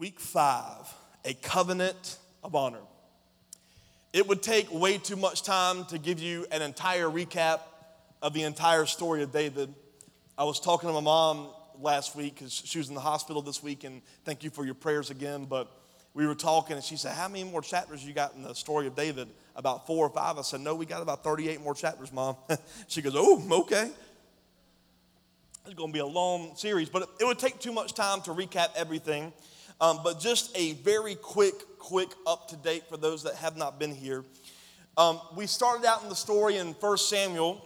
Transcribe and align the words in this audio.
Week 0.00 0.18
five, 0.18 0.90
a 1.26 1.34
covenant 1.34 2.16
of 2.42 2.54
honor. 2.54 2.80
It 4.14 4.26
would 4.26 4.42
take 4.42 4.72
way 4.72 4.96
too 4.96 5.14
much 5.14 5.42
time 5.42 5.84
to 5.90 5.98
give 5.98 6.18
you 6.18 6.46
an 6.50 6.62
entire 6.62 7.04
recap 7.04 7.60
of 8.22 8.32
the 8.32 8.44
entire 8.44 8.86
story 8.86 9.22
of 9.22 9.30
David. 9.30 9.74
I 10.38 10.44
was 10.44 10.58
talking 10.58 10.88
to 10.88 10.94
my 10.94 11.02
mom 11.02 11.48
last 11.78 12.16
week 12.16 12.36
because 12.36 12.62
she 12.64 12.78
was 12.78 12.88
in 12.88 12.94
the 12.94 13.00
hospital 13.02 13.42
this 13.42 13.62
week, 13.62 13.84
and 13.84 14.00
thank 14.24 14.42
you 14.42 14.48
for 14.48 14.64
your 14.64 14.72
prayers 14.72 15.10
again. 15.10 15.44
But 15.44 15.70
we 16.14 16.26
were 16.26 16.34
talking, 16.34 16.76
and 16.76 16.84
she 16.84 16.96
said, 16.96 17.12
How 17.12 17.28
many 17.28 17.44
more 17.44 17.60
chapters 17.60 18.02
you 18.02 18.14
got 18.14 18.34
in 18.34 18.42
the 18.42 18.54
story 18.54 18.86
of 18.86 18.96
David? 18.96 19.28
About 19.54 19.86
four 19.86 20.06
or 20.06 20.10
five. 20.10 20.38
I 20.38 20.42
said, 20.42 20.62
No, 20.62 20.74
we 20.76 20.86
got 20.86 21.02
about 21.02 21.22
38 21.22 21.60
more 21.60 21.74
chapters, 21.74 22.10
mom. 22.10 22.36
she 22.88 23.02
goes, 23.02 23.12
Oh, 23.14 23.46
okay. 23.64 23.90
It's 25.66 25.74
going 25.74 25.90
to 25.90 25.92
be 25.92 25.98
a 25.98 26.06
long 26.06 26.56
series, 26.56 26.88
but 26.88 27.06
it 27.20 27.26
would 27.26 27.38
take 27.38 27.58
too 27.58 27.72
much 27.72 27.92
time 27.92 28.22
to 28.22 28.30
recap 28.30 28.68
everything. 28.76 29.34
Um, 29.80 30.00
but 30.04 30.20
just 30.20 30.56
a 30.56 30.74
very 30.74 31.14
quick, 31.14 31.54
quick 31.78 32.10
up 32.26 32.48
to 32.48 32.56
date 32.56 32.84
for 32.88 32.96
those 32.96 33.22
that 33.22 33.36
have 33.36 33.56
not 33.56 33.78
been 33.78 33.94
here. 33.94 34.24
Um, 34.96 35.20
we 35.34 35.46
started 35.46 35.86
out 35.86 36.02
in 36.02 36.10
the 36.10 36.14
story 36.14 36.56
in 36.56 36.68
1 36.72 36.98
Samuel 36.98 37.64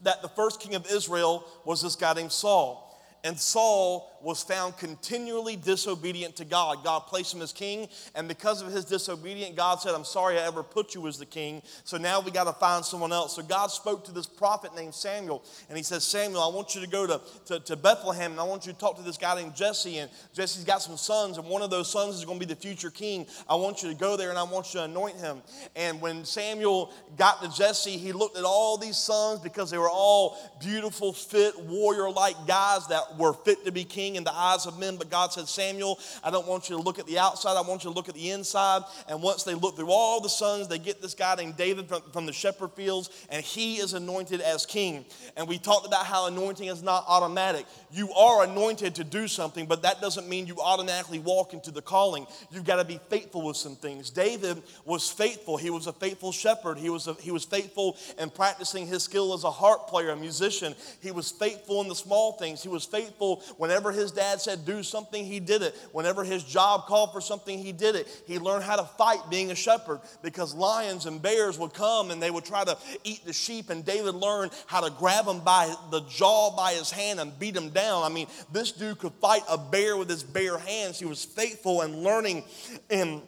that 0.00 0.22
the 0.22 0.28
first 0.28 0.60
king 0.60 0.74
of 0.74 0.90
Israel 0.90 1.46
was 1.64 1.82
this 1.82 1.94
guy 1.94 2.12
named 2.14 2.32
Saul. 2.32 2.84
And 3.22 3.38
Saul 3.38 4.17
was 4.22 4.42
found 4.42 4.76
continually 4.76 5.56
disobedient 5.56 6.36
to 6.36 6.44
God. 6.44 6.84
God 6.84 7.00
placed 7.00 7.34
him 7.34 7.42
as 7.42 7.52
king, 7.52 7.88
and 8.14 8.28
because 8.28 8.62
of 8.62 8.72
his 8.72 8.84
disobedience, 8.84 9.56
God 9.56 9.80
said, 9.80 9.94
I'm 9.94 10.04
sorry 10.04 10.38
I 10.38 10.46
ever 10.46 10.62
put 10.62 10.94
you 10.94 11.06
as 11.06 11.18
the 11.18 11.26
king. 11.26 11.62
So 11.84 11.96
now 11.96 12.20
we 12.20 12.30
got 12.30 12.44
to 12.44 12.52
find 12.52 12.84
someone 12.84 13.12
else. 13.12 13.36
So 13.36 13.42
God 13.42 13.68
spoke 13.68 14.04
to 14.06 14.12
this 14.12 14.26
prophet 14.26 14.74
named 14.74 14.94
Samuel, 14.94 15.44
and 15.68 15.76
he 15.76 15.84
says, 15.84 16.04
Samuel, 16.04 16.42
I 16.42 16.54
want 16.54 16.74
you 16.74 16.80
to 16.80 16.86
go 16.86 17.06
to, 17.06 17.20
to, 17.46 17.60
to 17.60 17.76
Bethlehem, 17.76 18.32
and 18.32 18.40
I 18.40 18.44
want 18.44 18.66
you 18.66 18.72
to 18.72 18.78
talk 18.78 18.96
to 18.96 19.02
this 19.02 19.16
guy 19.16 19.40
named 19.40 19.54
Jesse. 19.54 19.98
And 19.98 20.10
Jesse's 20.34 20.64
got 20.64 20.82
some 20.82 20.96
sons, 20.96 21.38
and 21.38 21.46
one 21.46 21.62
of 21.62 21.70
those 21.70 21.90
sons 21.90 22.16
is 22.16 22.24
going 22.24 22.40
to 22.40 22.46
be 22.46 22.52
the 22.52 22.60
future 22.60 22.90
king. 22.90 23.26
I 23.48 23.54
want 23.54 23.82
you 23.82 23.88
to 23.90 23.94
go 23.94 24.16
there, 24.16 24.30
and 24.30 24.38
I 24.38 24.42
want 24.42 24.74
you 24.74 24.80
to 24.80 24.84
anoint 24.84 25.16
him. 25.16 25.42
And 25.76 26.00
when 26.00 26.24
Samuel 26.24 26.92
got 27.16 27.42
to 27.42 27.56
Jesse, 27.56 27.96
he 27.96 28.12
looked 28.12 28.36
at 28.36 28.44
all 28.44 28.76
these 28.76 28.96
sons 28.96 29.40
because 29.40 29.70
they 29.70 29.78
were 29.78 29.90
all 29.90 30.36
beautiful, 30.60 31.12
fit, 31.12 31.58
warrior 31.60 32.10
like 32.10 32.34
guys 32.46 32.86
that 32.88 33.16
were 33.18 33.32
fit 33.32 33.64
to 33.64 33.72
be 33.72 33.84
king 33.84 34.07
king 34.08 34.16
in 34.16 34.24
the 34.24 34.34
eyes 34.34 34.66
of 34.66 34.78
men, 34.78 34.96
but 34.96 35.10
God 35.10 35.32
said, 35.32 35.48
Samuel, 35.48 35.98
I 36.24 36.30
don't 36.30 36.46
want 36.46 36.70
you 36.70 36.76
to 36.76 36.82
look 36.82 36.98
at 36.98 37.06
the 37.06 37.18
outside, 37.18 37.56
I 37.56 37.60
want 37.60 37.84
you 37.84 37.90
to 37.90 37.96
look 37.96 38.08
at 38.08 38.14
the 38.14 38.30
inside. 38.30 38.82
And 39.08 39.22
once 39.22 39.44
they 39.44 39.54
look 39.54 39.76
through 39.76 39.90
all 39.90 40.20
the 40.20 40.28
sons, 40.28 40.68
they 40.68 40.78
get 40.78 41.02
this 41.02 41.14
guy 41.14 41.34
named 41.34 41.56
David 41.56 41.88
from, 41.88 42.02
from 42.12 42.26
the 42.26 42.32
shepherd 42.32 42.72
fields, 42.72 43.10
and 43.30 43.44
he 43.44 43.76
is 43.76 43.92
anointed 43.92 44.40
as 44.40 44.64
king. 44.64 45.04
And 45.36 45.46
we 45.46 45.58
talked 45.58 45.86
about 45.86 46.06
how 46.06 46.26
anointing 46.26 46.68
is 46.68 46.82
not 46.82 47.04
automatic. 47.06 47.66
You 47.90 48.10
are 48.12 48.44
anointed 48.44 48.94
to 48.96 49.04
do 49.04 49.28
something, 49.28 49.66
but 49.66 49.82
that 49.82 50.00
doesn't 50.00 50.28
mean 50.28 50.46
you 50.46 50.56
automatically 50.60 51.18
walk 51.18 51.52
into 51.52 51.70
the 51.70 51.82
calling. 51.82 52.26
You've 52.50 52.64
got 52.64 52.76
to 52.76 52.84
be 52.84 53.00
faithful 53.10 53.42
with 53.42 53.56
some 53.56 53.76
things. 53.76 54.10
David 54.10 54.62
was 54.84 55.10
faithful. 55.10 55.56
He 55.56 55.70
was 55.70 55.86
a 55.86 55.92
faithful 55.92 56.32
shepherd. 56.32 56.78
He 56.78 56.88
was, 56.90 57.06
a, 57.06 57.14
he 57.14 57.30
was 57.30 57.44
faithful 57.44 57.96
in 58.18 58.30
practicing 58.30 58.86
his 58.86 59.02
skill 59.02 59.34
as 59.34 59.44
a 59.44 59.50
harp 59.50 59.88
player, 59.88 60.10
a 60.10 60.16
musician. 60.16 60.74
He 61.00 61.10
was 61.10 61.30
faithful 61.30 61.82
in 61.82 61.88
the 61.88 61.94
small 61.94 62.32
things. 62.32 62.62
He 62.62 62.68
was 62.68 62.84
faithful 62.84 63.42
whenever 63.56 63.92
his 63.98 64.12
dad 64.12 64.40
said 64.40 64.64
do 64.64 64.82
something, 64.82 65.24
he 65.24 65.40
did 65.40 65.62
it. 65.62 65.74
Whenever 65.92 66.24
his 66.24 66.42
job 66.42 66.86
called 66.86 67.12
for 67.12 67.20
something, 67.20 67.58
he 67.58 67.72
did 67.72 67.94
it. 67.94 68.08
He 68.26 68.38
learned 68.38 68.64
how 68.64 68.76
to 68.76 68.84
fight 68.84 69.18
being 69.28 69.50
a 69.50 69.54
shepherd 69.54 70.00
because 70.22 70.54
lions 70.54 71.06
and 71.06 71.20
bears 71.20 71.58
would 71.58 71.74
come 71.74 72.10
and 72.10 72.22
they 72.22 72.30
would 72.30 72.44
try 72.44 72.64
to 72.64 72.76
eat 73.04 73.24
the 73.24 73.32
sheep, 73.32 73.70
and 73.70 73.84
David 73.84 74.14
learned 74.14 74.52
how 74.66 74.80
to 74.80 74.90
grab 74.90 75.26
them 75.26 75.40
by 75.40 75.74
the 75.90 76.00
jaw 76.02 76.54
by 76.56 76.72
his 76.72 76.90
hand 76.90 77.20
and 77.20 77.38
beat 77.38 77.54
them 77.54 77.70
down. 77.70 78.04
I 78.04 78.08
mean, 78.08 78.28
this 78.52 78.72
dude 78.72 78.98
could 78.98 79.12
fight 79.14 79.42
a 79.48 79.58
bear 79.58 79.96
with 79.96 80.08
his 80.08 80.22
bare 80.22 80.58
hands. 80.58 80.98
He 80.98 81.04
was 81.04 81.24
faithful 81.24 81.82
and 81.82 82.02
learning 82.02 82.44
in 82.88 83.22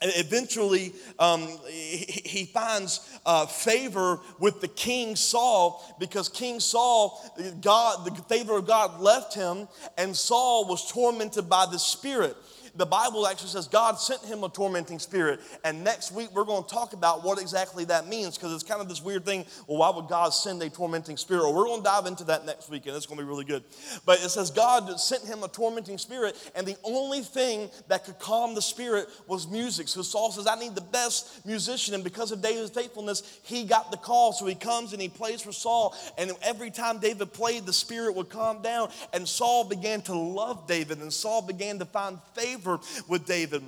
eventually 0.00 0.92
um, 1.18 1.48
he, 1.68 2.44
finds 2.44 3.18
uh, 3.26 3.46
favor 3.46 4.20
with 4.38 4.60
the 4.60 4.68
king 4.68 5.16
saul 5.16 5.84
because 5.98 6.28
king 6.28 6.60
saul 6.60 7.20
god 7.60 8.04
the 8.04 8.22
favor 8.22 8.58
of 8.58 8.66
god 8.66 9.00
left 9.00 9.34
him 9.34 9.66
and 9.96 10.14
saul 10.16 10.66
was 10.68 10.90
tormented 10.90 11.48
by 11.48 11.66
the 11.66 11.78
spirit 11.78 12.36
the 12.78 12.86
Bible 12.86 13.26
actually 13.26 13.50
says 13.50 13.66
God 13.66 13.96
sent 13.96 14.24
him 14.24 14.44
a 14.44 14.48
tormenting 14.48 14.98
spirit. 15.00 15.40
And 15.64 15.82
next 15.82 16.12
week, 16.12 16.28
we're 16.32 16.44
going 16.44 16.62
to 16.62 16.68
talk 16.68 16.92
about 16.92 17.24
what 17.24 17.40
exactly 17.40 17.84
that 17.86 18.06
means 18.06 18.38
because 18.38 18.54
it's 18.54 18.62
kind 18.62 18.80
of 18.80 18.88
this 18.88 19.02
weird 19.02 19.24
thing. 19.24 19.44
Well, 19.66 19.78
why 19.78 19.90
would 19.90 20.08
God 20.08 20.30
send 20.30 20.62
a 20.62 20.70
tormenting 20.70 21.16
spirit? 21.16 21.42
Well, 21.42 21.54
we're 21.54 21.64
going 21.64 21.80
to 21.80 21.84
dive 21.84 22.06
into 22.06 22.24
that 22.24 22.46
next 22.46 22.70
week, 22.70 22.86
and 22.86 22.96
it's 22.96 23.04
going 23.04 23.18
to 23.18 23.24
be 23.24 23.28
really 23.28 23.44
good. 23.44 23.64
But 24.06 24.22
it 24.22 24.28
says 24.28 24.50
God 24.50 24.98
sent 25.00 25.24
him 25.24 25.42
a 25.42 25.48
tormenting 25.48 25.98
spirit, 25.98 26.36
and 26.54 26.66
the 26.66 26.76
only 26.84 27.20
thing 27.22 27.68
that 27.88 28.04
could 28.04 28.18
calm 28.20 28.54
the 28.54 28.62
spirit 28.62 29.08
was 29.26 29.48
music. 29.48 29.88
So 29.88 30.02
Saul 30.02 30.30
says, 30.30 30.46
I 30.46 30.54
need 30.54 30.76
the 30.76 30.80
best 30.80 31.44
musician. 31.44 31.94
And 31.94 32.04
because 32.04 32.30
of 32.30 32.40
David's 32.40 32.70
faithfulness, 32.70 33.40
he 33.42 33.64
got 33.64 33.90
the 33.90 33.96
call. 33.96 34.32
So 34.32 34.46
he 34.46 34.54
comes 34.54 34.92
and 34.92 35.02
he 35.02 35.08
plays 35.08 35.42
for 35.42 35.52
Saul. 35.52 35.96
And 36.16 36.30
every 36.42 36.70
time 36.70 37.00
David 37.00 37.32
played, 37.32 37.66
the 37.66 37.72
spirit 37.72 38.14
would 38.14 38.28
calm 38.28 38.62
down. 38.62 38.90
And 39.12 39.26
Saul 39.26 39.64
began 39.64 40.00
to 40.02 40.14
love 40.14 40.68
David, 40.68 40.98
and 40.98 41.12
Saul 41.12 41.42
began 41.42 41.80
to 41.80 41.84
find 41.84 42.18
favor 42.34 42.67
with 43.08 43.26
David. 43.26 43.62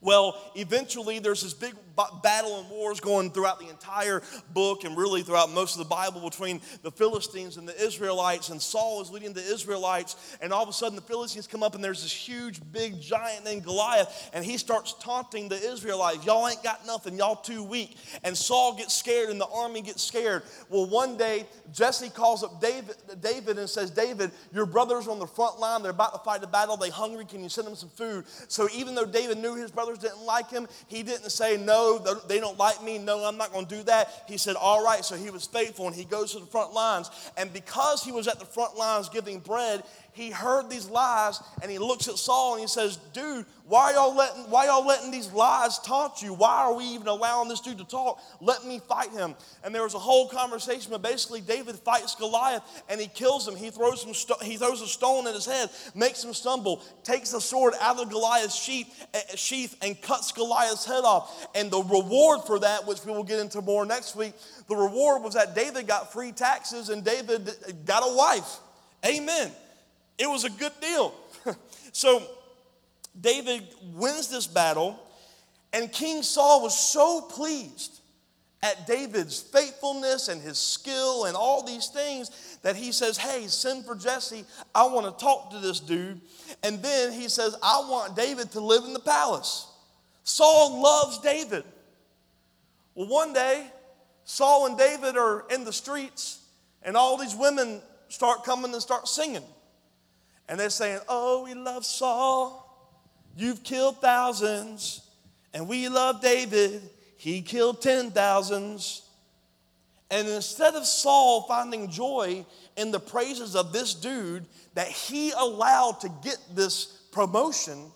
Well, 0.00 0.36
eventually 0.56 1.20
there's 1.20 1.42
this 1.42 1.54
big 1.54 1.74
battle 2.22 2.60
and 2.60 2.70
wars 2.70 3.00
going 3.00 3.30
throughout 3.30 3.58
the 3.58 3.68
entire 3.68 4.22
book 4.52 4.84
and 4.84 4.96
really 4.96 5.22
throughout 5.22 5.50
most 5.50 5.74
of 5.74 5.78
the 5.78 5.88
Bible 5.88 6.20
between 6.20 6.60
the 6.82 6.90
Philistines 6.90 7.56
and 7.56 7.68
the 7.68 7.80
Israelites. 7.82 8.48
And 8.48 8.60
Saul 8.60 9.00
is 9.02 9.10
leading 9.10 9.32
the 9.32 9.42
Israelites, 9.42 10.36
and 10.40 10.52
all 10.52 10.62
of 10.62 10.68
a 10.68 10.72
sudden 10.72 10.96
the 10.96 11.02
Philistines 11.02 11.46
come 11.46 11.62
up, 11.62 11.74
and 11.74 11.82
there's 11.82 12.02
this 12.02 12.12
huge, 12.12 12.60
big 12.72 13.00
giant 13.00 13.44
named 13.44 13.64
Goliath, 13.64 14.30
and 14.32 14.44
he 14.44 14.58
starts 14.58 14.94
taunting 14.94 15.48
the 15.48 15.56
Israelites. 15.56 16.24
Y'all 16.24 16.48
ain't 16.48 16.62
got 16.62 16.86
nothing, 16.86 17.16
y'all 17.16 17.36
too 17.36 17.62
weak. 17.62 17.96
And 18.24 18.36
Saul 18.36 18.76
gets 18.76 18.94
scared, 18.94 19.30
and 19.30 19.40
the 19.40 19.48
army 19.48 19.82
gets 19.82 20.02
scared. 20.02 20.42
Well, 20.68 20.86
one 20.86 21.16
day 21.16 21.46
Jesse 21.72 22.10
calls 22.10 22.44
up 22.44 22.60
David, 22.60 22.96
David 23.20 23.58
and 23.58 23.68
says, 23.68 23.90
David, 23.90 24.30
your 24.52 24.66
brothers 24.66 25.06
are 25.06 25.10
on 25.10 25.18
the 25.18 25.26
front 25.26 25.58
line. 25.58 25.82
They're 25.82 25.90
about 25.90 26.12
to 26.12 26.20
fight 26.20 26.44
a 26.44 26.46
battle. 26.46 26.76
They 26.76 26.90
hungry. 26.90 27.24
Can 27.24 27.42
you 27.42 27.48
send 27.48 27.66
them 27.66 27.74
some 27.74 27.88
food? 27.88 28.24
So 28.48 28.68
even 28.74 28.94
though 28.94 29.06
David 29.06 29.38
knew 29.38 29.54
his 29.54 29.70
brothers 29.70 29.98
didn't 29.98 30.22
like 30.22 30.50
him, 30.50 30.68
he 30.86 31.02
didn't 31.02 31.30
say, 31.30 31.56
No, 31.56 31.81
they 32.28 32.40
don't 32.40 32.58
like 32.58 32.82
me. 32.82 32.98
No, 32.98 33.24
I'm 33.24 33.36
not 33.36 33.52
going 33.52 33.66
to 33.66 33.76
do 33.76 33.82
that. 33.84 34.24
He 34.28 34.38
said, 34.38 34.56
All 34.56 34.84
right. 34.84 35.04
So 35.04 35.16
he 35.16 35.30
was 35.30 35.46
faithful 35.46 35.86
and 35.86 35.94
he 35.94 36.04
goes 36.04 36.32
to 36.32 36.40
the 36.40 36.46
front 36.46 36.72
lines. 36.72 37.10
And 37.36 37.52
because 37.52 38.02
he 38.04 38.12
was 38.12 38.28
at 38.28 38.38
the 38.38 38.44
front 38.44 38.76
lines 38.76 39.08
giving 39.08 39.38
bread, 39.38 39.82
he 40.12 40.30
heard 40.30 40.68
these 40.68 40.88
lies 40.88 41.40
and 41.62 41.70
he 41.70 41.78
looks 41.78 42.06
at 42.06 42.18
Saul 42.18 42.54
and 42.54 42.60
he 42.60 42.68
says, 42.68 42.98
Dude, 43.14 43.46
why 43.66 43.92
y'all 43.92 44.14
letting, 44.14 44.42
why 44.50 44.66
y'all 44.66 44.86
letting 44.86 45.10
these 45.10 45.32
lies 45.32 45.78
taunt 45.78 46.20
you? 46.20 46.34
Why 46.34 46.64
are 46.64 46.74
we 46.74 46.84
even 46.84 47.06
allowing 47.06 47.48
this 47.48 47.60
dude 47.60 47.78
to 47.78 47.84
talk? 47.84 48.20
Let 48.38 48.66
me 48.66 48.78
fight 48.86 49.10
him. 49.10 49.34
And 49.64 49.74
there 49.74 49.82
was 49.82 49.94
a 49.94 49.98
whole 49.98 50.28
conversation, 50.28 50.90
but 50.90 51.00
basically 51.00 51.40
David 51.40 51.76
fights 51.76 52.14
Goliath 52.14 52.62
and 52.90 53.00
he 53.00 53.06
kills 53.06 53.48
him. 53.48 53.56
He 53.56 53.70
throws, 53.70 54.02
some 54.02 54.12
sto- 54.12 54.38
he 54.42 54.58
throws 54.58 54.82
a 54.82 54.86
stone 54.86 55.26
at 55.26 55.34
his 55.34 55.46
head, 55.46 55.70
makes 55.94 56.22
him 56.22 56.34
stumble, 56.34 56.82
takes 57.04 57.30
the 57.30 57.40
sword 57.40 57.72
out 57.80 57.98
of 57.98 58.10
Goliath's 58.10 58.54
sheath, 58.54 59.06
eh, 59.14 59.20
sheath 59.34 59.76
and 59.80 59.98
cuts 60.02 60.30
Goliath's 60.32 60.84
head 60.84 61.04
off. 61.04 61.48
And 61.54 61.70
the 61.70 61.82
reward 61.82 62.40
for 62.46 62.58
that, 62.58 62.86
which 62.86 63.02
we 63.06 63.12
will 63.12 63.24
get 63.24 63.40
into 63.40 63.62
more 63.62 63.86
next 63.86 64.14
week, 64.14 64.34
the 64.68 64.76
reward 64.76 65.22
was 65.22 65.32
that 65.32 65.54
David 65.54 65.86
got 65.86 66.12
free 66.12 66.32
taxes 66.32 66.90
and 66.90 67.02
David 67.02 67.50
got 67.86 68.02
a 68.02 68.14
wife. 68.14 68.58
Amen. 69.06 69.50
It 70.22 70.30
was 70.30 70.44
a 70.44 70.50
good 70.50 70.72
deal. 70.80 71.12
so 71.92 72.22
David 73.20 73.66
wins 73.92 74.28
this 74.28 74.46
battle, 74.46 74.96
and 75.72 75.90
King 75.90 76.22
Saul 76.22 76.62
was 76.62 76.78
so 76.78 77.22
pleased 77.22 77.98
at 78.62 78.86
David's 78.86 79.40
faithfulness 79.40 80.28
and 80.28 80.40
his 80.40 80.58
skill 80.58 81.24
and 81.24 81.36
all 81.36 81.64
these 81.64 81.88
things 81.88 82.58
that 82.62 82.76
he 82.76 82.92
says, 82.92 83.18
Hey, 83.18 83.48
send 83.48 83.84
for 83.84 83.96
Jesse. 83.96 84.44
I 84.72 84.86
want 84.86 85.06
to 85.06 85.24
talk 85.24 85.50
to 85.50 85.58
this 85.58 85.80
dude. 85.80 86.20
And 86.62 86.80
then 86.80 87.10
he 87.10 87.28
says, 87.28 87.56
I 87.60 87.84
want 87.90 88.14
David 88.14 88.52
to 88.52 88.60
live 88.60 88.84
in 88.84 88.92
the 88.92 89.00
palace. 89.00 89.66
Saul 90.22 90.80
loves 90.80 91.18
David. 91.18 91.64
Well, 92.94 93.08
one 93.08 93.32
day, 93.32 93.66
Saul 94.22 94.66
and 94.66 94.78
David 94.78 95.16
are 95.16 95.46
in 95.50 95.64
the 95.64 95.72
streets, 95.72 96.38
and 96.84 96.96
all 96.96 97.16
these 97.16 97.34
women 97.34 97.82
start 98.08 98.44
coming 98.44 98.72
and 98.72 98.80
start 98.80 99.08
singing. 99.08 99.42
And 100.52 100.60
they're 100.60 100.68
saying, 100.68 101.00
Oh, 101.08 101.44
we 101.44 101.54
love 101.54 101.82
Saul. 101.82 102.68
You've 103.38 103.64
killed 103.64 104.02
thousands. 104.02 105.00
And 105.54 105.66
we 105.66 105.88
love 105.88 106.20
David. 106.20 106.82
He 107.16 107.40
killed 107.40 107.80
ten 107.80 108.10
thousands. 108.10 109.08
And 110.10 110.28
instead 110.28 110.74
of 110.74 110.84
Saul 110.84 111.44
finding 111.48 111.88
joy 111.90 112.44
in 112.76 112.90
the 112.90 113.00
praises 113.00 113.56
of 113.56 113.72
this 113.72 113.94
dude 113.94 114.44
that 114.74 114.88
he 114.88 115.30
allowed 115.30 116.00
to 116.00 116.10
get 116.22 116.36
this 116.54 116.84
promotion, 117.12 117.90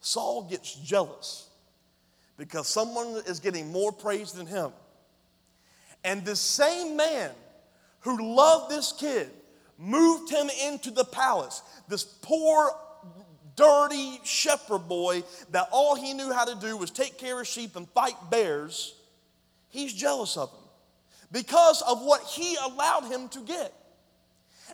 Saul 0.00 0.42
gets 0.42 0.74
jealous 0.74 1.48
because 2.36 2.68
someone 2.68 3.22
is 3.26 3.40
getting 3.40 3.72
more 3.72 3.90
praise 3.90 4.32
than 4.32 4.46
him. 4.46 4.70
And 6.04 6.26
the 6.26 6.36
same 6.36 6.94
man 6.94 7.30
who 8.00 8.36
loved 8.36 8.70
this 8.70 8.92
kid 8.92 9.30
moved 9.78 10.30
him 10.30 10.48
into 10.64 10.90
the 10.90 11.04
palace. 11.04 11.62
This 11.88 12.04
poor, 12.04 12.70
dirty 13.56 14.20
shepherd 14.24 14.88
boy 14.88 15.22
that 15.50 15.68
all 15.72 15.94
he 15.94 16.12
knew 16.12 16.32
how 16.32 16.44
to 16.44 16.54
do 16.60 16.76
was 16.76 16.90
take 16.90 17.18
care 17.18 17.40
of 17.40 17.46
sheep 17.46 17.76
and 17.76 17.88
fight 17.90 18.16
bears, 18.30 18.94
he's 19.68 19.92
jealous 19.92 20.36
of 20.36 20.50
him 20.50 20.60
because 21.32 21.82
of 21.82 22.02
what 22.02 22.22
he 22.22 22.56
allowed 22.64 23.04
him 23.04 23.28
to 23.30 23.40
get. 23.40 23.72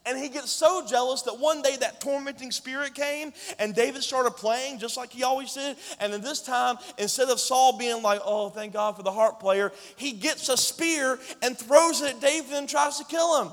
And 0.05 0.19
he 0.19 0.29
gets 0.29 0.51
so 0.51 0.85
jealous 0.87 1.23
that 1.23 1.39
one 1.39 1.63
day 1.63 1.77
that 1.77 2.01
tormenting 2.01 2.51
spirit 2.51 2.95
came 2.95 3.33
and 3.59 3.75
David 3.75 4.03
started 4.03 4.33
playing 4.33 4.79
just 4.79 4.97
like 4.97 5.13
he 5.13 5.23
always 5.23 5.53
did. 5.53 5.77
And 6.01 6.13
then 6.13 6.23
this 6.23 6.43
time, 6.43 6.77
instead 6.99 7.29
of 7.29 7.39
Saul 7.39 7.79
being 7.79 8.03
like, 8.03 8.21
oh, 8.25 8.49
thank 8.49 8.73
God 8.73 8.97
for 8.97 9.03
the 9.03 9.13
harp 9.13 9.39
player, 9.39 9.71
he 9.97 10.13
gets 10.13 10.49
a 10.49 10.57
spear 10.57 11.19
and 11.43 11.57
throws 11.57 12.01
it 12.01 12.15
at 12.15 12.21
David 12.21 12.53
and 12.53 12.69
tries 12.69 12.99
to 12.99 13.05
kill 13.05 13.43
him. 13.43 13.53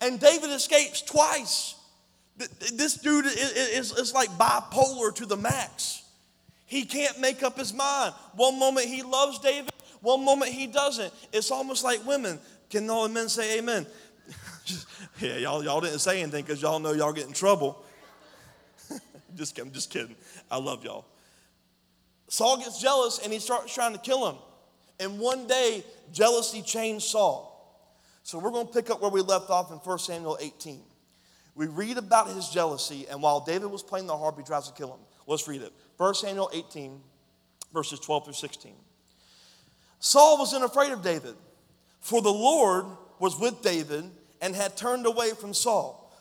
And 0.00 0.20
David 0.20 0.50
escapes 0.50 1.02
twice. 1.02 1.74
This 2.36 2.94
dude 2.94 3.26
is, 3.26 4.12
like 4.14 4.28
bipolar 4.30 5.14
to 5.16 5.26
the 5.26 5.36
max. 5.36 6.02
He 6.66 6.84
can't 6.84 7.18
make 7.18 7.42
up 7.42 7.58
his 7.58 7.72
mind. 7.72 8.14
One 8.34 8.58
moment 8.58 8.86
he 8.86 9.02
loves 9.02 9.38
David, 9.38 9.72
one 10.00 10.24
moment 10.24 10.52
he 10.52 10.66
doesn't. 10.66 11.12
It's 11.32 11.50
almost 11.50 11.82
like 11.82 12.06
women. 12.06 12.38
Can 12.70 12.88
all 12.90 13.08
the 13.08 13.14
men 13.14 13.28
say 13.28 13.58
amen? 13.58 13.86
yeah, 15.20 15.38
y'all, 15.38 15.64
y'all 15.64 15.80
didn't 15.80 16.00
say 16.00 16.20
anything 16.20 16.44
because 16.44 16.60
y'all 16.60 16.78
know 16.78 16.92
y'all 16.92 17.12
get 17.12 17.26
in 17.26 17.32
trouble. 17.32 17.82
just, 19.34 19.58
I'm 19.58 19.72
just 19.72 19.90
kidding. 19.90 20.14
I 20.50 20.58
love 20.58 20.84
y'all. 20.84 21.06
Saul 22.28 22.58
gets 22.58 22.80
jealous 22.80 23.20
and 23.24 23.32
he 23.32 23.38
starts 23.38 23.74
trying 23.74 23.94
to 23.94 23.98
kill 23.98 24.28
him. 24.28 24.36
And 25.00 25.18
one 25.18 25.46
day, 25.46 25.82
jealousy 26.12 26.62
changed 26.62 27.06
Saul. 27.06 27.57
So 28.28 28.38
we're 28.38 28.50
going 28.50 28.66
to 28.66 28.72
pick 28.74 28.90
up 28.90 29.00
where 29.00 29.10
we 29.10 29.22
left 29.22 29.48
off 29.48 29.72
in 29.72 29.78
1 29.78 29.98
Samuel 30.00 30.36
18. 30.38 30.82
We 31.54 31.66
read 31.66 31.96
about 31.96 32.28
his 32.28 32.50
jealousy, 32.50 33.06
and 33.10 33.22
while 33.22 33.40
David 33.40 33.70
was 33.70 33.82
playing 33.82 34.06
the 34.06 34.18
harp, 34.18 34.36
he 34.36 34.44
tries 34.44 34.68
to 34.68 34.74
kill 34.74 34.92
him. 34.92 35.00
Let's 35.26 35.48
read 35.48 35.62
it. 35.62 35.72
1 35.96 36.14
Samuel 36.14 36.50
18, 36.52 37.00
verses 37.72 37.98
12 38.00 38.24
through 38.26 38.34
16. 38.34 38.74
Saul 39.98 40.36
wasn't 40.36 40.62
afraid 40.62 40.92
of 40.92 41.00
David, 41.02 41.36
for 42.00 42.20
the 42.20 42.28
Lord 42.28 42.84
was 43.18 43.40
with 43.40 43.62
David 43.62 44.04
and 44.42 44.54
had 44.54 44.76
turned 44.76 45.06
away 45.06 45.30
from 45.30 45.54
Saul. 45.54 46.14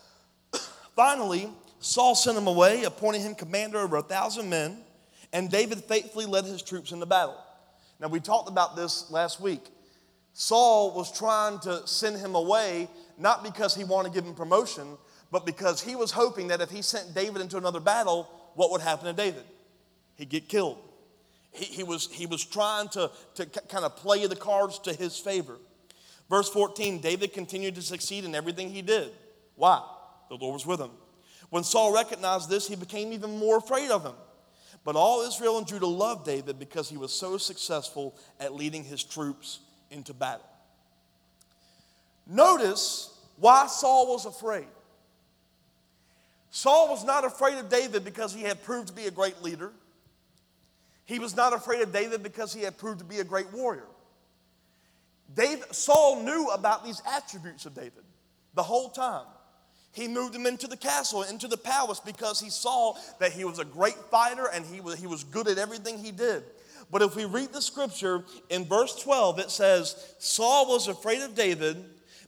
Finally, 0.95 1.49
Saul 1.81 2.15
sent 2.15 2.37
him 2.37 2.47
away, 2.47 2.85
appointing 2.85 3.23
him 3.23 3.35
commander 3.35 3.79
over 3.79 3.97
a 3.97 4.01
thousand 4.01 4.49
men, 4.49 4.77
and 5.33 5.51
David 5.51 5.83
faithfully 5.83 6.25
led 6.25 6.45
his 6.45 6.61
troops 6.61 6.93
into 6.93 7.05
battle. 7.05 7.35
Now, 7.99 8.07
we 8.07 8.21
talked 8.21 8.47
about 8.47 8.77
this 8.77 9.11
last 9.11 9.41
week. 9.41 9.65
Saul 10.39 10.93
was 10.93 11.11
trying 11.11 11.57
to 11.61 11.87
send 11.87 12.17
him 12.17 12.35
away, 12.35 12.89
not 13.17 13.43
because 13.43 13.73
he 13.73 13.83
wanted 13.83 14.09
to 14.09 14.13
give 14.13 14.23
him 14.23 14.35
promotion, 14.35 14.95
but 15.31 15.47
because 15.47 15.81
he 15.81 15.95
was 15.95 16.11
hoping 16.11 16.49
that 16.49 16.61
if 16.61 16.69
he 16.69 16.83
sent 16.83 17.15
David 17.15 17.41
into 17.41 17.57
another 17.57 17.79
battle, 17.79 18.29
what 18.53 18.69
would 18.69 18.81
happen 18.81 19.07
to 19.07 19.13
David? 19.13 19.41
He'd 20.15 20.29
get 20.29 20.47
killed. 20.47 20.77
He, 21.49 21.65
he, 21.65 21.83
was, 21.83 22.07
he 22.11 22.27
was 22.27 22.45
trying 22.45 22.87
to, 22.89 23.09
to 23.33 23.47
kind 23.47 23.83
of 23.83 23.95
play 23.95 24.27
the 24.27 24.35
cards 24.35 24.77
to 24.81 24.93
his 24.93 25.17
favor. 25.17 25.57
Verse 26.29 26.49
14 26.49 27.01
David 27.01 27.33
continued 27.33 27.73
to 27.73 27.81
succeed 27.81 28.23
in 28.23 28.35
everything 28.35 28.69
he 28.69 28.83
did. 28.83 29.09
Why? 29.55 29.83
The 30.29 30.35
Lord 30.35 30.53
was 30.53 30.67
with 30.67 30.79
him. 30.79 30.91
When 31.49 31.63
Saul 31.63 31.95
recognized 31.95 32.47
this, 32.47 32.67
he 32.67 32.75
became 32.75 33.11
even 33.11 33.39
more 33.39 33.57
afraid 33.57 33.89
of 33.89 34.05
him. 34.05 34.15
But 34.85 34.95
all 34.95 35.27
Israel 35.27 35.57
and 35.57 35.65
Judah 35.65 35.87
loved 35.87 36.27
David 36.27 36.59
because 36.59 36.89
he 36.89 36.97
was 36.97 37.11
so 37.11 37.39
successful 37.39 38.15
at 38.39 38.53
leading 38.53 38.83
his 38.83 39.03
troops 39.03 39.61
into 39.91 40.13
battle. 40.13 40.45
Notice 42.25 43.17
why 43.37 43.67
Saul 43.67 44.07
was 44.13 44.25
afraid. 44.25 44.67
Saul 46.49 46.89
was 46.89 47.05
not 47.05 47.23
afraid 47.23 47.57
of 47.57 47.69
David 47.69 48.03
because 48.03 48.33
he 48.33 48.41
had 48.43 48.63
proved 48.63 48.87
to 48.87 48.93
be 48.93 49.05
a 49.05 49.11
great 49.11 49.41
leader. 49.41 49.71
He 51.05 51.19
was 51.19 51.35
not 51.35 51.53
afraid 51.53 51.81
of 51.81 51.93
David 51.93 52.23
because 52.23 52.53
he 52.53 52.61
had 52.61 52.77
proved 52.77 52.99
to 52.99 53.05
be 53.05 53.19
a 53.19 53.23
great 53.23 53.51
warrior. 53.53 53.87
David, 55.33 55.73
Saul 55.73 56.23
knew 56.23 56.49
about 56.49 56.83
these 56.83 57.01
attributes 57.05 57.65
of 57.65 57.73
David 57.75 58.03
the 58.55 58.63
whole 58.63 58.89
time. 58.89 59.25
He 59.93 60.07
moved 60.07 60.35
him 60.35 60.45
into 60.45 60.67
the 60.67 60.77
castle, 60.77 61.23
into 61.23 61.47
the 61.47 61.57
palace, 61.57 61.99
because 61.99 62.39
he 62.39 62.49
saw 62.49 62.95
that 63.19 63.31
he 63.31 63.45
was 63.45 63.59
a 63.59 63.65
great 63.65 63.95
fighter 64.11 64.47
and 64.53 64.65
he 64.65 64.81
was, 64.81 64.99
he 64.99 65.07
was 65.07 65.23
good 65.23 65.47
at 65.47 65.57
everything 65.57 65.97
he 65.97 66.11
did. 66.11 66.43
But 66.89 67.01
if 67.01 67.15
we 67.15 67.25
read 67.25 67.51
the 67.51 67.61
scripture 67.61 68.23
in 68.49 68.65
verse 68.65 68.95
12, 69.01 69.39
it 69.39 69.51
says, 69.51 70.15
Saul 70.19 70.69
was 70.69 70.87
afraid 70.87 71.21
of 71.21 71.35
David 71.35 71.77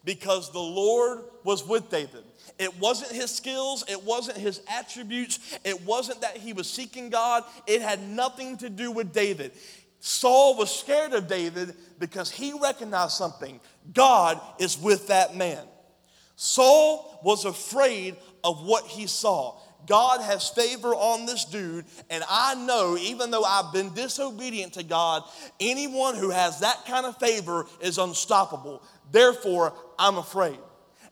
because 0.03 0.51
the 0.51 0.59
Lord 0.59 1.23
was 1.43 1.65
with 1.65 1.89
David. 1.89 2.23
It 2.57 2.77
wasn't 2.79 3.11
his 3.11 3.31
skills, 3.31 3.85
it 3.87 4.03
wasn't 4.03 4.37
his 4.37 4.61
attributes, 4.67 5.39
it 5.63 5.85
wasn't 5.85 6.21
that 6.21 6.37
he 6.37 6.51
was 6.51 6.69
seeking 6.69 7.09
God, 7.09 7.43
it 7.67 7.81
had 7.81 8.01
nothing 8.01 8.57
to 8.57 8.69
do 8.69 8.91
with 8.91 9.13
David. 9.13 9.53
Saul 10.01 10.57
was 10.57 10.73
scared 10.73 11.13
of 11.13 11.27
David 11.27 11.73
because 11.99 12.31
he 12.31 12.53
recognized 12.53 13.13
something 13.13 13.59
God 13.93 14.39
is 14.59 14.77
with 14.77 15.07
that 15.07 15.35
man. 15.35 15.63
Saul 16.35 17.19
was 17.23 17.45
afraid 17.45 18.15
of 18.43 18.65
what 18.65 18.85
he 18.85 19.07
saw. 19.07 19.59
God 19.87 20.21
has 20.21 20.49
favor 20.49 20.89
on 20.89 21.25
this 21.25 21.45
dude, 21.45 21.85
and 22.09 22.23
I 22.29 22.55
know, 22.55 22.97
even 22.97 23.31
though 23.31 23.43
I've 23.43 23.73
been 23.73 23.93
disobedient 23.93 24.73
to 24.73 24.83
God, 24.83 25.23
anyone 25.59 26.15
who 26.15 26.29
has 26.29 26.59
that 26.59 26.85
kind 26.85 27.05
of 27.05 27.17
favor 27.17 27.65
is 27.81 27.97
unstoppable. 27.97 28.83
Therefore, 29.11 29.73
I'm 29.97 30.17
afraid. 30.17 30.59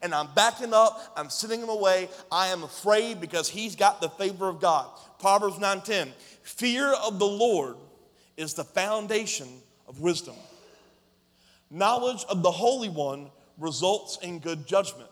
And 0.01 0.13
I'm 0.13 0.27
backing 0.35 0.73
up, 0.73 1.13
I'm 1.17 1.29
sending 1.29 1.59
him 1.59 1.69
away. 1.69 2.09
I 2.31 2.47
am 2.49 2.63
afraid 2.63 3.19
because 3.19 3.49
he's 3.49 3.75
got 3.75 3.99
the 3.99 4.09
favor 4.09 4.47
of 4.47 4.61
God. 4.61 4.87
Proverbs 5.19 5.57
9:10. 5.57 6.13
Fear 6.43 6.93
of 6.93 7.17
the 7.17 7.27
Lord 7.27 7.77
is 8.37 8.53
the 8.53 8.63
foundation 8.63 9.47
of 9.87 9.99
wisdom. 9.99 10.35
Knowledge 11.71 12.23
of 12.29 12.43
the 12.43 12.51
Holy 12.51 12.89
One 12.89 13.31
results 13.57 14.19
in 14.21 14.37
good 14.37 14.67
judgment. 14.67 15.09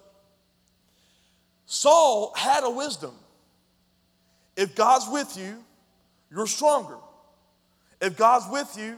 Saul 1.65 2.31
had 2.35 2.63
a 2.63 2.69
wisdom. 2.69 3.15
If 4.55 4.75
God's 4.75 5.07
with 5.09 5.37
you, 5.37 5.57
you're 6.31 6.47
stronger. 6.47 6.97
If 8.01 8.17
God's 8.17 8.45
with 8.49 8.75
you, 8.77 8.97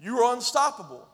you 0.00 0.18
are 0.18 0.34
unstoppable. 0.34 1.06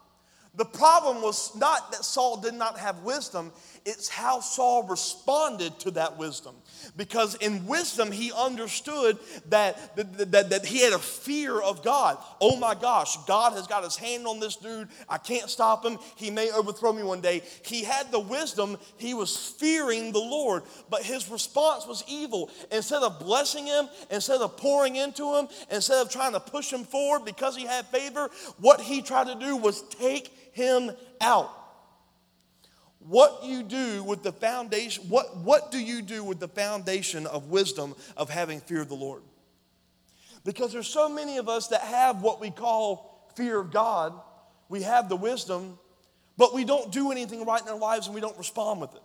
The 0.55 0.65
problem 0.65 1.23
was 1.23 1.55
not 1.55 1.93
that 1.93 2.05
Saul 2.05 2.39
did 2.39 2.55
not 2.55 2.79
have 2.79 3.03
wisdom, 3.03 3.53
it's 3.87 4.09
how 4.09 4.41
Saul 4.41 4.83
responded 4.83 5.79
to 5.81 5.93
that 5.93 6.19
wisdom. 6.19 6.57
Because 6.97 7.37
in 7.37 7.67
wisdom, 7.67 8.11
he 8.11 8.33
understood 8.33 9.17
that, 9.49 9.95
that, 9.95 10.33
that, 10.33 10.51
that, 10.51 10.67
he 10.67 10.81
had 10.81 10.93
a 10.93 10.99
fear 10.99 11.61
of 11.61 11.85
God. 11.85 12.19
Oh 12.41 12.57
my 12.57 12.75
gosh, 12.75 13.17
God 13.27 13.53
has 13.53 13.69
got 13.69 13.85
his 13.85 13.97
hand 13.97 14.27
on 14.27 14.41
this 14.41 14.57
dude. 14.57 14.89
I 15.09 15.19
can't 15.19 15.49
stop 15.49 15.87
him. 15.87 15.99
He 16.17 16.31
may 16.31 16.51
overthrow 16.51 16.93
me 16.93 17.05
one 17.05 17.21
day. 17.21 17.43
He 17.65 17.85
had 17.85 18.11
the 18.11 18.19
wisdom, 18.19 18.77
he 18.97 19.15
was 19.15 19.37
fearing 19.37 20.11
the 20.11 20.19
Lord, 20.19 20.65
but 20.91 21.05
his 21.05 21.31
response 21.31 21.87
was 21.87 22.03
evil. 22.09 22.51
Instead 22.73 23.05
of 23.05 23.21
blessing 23.21 23.67
him, 23.67 23.89
instead 24.11 24.41
of 24.41 24.57
pouring 24.57 24.97
into 24.97 25.37
him, 25.37 25.47
instead 25.71 26.05
of 26.05 26.11
trying 26.11 26.33
to 26.33 26.41
push 26.41 26.73
him 26.73 26.83
forward 26.83 27.25
because 27.25 27.57
he 27.57 27.67
had 27.67 27.87
favor, 27.87 28.31
what 28.59 28.81
he 28.81 29.01
tried 29.01 29.29
to 29.29 29.37
do 29.37 29.57
was 29.57 29.83
take 29.83 30.29
him 30.53 30.91
out 31.21 31.56
what 33.09 33.45
you 33.45 33.63
do 33.63 34.03
with 34.03 34.23
the 34.23 34.33
foundation, 34.33 35.05
what, 35.05 35.37
what 35.39 35.71
do 35.71 35.79
you 35.79 36.03
do 36.03 36.25
with 36.25 36.41
the 36.41 36.49
foundation 36.49 37.27
of 37.27 37.51
wisdom 37.51 37.95
of 38.17 38.31
having 38.31 38.61
fear 38.61 38.83
of 38.83 38.89
the 38.89 38.95
Lord? 38.95 39.23
Because 40.45 40.73
there's 40.73 40.89
so 40.89 41.09
many 41.09 41.39
of 41.39 41.49
us 41.49 41.69
that 41.69 41.83
have 41.83 42.23
what 42.23 42.41
we 42.41 42.51
call 42.51 43.31
fear 43.37 43.61
of 43.61 43.73
God. 43.73 44.13
We 44.69 44.83
have 44.83 45.09
the 45.09 45.17
wisdom, 45.17 45.79
but 46.37 46.55
we 46.55 46.65
don't 46.65 46.91
do 46.91 47.13
anything 47.13 47.45
right 47.45 47.61
in 47.61 47.69
our 47.69 47.79
lives 47.79 48.07
and 48.07 48.15
we 48.15 48.21
don't 48.21 48.37
respond 48.39 48.81
with 48.81 48.95
it. 48.95 49.03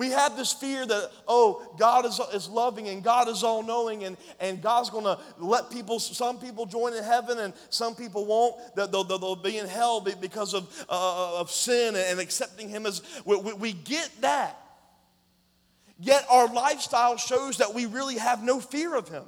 We 0.00 0.12
have 0.12 0.34
this 0.34 0.50
fear 0.50 0.86
that, 0.86 1.10
oh, 1.28 1.74
God 1.78 2.06
is, 2.06 2.18
is 2.32 2.48
loving 2.48 2.88
and 2.88 3.04
God 3.04 3.28
is 3.28 3.44
all 3.44 3.62
knowing 3.62 4.04
and, 4.04 4.16
and 4.40 4.62
God's 4.62 4.88
going 4.88 5.04
to 5.04 5.18
let 5.38 5.70
people, 5.70 6.00
some 6.00 6.38
people 6.38 6.64
join 6.64 6.94
in 6.94 7.04
heaven 7.04 7.38
and 7.38 7.52
some 7.68 7.94
people 7.94 8.24
won't. 8.24 8.56
They'll, 8.74 8.86
they'll, 9.04 9.18
they'll 9.18 9.36
be 9.36 9.58
in 9.58 9.66
hell 9.66 10.00
because 10.00 10.54
of, 10.54 10.86
uh, 10.88 11.40
of 11.40 11.50
sin 11.50 11.96
and 11.96 12.18
accepting 12.18 12.70
Him 12.70 12.86
as, 12.86 13.02
we, 13.26 13.36
we, 13.36 13.52
we 13.52 13.72
get 13.74 14.08
that. 14.22 14.58
Yet 15.98 16.24
our 16.30 16.50
lifestyle 16.50 17.18
shows 17.18 17.58
that 17.58 17.74
we 17.74 17.84
really 17.84 18.16
have 18.16 18.42
no 18.42 18.58
fear 18.58 18.96
of 18.96 19.06
Him. 19.10 19.24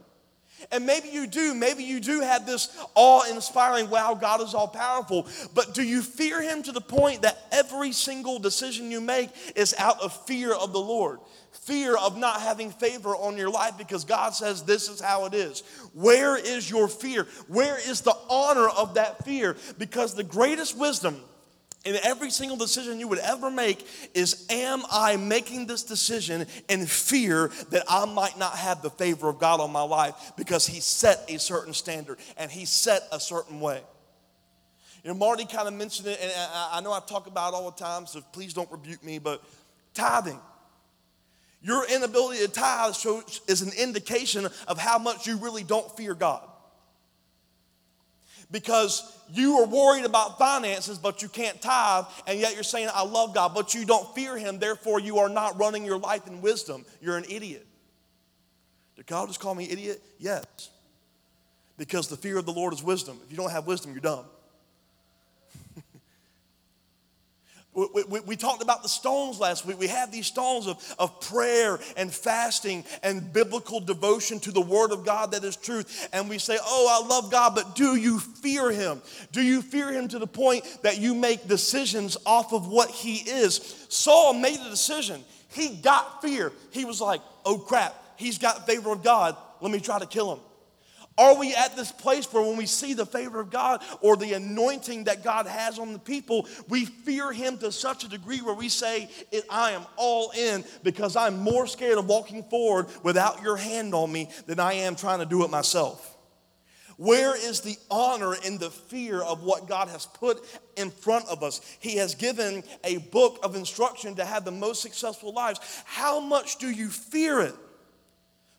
And 0.70 0.86
maybe 0.86 1.08
you 1.08 1.26
do. 1.26 1.54
Maybe 1.54 1.84
you 1.84 2.00
do 2.00 2.20
have 2.20 2.46
this 2.46 2.76
awe 2.94 3.24
inspiring, 3.30 3.90
wow, 3.90 4.14
God 4.14 4.40
is 4.40 4.54
all 4.54 4.68
powerful. 4.68 5.26
But 5.54 5.74
do 5.74 5.82
you 5.82 6.02
fear 6.02 6.40
Him 6.40 6.62
to 6.64 6.72
the 6.72 6.80
point 6.80 7.22
that 7.22 7.38
every 7.50 7.92
single 7.92 8.38
decision 8.38 8.90
you 8.90 9.00
make 9.00 9.30
is 9.56 9.74
out 9.78 10.00
of 10.00 10.14
fear 10.26 10.52
of 10.52 10.72
the 10.72 10.80
Lord? 10.80 11.20
Fear 11.52 11.96
of 11.96 12.16
not 12.16 12.40
having 12.40 12.70
favor 12.70 13.10
on 13.10 13.36
your 13.36 13.50
life 13.50 13.78
because 13.78 14.04
God 14.04 14.34
says 14.34 14.62
this 14.62 14.88
is 14.88 15.00
how 15.00 15.26
it 15.26 15.34
is. 15.34 15.60
Where 15.92 16.36
is 16.36 16.68
your 16.70 16.88
fear? 16.88 17.26
Where 17.46 17.78
is 17.78 18.00
the 18.00 18.16
honor 18.28 18.68
of 18.68 18.94
that 18.94 19.24
fear? 19.24 19.56
Because 19.78 20.14
the 20.14 20.24
greatest 20.24 20.76
wisdom 20.76 21.20
And 21.84 21.96
every 22.04 22.30
single 22.30 22.56
decision 22.56 23.00
you 23.00 23.08
would 23.08 23.18
ever 23.18 23.50
make 23.50 23.86
is 24.14 24.46
Am 24.50 24.82
I 24.90 25.16
making 25.16 25.66
this 25.66 25.82
decision 25.82 26.46
in 26.68 26.86
fear 26.86 27.50
that 27.70 27.84
I 27.88 28.04
might 28.04 28.38
not 28.38 28.56
have 28.56 28.82
the 28.82 28.90
favor 28.90 29.28
of 29.28 29.40
God 29.40 29.60
on 29.60 29.72
my 29.72 29.82
life 29.82 30.32
because 30.36 30.66
He 30.66 30.80
set 30.80 31.24
a 31.28 31.38
certain 31.38 31.74
standard 31.74 32.18
and 32.36 32.50
He 32.50 32.66
set 32.66 33.02
a 33.10 33.18
certain 33.18 33.60
way? 33.60 33.80
You 35.02 35.10
know, 35.10 35.16
Marty 35.16 35.44
kind 35.44 35.66
of 35.66 35.74
mentioned 35.74 36.06
it, 36.06 36.20
and 36.22 36.30
I 36.72 36.80
know 36.80 36.92
I 36.92 37.00
talk 37.00 37.26
about 37.26 37.52
it 37.52 37.56
all 37.56 37.68
the 37.68 37.76
time, 37.76 38.06
so 38.06 38.20
please 38.32 38.54
don't 38.54 38.70
rebuke 38.70 39.02
me, 39.02 39.18
but 39.18 39.42
tithing. 39.94 40.38
Your 41.60 41.84
inability 41.88 42.40
to 42.46 42.48
tithe 42.48 42.94
is 43.48 43.62
an 43.62 43.72
indication 43.76 44.46
of 44.68 44.78
how 44.78 44.98
much 44.98 45.26
you 45.26 45.36
really 45.38 45.64
don't 45.64 45.96
fear 45.96 46.14
God 46.14 46.42
because 48.52 49.18
you 49.32 49.58
are 49.58 49.66
worried 49.66 50.04
about 50.04 50.38
finances, 50.38 50.98
but 50.98 51.22
you 51.22 51.28
can't 51.28 51.60
tithe, 51.60 52.04
and 52.26 52.38
yet 52.38 52.54
you're 52.54 52.62
saying, 52.62 52.90
I 52.92 53.02
love 53.02 53.34
God, 53.34 53.54
but 53.54 53.74
you 53.74 53.84
don't 53.84 54.14
fear 54.14 54.36
Him, 54.36 54.58
therefore 54.58 55.00
you 55.00 55.18
are 55.18 55.30
not 55.30 55.58
running 55.58 55.84
your 55.84 55.98
life 55.98 56.26
in 56.28 56.42
wisdom. 56.42 56.84
You're 57.00 57.16
an 57.16 57.24
idiot. 57.28 57.66
Did 58.96 59.06
God 59.06 59.28
just 59.28 59.40
call 59.40 59.54
me 59.54 59.68
idiot? 59.68 60.02
Yes. 60.18 60.44
Because 61.78 62.08
the 62.08 62.16
fear 62.16 62.38
of 62.38 62.44
the 62.44 62.52
Lord 62.52 62.74
is 62.74 62.82
wisdom. 62.82 63.18
If 63.24 63.30
you 63.30 63.36
don't 63.38 63.50
have 63.50 63.66
wisdom, 63.66 63.92
you're 63.92 64.00
dumb. 64.02 64.26
We, 67.74 68.04
we, 68.06 68.20
we, 68.20 68.36
talked 68.36 68.62
about 68.62 68.82
the 68.82 68.88
stones 68.88 69.40
last 69.40 69.64
week. 69.64 69.78
We 69.78 69.86
have 69.86 70.12
these 70.12 70.26
stones 70.26 70.66
of, 70.66 70.94
of 70.98 71.22
prayer 71.22 71.78
and 71.96 72.12
fasting 72.12 72.84
and 73.02 73.32
biblical 73.32 73.80
devotion 73.80 74.40
to 74.40 74.50
the 74.50 74.60
Word 74.60 74.92
of 74.92 75.06
God 75.06 75.32
that 75.32 75.42
is 75.42 75.56
truth. 75.56 76.10
And 76.12 76.28
we 76.28 76.36
say, 76.36 76.58
Oh, 76.62 77.02
I 77.02 77.08
love 77.08 77.30
God, 77.30 77.54
but 77.54 77.74
do 77.74 77.96
you 77.96 78.18
fear 78.18 78.70
Him? 78.70 79.00
Do 79.32 79.40
you 79.40 79.62
fear 79.62 79.90
Him 79.90 80.06
to 80.08 80.18
the 80.18 80.26
point 80.26 80.66
that 80.82 81.00
you 81.00 81.14
make 81.14 81.48
decisions 81.48 82.18
off 82.26 82.52
of 82.52 82.68
what 82.68 82.90
He 82.90 83.16
is? 83.16 83.86
Saul 83.88 84.34
made 84.34 84.60
a 84.60 84.68
decision. 84.68 85.24
He 85.48 85.76
got 85.76 86.20
fear. 86.20 86.52
He 86.72 86.84
was 86.84 87.00
like, 87.00 87.22
Oh, 87.46 87.56
crap, 87.56 87.94
he's 88.16 88.36
got 88.36 88.66
favor 88.66 88.92
of 88.92 89.02
God. 89.02 89.34
Let 89.62 89.72
me 89.72 89.80
try 89.80 89.98
to 89.98 90.06
kill 90.06 90.34
him. 90.34 90.40
Are 91.18 91.38
we 91.38 91.54
at 91.54 91.76
this 91.76 91.92
place 91.92 92.30
where 92.32 92.42
when 92.42 92.56
we 92.56 92.66
see 92.66 92.94
the 92.94 93.04
favor 93.04 93.40
of 93.40 93.50
God 93.50 93.82
or 94.00 94.16
the 94.16 94.32
anointing 94.32 95.04
that 95.04 95.22
God 95.22 95.46
has 95.46 95.78
on 95.78 95.92
the 95.92 95.98
people, 95.98 96.48
we 96.68 96.86
fear 96.86 97.32
Him 97.32 97.58
to 97.58 97.70
such 97.70 98.04
a 98.04 98.08
degree 98.08 98.40
where 98.40 98.54
we 98.54 98.68
say, 98.68 99.10
I 99.50 99.72
am 99.72 99.84
all 99.96 100.30
in 100.30 100.64
because 100.82 101.14
I'm 101.14 101.38
more 101.38 101.66
scared 101.66 101.98
of 101.98 102.06
walking 102.06 102.44
forward 102.44 102.86
without 103.02 103.42
your 103.42 103.56
hand 103.56 103.94
on 103.94 104.10
me 104.10 104.30
than 104.46 104.58
I 104.58 104.74
am 104.74 104.96
trying 104.96 105.18
to 105.18 105.26
do 105.26 105.44
it 105.44 105.50
myself? 105.50 106.08
Where 106.96 107.36
is 107.36 107.60
the 107.60 107.76
honor 107.90 108.34
in 108.34 108.58
the 108.58 108.70
fear 108.70 109.22
of 109.22 109.42
what 109.42 109.66
God 109.66 109.88
has 109.88 110.06
put 110.06 110.42
in 110.76 110.90
front 110.90 111.26
of 111.26 111.42
us? 111.42 111.60
He 111.80 111.96
has 111.96 112.14
given 112.14 112.62
a 112.84 112.98
book 112.98 113.38
of 113.42 113.56
instruction 113.56 114.14
to 114.16 114.24
have 114.24 114.44
the 114.44 114.52
most 114.52 114.82
successful 114.82 115.32
lives. 115.32 115.58
How 115.84 116.20
much 116.20 116.56
do 116.56 116.70
you 116.70 116.88
fear 116.88 117.40
it? 117.40 117.54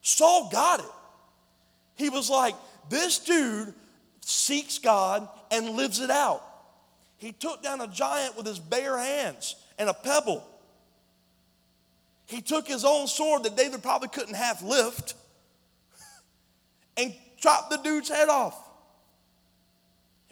Saul 0.02 0.50
got 0.52 0.82
it. 0.82 0.92
He 1.96 2.10
was 2.10 2.30
like, 2.30 2.56
this 2.90 3.20
dude 3.20 3.74
seeks 4.22 4.80
God 4.80 5.28
and 5.52 5.72
lives 5.72 6.00
it 6.00 6.10
out. 6.10 6.44
He 7.18 7.32
took 7.32 7.64
down 7.64 7.82
a 7.82 7.88
giant 7.88 8.36
with 8.36 8.46
his 8.46 8.60
bare 8.60 8.98
hands 8.98 9.56
and 9.78 9.90
a 9.90 9.94
pebble. 9.94 10.44
He 12.26 12.42
took 12.42 12.68
his 12.68 12.84
own 12.84 13.08
sword 13.08 13.44
that 13.44 13.56
David 13.56 13.84
probably 13.84 14.10
couldn't 14.10 14.34
half 14.34 14.62
lift 14.62 15.14
and 16.98 17.14
chopped 17.38 17.70
the 17.70 17.78
dude's 17.78 18.10
head 18.10 18.30
off. 18.30 18.58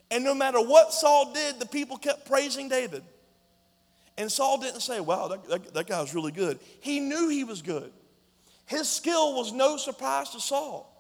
And 0.10 0.26
no 0.26 0.34
matter 0.34 0.60
what 0.60 0.94
Saul 0.94 1.32
did, 1.34 1.60
the 1.60 1.66
people 1.66 1.98
kept 1.98 2.26
praising 2.26 2.68
David. 2.68 3.04
And 4.18 4.30
Saul 4.30 4.58
didn't 4.58 4.82
say, 4.82 5.00
wow, 5.00 5.30
that, 5.30 5.48
that, 5.48 5.74
that 5.74 5.88
guy's 5.88 6.14
really 6.14 6.34
good. 6.34 6.60
He 6.82 7.00
knew 7.00 7.30
he 7.30 7.46
was 7.46 7.62
good. 7.62 7.92
His 8.66 8.90
skill 8.90 9.36
was 9.36 9.54
no 9.54 9.78
surprise 9.78 10.32
to 10.32 10.42
Saul. 10.42 10.91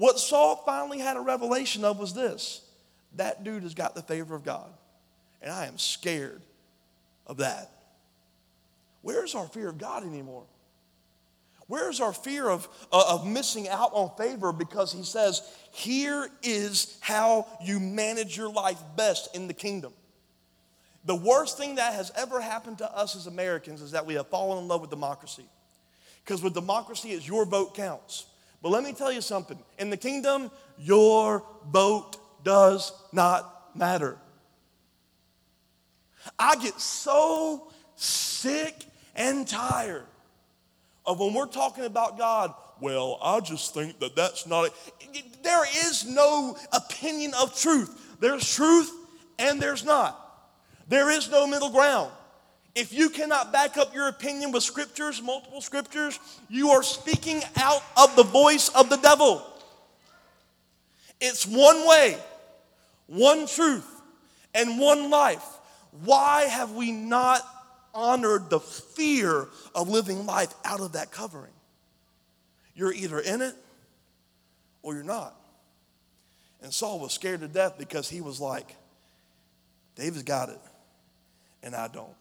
What 0.00 0.18
Saul 0.18 0.56
finally 0.64 0.98
had 0.98 1.18
a 1.18 1.20
revelation 1.20 1.84
of 1.84 1.98
was 1.98 2.14
this 2.14 2.62
that 3.16 3.44
dude 3.44 3.64
has 3.64 3.74
got 3.74 3.94
the 3.94 4.00
favor 4.00 4.34
of 4.34 4.42
God. 4.42 4.72
And 5.42 5.52
I 5.52 5.66
am 5.66 5.76
scared 5.76 6.40
of 7.26 7.36
that. 7.36 7.70
Where's 9.02 9.34
our 9.34 9.46
fear 9.46 9.68
of 9.68 9.76
God 9.76 10.02
anymore? 10.02 10.44
Where's 11.66 12.00
our 12.00 12.14
fear 12.14 12.48
of, 12.48 12.66
uh, 12.90 13.04
of 13.08 13.26
missing 13.26 13.68
out 13.68 13.90
on 13.92 14.16
favor 14.16 14.54
because 14.54 14.90
he 14.90 15.02
says, 15.02 15.42
here 15.70 16.30
is 16.42 16.96
how 17.02 17.46
you 17.62 17.78
manage 17.78 18.38
your 18.38 18.50
life 18.50 18.80
best 18.96 19.36
in 19.36 19.48
the 19.48 19.54
kingdom. 19.54 19.92
The 21.04 21.16
worst 21.16 21.58
thing 21.58 21.74
that 21.74 21.92
has 21.92 22.10
ever 22.16 22.40
happened 22.40 22.78
to 22.78 22.90
us 22.90 23.16
as 23.16 23.26
Americans 23.26 23.82
is 23.82 23.90
that 23.90 24.06
we 24.06 24.14
have 24.14 24.28
fallen 24.28 24.60
in 24.60 24.68
love 24.68 24.80
with 24.80 24.88
democracy. 24.88 25.44
Because 26.24 26.42
with 26.42 26.54
democracy, 26.54 27.10
it's 27.10 27.28
your 27.28 27.44
vote 27.44 27.74
counts. 27.74 28.24
But 28.62 28.70
let 28.70 28.84
me 28.84 28.92
tell 28.92 29.10
you 29.10 29.20
something 29.20 29.58
in 29.78 29.90
the 29.90 29.96
kingdom, 29.96 30.50
your 30.78 31.44
vote 31.70 32.16
does 32.44 32.92
not 33.12 33.76
matter. 33.76 34.18
I 36.38 36.56
get 36.56 36.78
so 36.78 37.70
sick 37.96 38.84
and 39.14 39.46
tired 39.46 40.06
of 41.06 41.18
when 41.18 41.34
we're 41.34 41.46
talking 41.46 41.84
about 41.84 42.18
God. 42.18 42.54
Well, 42.80 43.18
I 43.22 43.40
just 43.40 43.74
think 43.74 43.98
that 44.00 44.16
that's 44.16 44.46
not 44.46 44.66
it. 44.66 45.42
There 45.42 45.64
is 45.86 46.06
no 46.06 46.56
opinion 46.72 47.32
of 47.40 47.58
truth. 47.58 48.16
There's 48.20 48.54
truth 48.54 48.90
and 49.38 49.60
there's 49.60 49.84
not. 49.84 50.16
There 50.88 51.10
is 51.10 51.30
no 51.30 51.46
middle 51.46 51.70
ground. 51.70 52.10
If 52.74 52.92
you 52.92 53.10
cannot 53.10 53.52
back 53.52 53.76
up 53.76 53.94
your 53.94 54.08
opinion 54.08 54.52
with 54.52 54.62
scriptures, 54.62 55.20
multiple 55.20 55.60
scriptures, 55.60 56.18
you 56.48 56.70
are 56.70 56.82
speaking 56.82 57.42
out 57.56 57.82
of 57.96 58.14
the 58.14 58.22
voice 58.22 58.68
of 58.68 58.88
the 58.88 58.96
devil. 58.96 59.44
It's 61.20 61.46
one 61.46 61.86
way, 61.86 62.16
one 63.06 63.46
truth, 63.46 63.88
and 64.54 64.78
one 64.78 65.10
life. 65.10 65.44
Why 66.04 66.42
have 66.42 66.72
we 66.72 66.92
not 66.92 67.42
honored 67.92 68.50
the 68.50 68.60
fear 68.60 69.48
of 69.74 69.88
living 69.88 70.24
life 70.24 70.54
out 70.64 70.80
of 70.80 70.92
that 70.92 71.10
covering? 71.10 71.52
You're 72.74 72.92
either 72.92 73.18
in 73.18 73.42
it 73.42 73.54
or 74.82 74.94
you're 74.94 75.02
not. 75.02 75.34
And 76.62 76.72
Saul 76.72 77.00
was 77.00 77.12
scared 77.12 77.40
to 77.40 77.48
death 77.48 77.76
because 77.78 78.08
he 78.08 78.20
was 78.20 78.40
like, 78.40 78.76
David's 79.96 80.22
got 80.22 80.48
it, 80.50 80.60
and 81.62 81.74
I 81.74 81.88
don't. 81.88 82.19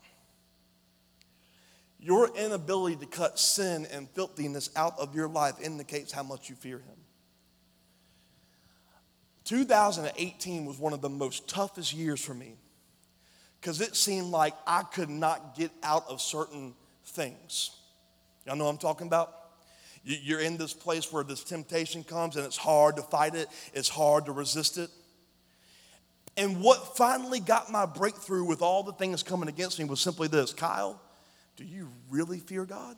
Your 2.00 2.30
inability 2.36 2.96
to 2.98 3.06
cut 3.06 3.38
sin 3.38 3.86
and 3.92 4.10
filthiness 4.12 4.70
out 4.76 4.98
of 4.98 5.16
your 5.16 5.28
life 5.28 5.56
indicates 5.62 6.12
how 6.12 6.24
much 6.24 6.50
you 6.50 6.56
fear 6.56 6.78
Him. 6.78 6.96
2018 9.44 10.66
was 10.66 10.78
one 10.78 10.94
of 10.94 11.02
the 11.02 11.10
most 11.10 11.50
toughest 11.50 11.94
years 11.94 12.24
for 12.24 12.34
me 12.34 12.56
because 13.60 13.82
it 13.82 13.96
seemed 13.96 14.28
like 14.28 14.54
I 14.66 14.84
could 14.84 15.10
not 15.10 15.56
get 15.58 15.72
out 15.84 16.06
of 16.08 16.22
certain 16.22 16.76
things. 17.04 17.72
Y'all 18.46 18.56
know 18.56 18.66
what 18.66 18.72
I'm 18.72 18.78
talking 18.78 19.08
about? 19.08 19.36
You're 20.04 20.40
in 20.40 20.56
this 20.56 20.74
place 20.74 21.12
where 21.12 21.24
this 21.24 21.44
temptation 21.44 22.04
comes 22.04 22.38
and 22.38 22.46
it's 22.46 22.58
hard 22.58 22.96
to 22.96 23.02
fight 23.02 23.36
it, 23.36 23.50
it's 23.74 23.90
hard 23.90 24.26
to 24.26 24.32
resist 24.32 24.78
it. 24.78 24.90
And 26.38 26.62
what 26.62 26.96
finally 26.96 27.42
got 27.42 27.70
my 27.70 27.86
breakthrough 27.86 28.46
with 28.46 28.62
all 28.62 28.84
the 28.84 28.94
things 28.94 29.24
coming 29.24 29.50
against 29.50 29.78
me 29.78 29.86
was 29.86 30.00
simply 30.00 30.30
this 30.30 30.54
Kyle, 30.54 31.02
do 31.60 31.66
you 31.66 31.90
really 32.10 32.40
fear 32.40 32.64
God? 32.64 32.96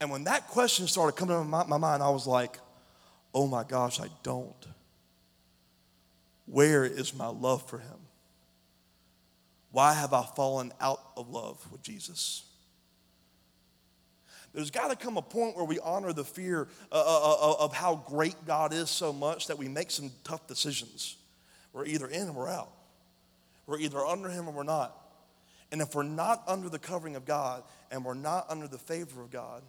And 0.00 0.08
when 0.08 0.24
that 0.24 0.46
question 0.48 0.86
started 0.86 1.16
coming 1.16 1.36
to 1.36 1.42
my, 1.42 1.64
my 1.64 1.78
mind, 1.78 2.00
I 2.00 2.10
was 2.10 2.28
like, 2.28 2.58
Oh 3.34 3.48
my 3.48 3.64
gosh, 3.64 4.00
I 4.00 4.06
don't. 4.22 4.54
Where 6.46 6.84
is 6.84 7.12
my 7.12 7.26
love 7.26 7.68
for 7.68 7.78
Him? 7.78 7.98
Why 9.72 9.92
have 9.92 10.12
I 10.12 10.24
fallen 10.36 10.72
out 10.80 11.00
of 11.16 11.28
love 11.28 11.60
with 11.72 11.82
Jesus? 11.82 12.44
There's 14.52 14.70
got 14.70 14.90
to 14.90 14.96
come 14.96 15.16
a 15.16 15.22
point 15.22 15.56
where 15.56 15.64
we 15.64 15.80
honor 15.80 16.12
the 16.12 16.22
fear 16.24 16.68
uh, 16.92 16.94
uh, 16.94 17.50
uh, 17.50 17.54
of 17.58 17.74
how 17.74 17.96
great 18.06 18.36
God 18.46 18.72
is 18.72 18.88
so 18.88 19.12
much 19.12 19.48
that 19.48 19.58
we 19.58 19.66
make 19.66 19.90
some 19.90 20.12
tough 20.22 20.46
decisions. 20.46 21.16
We're 21.72 21.86
either 21.86 22.06
in 22.06 22.28
or 22.28 22.32
we're 22.32 22.48
out. 22.48 22.70
We're 23.66 23.80
either 23.80 23.98
under 23.98 24.28
Him 24.28 24.46
or 24.46 24.52
we're 24.52 24.62
not. 24.62 25.03
And 25.74 25.82
if 25.82 25.92
we're 25.92 26.04
not 26.04 26.44
under 26.46 26.68
the 26.68 26.78
covering 26.78 27.16
of 27.16 27.24
God 27.24 27.64
and 27.90 28.04
we're 28.04 28.14
not 28.14 28.46
under 28.48 28.68
the 28.68 28.78
favor 28.78 29.20
of 29.20 29.32
God, 29.32 29.60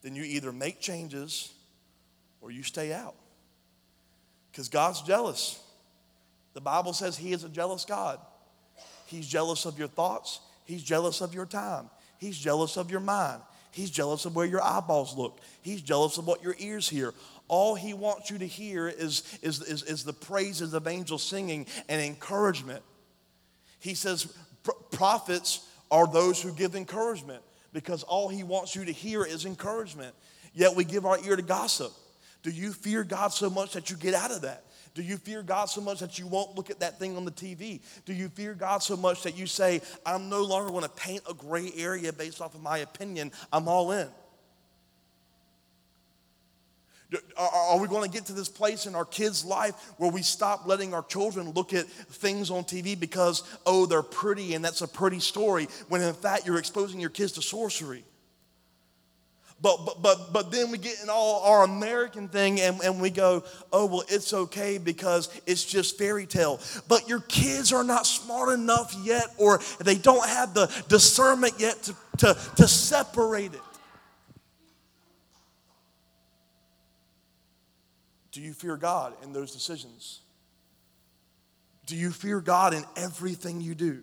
then 0.00 0.16
you 0.16 0.22
either 0.22 0.52
make 0.52 0.80
changes 0.80 1.52
or 2.40 2.50
you 2.50 2.62
stay 2.62 2.94
out. 2.94 3.14
Because 4.50 4.70
God's 4.70 5.02
jealous. 5.02 5.62
The 6.54 6.62
Bible 6.62 6.94
says 6.94 7.18
He 7.18 7.34
is 7.34 7.44
a 7.44 7.50
jealous 7.50 7.84
God. 7.84 8.20
He's 9.04 9.28
jealous 9.28 9.66
of 9.66 9.78
your 9.78 9.88
thoughts, 9.88 10.40
He's 10.64 10.82
jealous 10.82 11.20
of 11.20 11.34
your 11.34 11.44
time, 11.44 11.90
He's 12.16 12.38
jealous 12.38 12.78
of 12.78 12.90
your 12.90 13.00
mind, 13.00 13.42
He's 13.70 13.90
jealous 13.90 14.24
of 14.24 14.34
where 14.34 14.46
your 14.46 14.62
eyeballs 14.62 15.14
look, 15.14 15.42
He's 15.60 15.82
jealous 15.82 16.16
of 16.16 16.26
what 16.26 16.42
your 16.42 16.56
ears 16.58 16.88
hear. 16.88 17.12
All 17.48 17.74
He 17.74 17.92
wants 17.92 18.30
you 18.30 18.38
to 18.38 18.46
hear 18.46 18.88
is, 18.88 19.38
is, 19.42 19.60
is, 19.60 19.82
is 19.82 20.04
the 20.04 20.14
praises 20.14 20.72
of 20.72 20.86
angels 20.86 21.22
singing 21.22 21.66
and 21.90 22.00
encouragement. 22.00 22.82
He 23.78 23.92
says 23.92 24.34
prophets 24.90 25.68
are 25.90 26.06
those 26.06 26.40
who 26.40 26.52
give 26.52 26.74
encouragement 26.74 27.42
because 27.72 28.02
all 28.02 28.28
he 28.28 28.42
wants 28.42 28.74
you 28.74 28.84
to 28.84 28.92
hear 28.92 29.24
is 29.24 29.44
encouragement. 29.44 30.14
Yet 30.54 30.74
we 30.76 30.84
give 30.84 31.04
our 31.04 31.18
ear 31.24 31.36
to 31.36 31.42
gossip. 31.42 31.92
Do 32.42 32.50
you 32.50 32.72
fear 32.72 33.04
God 33.04 33.28
so 33.28 33.50
much 33.50 33.72
that 33.72 33.90
you 33.90 33.96
get 33.96 34.14
out 34.14 34.30
of 34.30 34.42
that? 34.42 34.64
Do 34.94 35.02
you 35.02 35.16
fear 35.16 35.42
God 35.42 35.66
so 35.66 35.80
much 35.80 35.98
that 36.00 36.20
you 36.20 36.26
won't 36.26 36.54
look 36.54 36.70
at 36.70 36.80
that 36.80 37.00
thing 37.00 37.16
on 37.16 37.24
the 37.24 37.32
TV? 37.32 37.80
Do 38.04 38.12
you 38.12 38.28
fear 38.28 38.54
God 38.54 38.78
so 38.78 38.96
much 38.96 39.24
that 39.24 39.36
you 39.36 39.46
say, 39.46 39.80
I'm 40.06 40.28
no 40.28 40.42
longer 40.44 40.70
going 40.70 40.84
to 40.84 40.88
paint 40.88 41.22
a 41.28 41.34
gray 41.34 41.72
area 41.76 42.12
based 42.12 42.40
off 42.40 42.54
of 42.54 42.62
my 42.62 42.78
opinion? 42.78 43.32
I'm 43.52 43.66
all 43.66 43.90
in. 43.90 44.08
Are 47.36 47.78
we 47.78 47.88
going 47.88 48.08
to 48.08 48.14
get 48.14 48.26
to 48.26 48.32
this 48.32 48.48
place 48.48 48.86
in 48.86 48.94
our 48.94 49.04
kids' 49.04 49.44
life 49.44 49.74
where 49.98 50.10
we 50.10 50.22
stop 50.22 50.66
letting 50.66 50.94
our 50.94 51.02
children 51.02 51.50
look 51.50 51.72
at 51.72 51.86
things 51.86 52.50
on 52.50 52.64
TV 52.64 52.98
because, 52.98 53.42
oh, 53.66 53.86
they're 53.86 54.02
pretty 54.02 54.54
and 54.54 54.64
that's 54.64 54.82
a 54.82 54.88
pretty 54.88 55.20
story, 55.20 55.68
when 55.88 56.02
in 56.02 56.14
fact 56.14 56.46
you're 56.46 56.58
exposing 56.58 57.00
your 57.00 57.10
kids 57.10 57.32
to 57.32 57.42
sorcery? 57.42 58.04
But, 59.64 59.86
but, 59.86 60.02
but, 60.02 60.32
but 60.32 60.52
then 60.52 60.70
we 60.70 60.76
get 60.76 61.02
in 61.02 61.08
all 61.08 61.42
our 61.42 61.64
American 61.64 62.28
thing 62.28 62.60
and, 62.60 62.80
and 62.82 63.00
we 63.00 63.08
go, 63.08 63.44
oh, 63.72 63.86
well, 63.86 64.04
it's 64.08 64.34
okay 64.34 64.76
because 64.76 65.28
it's 65.46 65.64
just 65.64 65.96
fairy 65.96 66.26
tale. 66.26 66.60
But 66.86 67.08
your 67.08 67.20
kids 67.20 67.72
are 67.72 67.84
not 67.84 68.06
smart 68.06 68.52
enough 68.52 68.94
yet 69.02 69.28
or 69.38 69.60
they 69.80 69.94
don't 69.94 70.28
have 70.28 70.52
the 70.52 70.66
discernment 70.88 71.54
yet 71.58 71.82
to, 71.84 71.94
to, 72.18 72.38
to 72.56 72.68
separate 72.68 73.54
it. 73.54 73.60
Do 78.34 78.40
you 78.40 78.52
fear 78.52 78.76
God 78.76 79.14
in 79.22 79.32
those 79.32 79.52
decisions? 79.52 80.20
Do 81.86 81.94
you 81.94 82.10
fear 82.10 82.40
God 82.40 82.74
in 82.74 82.84
everything 82.96 83.60
you 83.60 83.76
do? 83.76 84.02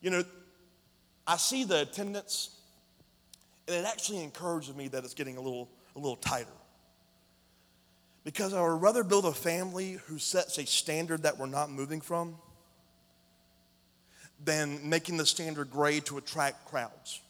You 0.00 0.10
know, 0.10 0.24
I 1.28 1.36
see 1.36 1.62
the 1.62 1.82
attendance, 1.82 2.50
and 3.68 3.76
it 3.76 3.84
actually 3.86 4.20
encourages 4.24 4.74
me 4.74 4.88
that 4.88 5.04
it's 5.04 5.14
getting 5.14 5.36
a 5.36 5.40
little, 5.40 5.68
a 5.94 6.00
little 6.00 6.16
tighter. 6.16 6.50
Because 8.24 8.52
I 8.52 8.60
would 8.60 8.82
rather 8.82 9.04
build 9.04 9.26
a 9.26 9.32
family 9.32 10.00
who 10.06 10.18
sets 10.18 10.58
a 10.58 10.66
standard 10.66 11.22
that 11.22 11.38
we're 11.38 11.46
not 11.46 11.70
moving 11.70 12.00
from 12.00 12.34
than 14.44 14.90
making 14.90 15.18
the 15.18 15.26
standard 15.26 15.70
gray 15.70 16.00
to 16.00 16.18
attract 16.18 16.66
crowds. 16.66 17.20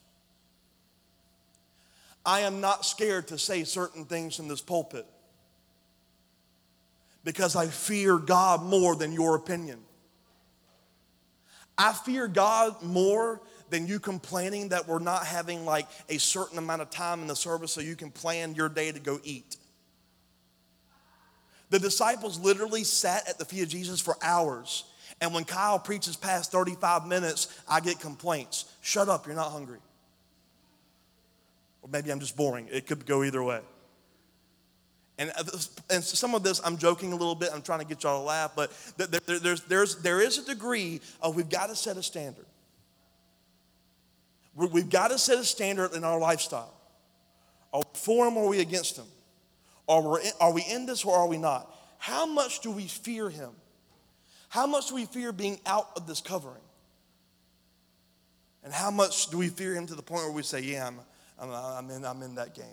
I 2.24 2.40
am 2.40 2.62
not 2.62 2.86
scared 2.86 3.28
to 3.28 3.38
say 3.38 3.64
certain 3.64 4.06
things 4.06 4.38
in 4.38 4.48
this 4.48 4.62
pulpit 4.62 5.06
because 7.26 7.56
I 7.56 7.66
fear 7.66 8.18
God 8.18 8.62
more 8.62 8.94
than 8.94 9.12
your 9.12 9.34
opinion. 9.34 9.80
I 11.76 11.92
fear 11.92 12.28
God 12.28 12.80
more 12.82 13.42
than 13.68 13.88
you 13.88 13.98
complaining 13.98 14.68
that 14.68 14.86
we're 14.86 15.00
not 15.00 15.26
having 15.26 15.64
like 15.64 15.88
a 16.08 16.18
certain 16.18 16.56
amount 16.56 16.82
of 16.82 16.90
time 16.90 17.22
in 17.22 17.26
the 17.26 17.34
service 17.34 17.72
so 17.72 17.80
you 17.80 17.96
can 17.96 18.12
plan 18.12 18.54
your 18.54 18.68
day 18.68 18.92
to 18.92 19.00
go 19.00 19.18
eat. 19.24 19.56
The 21.70 21.80
disciples 21.80 22.38
literally 22.38 22.84
sat 22.84 23.28
at 23.28 23.38
the 23.38 23.44
feet 23.44 23.64
of 23.64 23.68
Jesus 23.70 24.00
for 24.00 24.16
hours. 24.22 24.84
And 25.20 25.34
when 25.34 25.42
Kyle 25.42 25.80
preaches 25.80 26.14
past 26.14 26.52
35 26.52 27.08
minutes, 27.08 27.48
I 27.68 27.80
get 27.80 27.98
complaints. 27.98 28.66
Shut 28.82 29.08
up, 29.08 29.26
you're 29.26 29.34
not 29.34 29.50
hungry. 29.50 29.80
Or 31.82 31.88
maybe 31.90 32.12
I'm 32.12 32.20
just 32.20 32.36
boring. 32.36 32.68
It 32.70 32.86
could 32.86 33.04
go 33.04 33.24
either 33.24 33.42
way. 33.42 33.62
And, 35.18 35.30
uh, 35.36 35.44
and 35.88 36.04
some 36.04 36.34
of 36.34 36.42
this, 36.42 36.60
I'm 36.64 36.76
joking 36.76 37.12
a 37.12 37.16
little 37.16 37.34
bit. 37.34 37.50
I'm 37.52 37.62
trying 37.62 37.78
to 37.78 37.86
get 37.86 38.02
y'all 38.02 38.20
to 38.20 38.26
laugh, 38.26 38.52
but 38.54 38.70
there, 38.96 39.38
there's, 39.38 39.62
there's, 39.62 39.96
there 39.96 40.20
is 40.20 40.38
a 40.38 40.44
degree 40.44 41.00
of 41.22 41.34
we've 41.34 41.48
got 41.48 41.68
to 41.68 41.76
set 41.76 41.96
a 41.96 42.02
standard. 42.02 42.44
We've 44.54 44.88
got 44.88 45.08
to 45.08 45.18
set 45.18 45.38
a 45.38 45.44
standard 45.44 45.94
in 45.94 46.04
our 46.04 46.18
lifestyle. 46.18 46.72
Are 47.72 47.80
we 47.80 47.84
for 47.94 48.26
him 48.26 48.36
or 48.36 48.46
are 48.46 48.48
we 48.48 48.60
in, 48.60 48.74
Are 49.88 50.02
we, 50.02 50.20
in, 50.20 50.32
are 50.40 50.52
we 50.52 50.64
in 50.68 50.86
this 50.86 51.04
or 51.04 51.14
are 51.14 51.28
we 51.28 51.38
not? 51.38 51.74
How 51.98 52.26
much 52.26 52.60
do 52.60 52.70
we 52.70 52.86
fear 52.86 53.28
him? 53.28 53.50
How 54.48 54.66
much 54.66 54.88
do 54.88 54.94
we 54.94 55.04
fear 55.06 55.32
being 55.32 55.60
out 55.66 55.90
of 55.96 56.06
this 56.06 56.20
covering? 56.20 56.62
And 58.64 58.72
how 58.72 58.90
much 58.90 59.28
do 59.28 59.38
we 59.38 59.48
fear 59.48 59.74
him 59.74 59.86
to 59.86 59.94
the 59.94 60.02
point 60.02 60.24
where 60.24 60.32
we 60.32 60.42
say, 60.42 60.60
yeah, 60.60 60.86
I'm, 60.86 61.00
I'm, 61.38 61.50
I'm, 61.50 61.90
in, 61.90 62.04
I'm 62.04 62.22
in 62.22 62.34
that 62.36 62.54
game? 62.54 62.64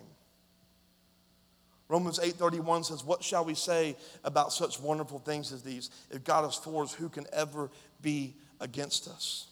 Romans 1.88 2.18
8:31 2.18 2.84
says, 2.84 3.04
"What 3.04 3.22
shall 3.22 3.44
we 3.44 3.54
say 3.54 3.96
about 4.22 4.52
such 4.52 4.80
wonderful 4.80 5.18
things 5.18 5.52
as 5.52 5.62
these? 5.62 5.90
If 6.10 6.24
God 6.24 6.48
is 6.48 6.54
for 6.54 6.82
us, 6.82 6.92
who 6.94 7.08
can 7.08 7.26
ever 7.32 7.70
be 8.00 8.36
against 8.60 9.06
us?" 9.06 9.46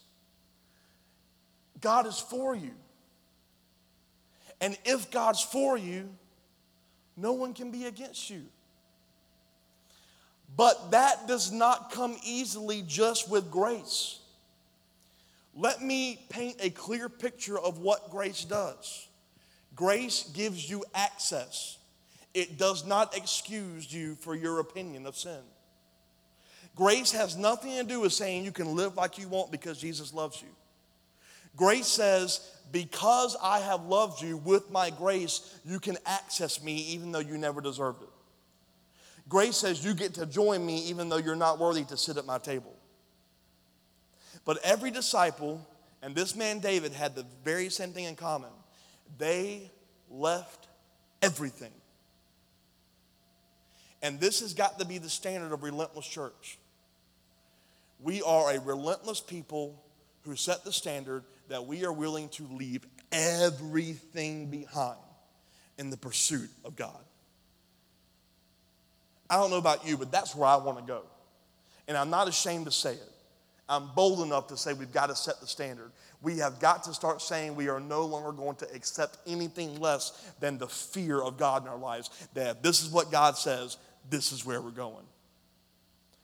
God 1.81 2.07
is 2.07 2.19
for 2.19 2.55
you. 2.55 2.75
And 4.61 4.79
if 4.85 5.11
God's 5.11 5.43
for 5.43 5.77
you, 5.77 6.17
no 7.17 7.33
one 7.33 7.53
can 7.53 7.71
be 7.71 7.85
against 7.87 8.31
you. 8.31 8.49
But 10.57 10.93
that 10.93 11.27
does 11.27 11.51
not 11.51 11.91
come 11.91 12.19
easily 12.23 12.83
just 12.83 13.29
with 13.29 13.51
grace. 13.51 14.21
Let 15.55 15.83
me 15.83 16.25
paint 16.29 16.59
a 16.61 16.71
clear 16.71 17.09
picture 17.09 17.59
of 17.59 17.79
what 17.79 18.11
grace 18.11 18.45
does. 18.45 19.09
Grace 19.75 20.25
gives 20.25 20.69
you 20.69 20.85
access 20.95 21.79
it 22.35 22.59
does 22.59 22.87
not 22.87 23.17
excuse 23.17 23.93
you 23.93 24.15
for 24.17 24.35
your 24.35 24.61
opinion 24.61 25.07
of 25.07 25.17
sin. 25.17 25.41
Grace 26.75 27.13
has 27.13 27.37
nothing 27.37 27.77
to 27.77 27.85
do 27.85 28.01
with 28.01 28.13
saying 28.13 28.45
you 28.45 28.53
can 28.53 28.75
live 28.75 28.97
like 28.97 29.19
you 29.19 29.29
want 29.29 29.51
because 29.51 29.79
Jesus 29.79 30.15
loves 30.15 30.41
you. 30.41 30.49
Grace 31.55 31.87
says, 31.87 32.51
because 32.71 33.37
I 33.43 33.59
have 33.61 33.85
loved 33.85 34.23
you 34.23 34.39
with 34.39 34.71
my 34.71 34.89
grace, 34.89 35.59
you 35.67 35.79
can 35.79 35.99
access 36.07 36.63
me 36.63 36.77
even 36.89 37.13
though 37.13 37.19
you 37.19 37.37
never 37.37 37.61
deserved 37.61 38.03
it. 38.03 38.09
Grace 39.29 39.57
says 39.57 39.85
you 39.85 39.95
get 39.95 40.15
to 40.15 40.25
join 40.25 40.65
me 40.65 40.79
even 40.87 41.11
though 41.11 41.19
you're 41.19 41.37
not 41.37 41.59
worthy 41.59 41.85
to 41.85 41.97
sit 41.99 42.17
at 42.17 42.25
my 42.25 42.39
table. 42.39 42.75
But 44.47 44.59
every 44.65 44.91
disciple, 44.91 45.65
and 46.01 46.15
this 46.15 46.35
man 46.35 46.61
David 46.61 46.93
had 46.93 47.15
the 47.15 47.27
very 47.45 47.69
same 47.69 47.93
thing 47.93 48.05
in 48.05 48.17
common, 48.17 48.51
they 49.19 49.71
left 50.11 50.69
everything 51.21 51.73
and 54.03 54.21
this 54.21 54.41
has 54.41 54.55
got 54.55 54.79
to 54.81 54.85
be 54.85 54.99
the 54.99 55.09
standard 55.09 55.53
of 55.53 55.63
relentless 55.63 56.07
church. 56.07 56.59
We 58.01 58.21
are 58.23 58.55
a 58.55 58.61
relentless 58.61 59.21
people 59.21 59.83
who 60.23 60.37
set 60.37 60.65
the 60.65 60.73
standard 60.73 61.25
that 61.49 61.67
we 61.67 61.85
are 61.85 61.93
willing 61.93 62.29
to 62.31 62.45
leave 62.51 62.85
everything 63.13 64.51
behind 64.51 64.99
in 65.79 65.91
the 65.91 65.97
pursuit 65.97 66.51
of 66.65 66.77
God. 66.77 66.99
I 69.31 69.37
don't 69.37 69.51
know 69.51 69.59
about 69.59 69.87
you, 69.87 69.97
but 69.97 70.13
that's 70.13 70.35
where 70.35 70.49
I 70.49 70.57
want 70.57 70.79
to 70.79 70.85
go. 70.85 71.03
And 71.89 71.97
I'm 71.97 72.11
not 72.11 72.29
ashamed 72.29 72.67
to 72.67 72.71
say 72.71 72.95
it. 72.95 73.09
I'm 73.69 73.89
bold 73.95 74.21
enough 74.21 74.49
to 74.49 74.57
say 74.57 74.75
we've 74.75 74.93
got 74.93 75.07
to 75.07 75.17
set 75.17 75.41
the 75.41 75.47
standard. 75.47 75.93
We 76.21 76.39
have 76.39 76.61
got 76.61 76.85
to 76.85 76.95
start 76.95 77.23
saying 77.23 77.57
we 77.57 77.69
are 77.69 77.81
no 77.81 78.05
longer 78.05 78.33
going 78.33 78.57
to 78.57 78.75
accept 78.75 79.17
anything 79.27 79.81
less 79.81 80.11
than 80.41 80.59
the 80.59 80.69
fear 80.69 81.21
of 81.21 81.39
God 81.39 81.63
in 81.63 81.69
our 81.69 81.79
lives. 81.79 82.11
That 82.35 82.63
this 82.63 82.83
is 82.83 82.91
what 82.91 83.11
God 83.11 83.37
says, 83.37 83.79
this 84.11 84.33
is 84.33 84.45
where 84.45 84.61
we're 84.61 84.71
going. 84.71 85.05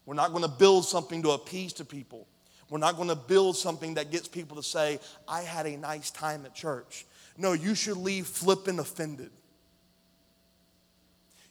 We're 0.07 0.14
not 0.14 0.31
going 0.31 0.43
to 0.43 0.49
build 0.49 0.87
something 0.87 1.23
to 1.23 1.31
appease 1.31 1.75
to 1.75 1.85
people. 1.85 2.27
We're 2.71 2.79
not 2.79 2.97
going 2.97 3.09
to 3.09 3.17
build 3.17 3.57
something 3.57 3.95
that 3.95 4.11
gets 4.11 4.29
people 4.29 4.57
to 4.57 4.62
say, 4.62 5.01
I 5.27 5.43
had 5.43 5.67
a 5.67 5.77
nice 5.77 6.11
time 6.11 6.45
at 6.45 6.55
church. 6.55 7.07
No, 7.37 7.53
you 7.53 7.75
should 7.75 7.97
leave 7.97 8.27
flipping 8.27 8.79
offended. 8.79 9.31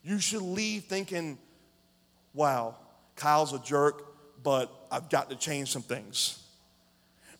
You 0.03 0.19
should 0.19 0.41
leave 0.41 0.83
thinking, 0.83 1.37
wow, 2.33 2.75
Kyle's 3.15 3.53
a 3.53 3.59
jerk, 3.59 4.03
but 4.43 4.71
I've 4.91 5.09
got 5.09 5.29
to 5.29 5.35
change 5.35 5.71
some 5.71 5.81
things. 5.81 6.43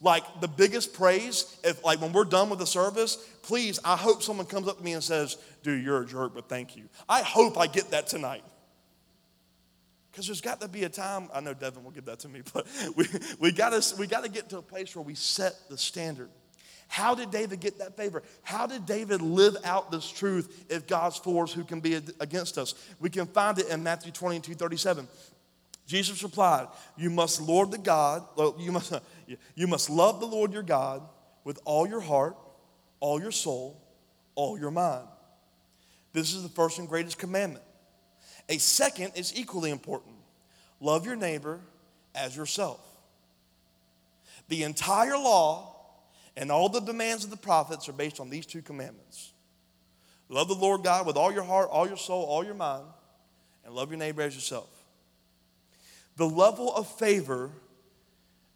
Like 0.02 0.24
the 0.42 0.48
biggest 0.48 0.94
praise, 0.94 1.58
if 1.64 1.84
like 1.84 2.02
when 2.02 2.14
we're 2.14 2.26
done 2.26 2.50
with 2.50 2.60
the 2.60 2.68
service, 2.68 3.16
please, 3.42 3.80
I 3.84 3.96
hope 3.96 4.22
someone 4.22 4.46
comes 4.46 4.68
up 4.68 4.78
to 4.78 4.84
me 4.84 4.94
and 4.94 5.04
says, 5.04 5.38
dude, 5.64 5.84
you're 5.84 6.04
a 6.04 6.06
jerk, 6.06 6.36
but 6.36 6.50
thank 6.50 6.76
you. 6.76 6.84
I 7.10 7.22
hope 7.22 7.58
I 7.58 7.68
get 7.68 7.92
that 7.92 8.08
tonight. 8.08 8.44
Because 10.18 10.26
there's 10.26 10.42
got 10.42 10.60
to 10.62 10.68
be 10.68 10.84
a 10.84 10.90
time, 10.90 11.30
I 11.32 11.42
know 11.42 11.54
Devin 11.54 11.84
will 11.84 11.92
give 11.92 12.06
that 12.06 12.18
to 12.22 12.28
me, 12.28 12.42
but 12.52 12.66
we, 12.96 13.06
we 13.40 13.52
got 13.52 13.70
we 14.00 14.08
to 14.08 14.30
get 14.30 14.50
to 14.50 14.58
a 14.58 14.64
place 14.64 14.96
where 14.96 15.04
we 15.04 15.14
set 15.14 15.54
the 15.70 15.78
standard. 15.78 16.32
How 16.88 17.14
did 17.14 17.30
David 17.30 17.60
get 17.60 17.78
that 17.78 17.96
favor? 17.96 18.24
How 18.42 18.66
did 18.66 18.88
David 18.88 19.22
live 19.22 19.56
out 19.64 19.92
this 19.92 20.10
truth 20.10 20.66
if 20.72 20.88
God's 20.88 21.18
for 21.18 21.44
us, 21.44 21.54
who 21.54 21.64
can 21.64 21.82
be 21.82 22.02
against 22.20 22.58
us? 22.58 22.74
We 23.00 23.12
can 23.12 23.28
find 23.28 23.60
it 23.60 23.68
in 23.68 23.84
Matthew 23.84 24.12
22 24.12 24.56
37. 24.56 25.08
Jesus 25.86 26.24
replied, 26.24 26.66
You 26.98 27.12
must 27.12 27.40
Lord 27.40 27.70
the 27.70 27.78
God, 27.78 28.26
you 28.58 28.72
must, 28.72 29.00
you 29.56 29.68
must 29.68 29.88
love 29.88 30.20
the 30.20 30.26
Lord 30.26 30.52
your 30.52 30.64
God 30.64 31.04
with 31.44 31.60
all 31.64 31.88
your 31.88 32.02
heart, 32.02 32.36
all 33.02 33.22
your 33.22 33.30
soul, 33.30 33.80
all 34.34 34.58
your 34.58 34.72
mind. 34.72 35.06
This 36.12 36.34
is 36.34 36.42
the 36.42 36.50
first 36.50 36.80
and 36.80 36.90
greatest 36.90 37.20
commandment. 37.20 37.64
A 38.50 38.58
second 38.58 39.14
is 39.16 39.36
equally 39.36 39.72
important 39.72 40.16
love 40.80 41.06
your 41.06 41.16
neighbor 41.16 41.60
as 42.16 42.36
yourself. 42.36 42.80
The 44.48 44.64
entire 44.64 45.18
law 45.18 45.76
and 46.36 46.52
all 46.52 46.70
the 46.70 46.80
demands 46.80 47.24
of 47.24 47.30
the 47.30 47.38
prophets 47.38 47.90
are 47.90 47.94
based 47.94 48.20
on 48.20 48.30
these 48.30 48.46
two 48.46 48.62
commandments 48.62 49.34
love 50.30 50.48
the 50.50 50.56
Lord 50.56 50.84
God 50.84 51.08
with 51.08 51.16
all 51.16 51.32
your 51.32 51.44
heart, 51.44 51.70
all 51.72 51.88
your 51.88 51.98
soul, 51.98 52.26
all 52.26 52.44
your 52.44 52.54
mind, 52.54 52.84
and 53.66 53.74
love 53.74 53.90
your 53.90 53.98
neighbor 53.98 54.22
as 54.22 54.36
yourself. 54.36 54.70
The 56.18 56.28
level 56.28 56.74
of 56.74 56.88
favor 56.88 57.52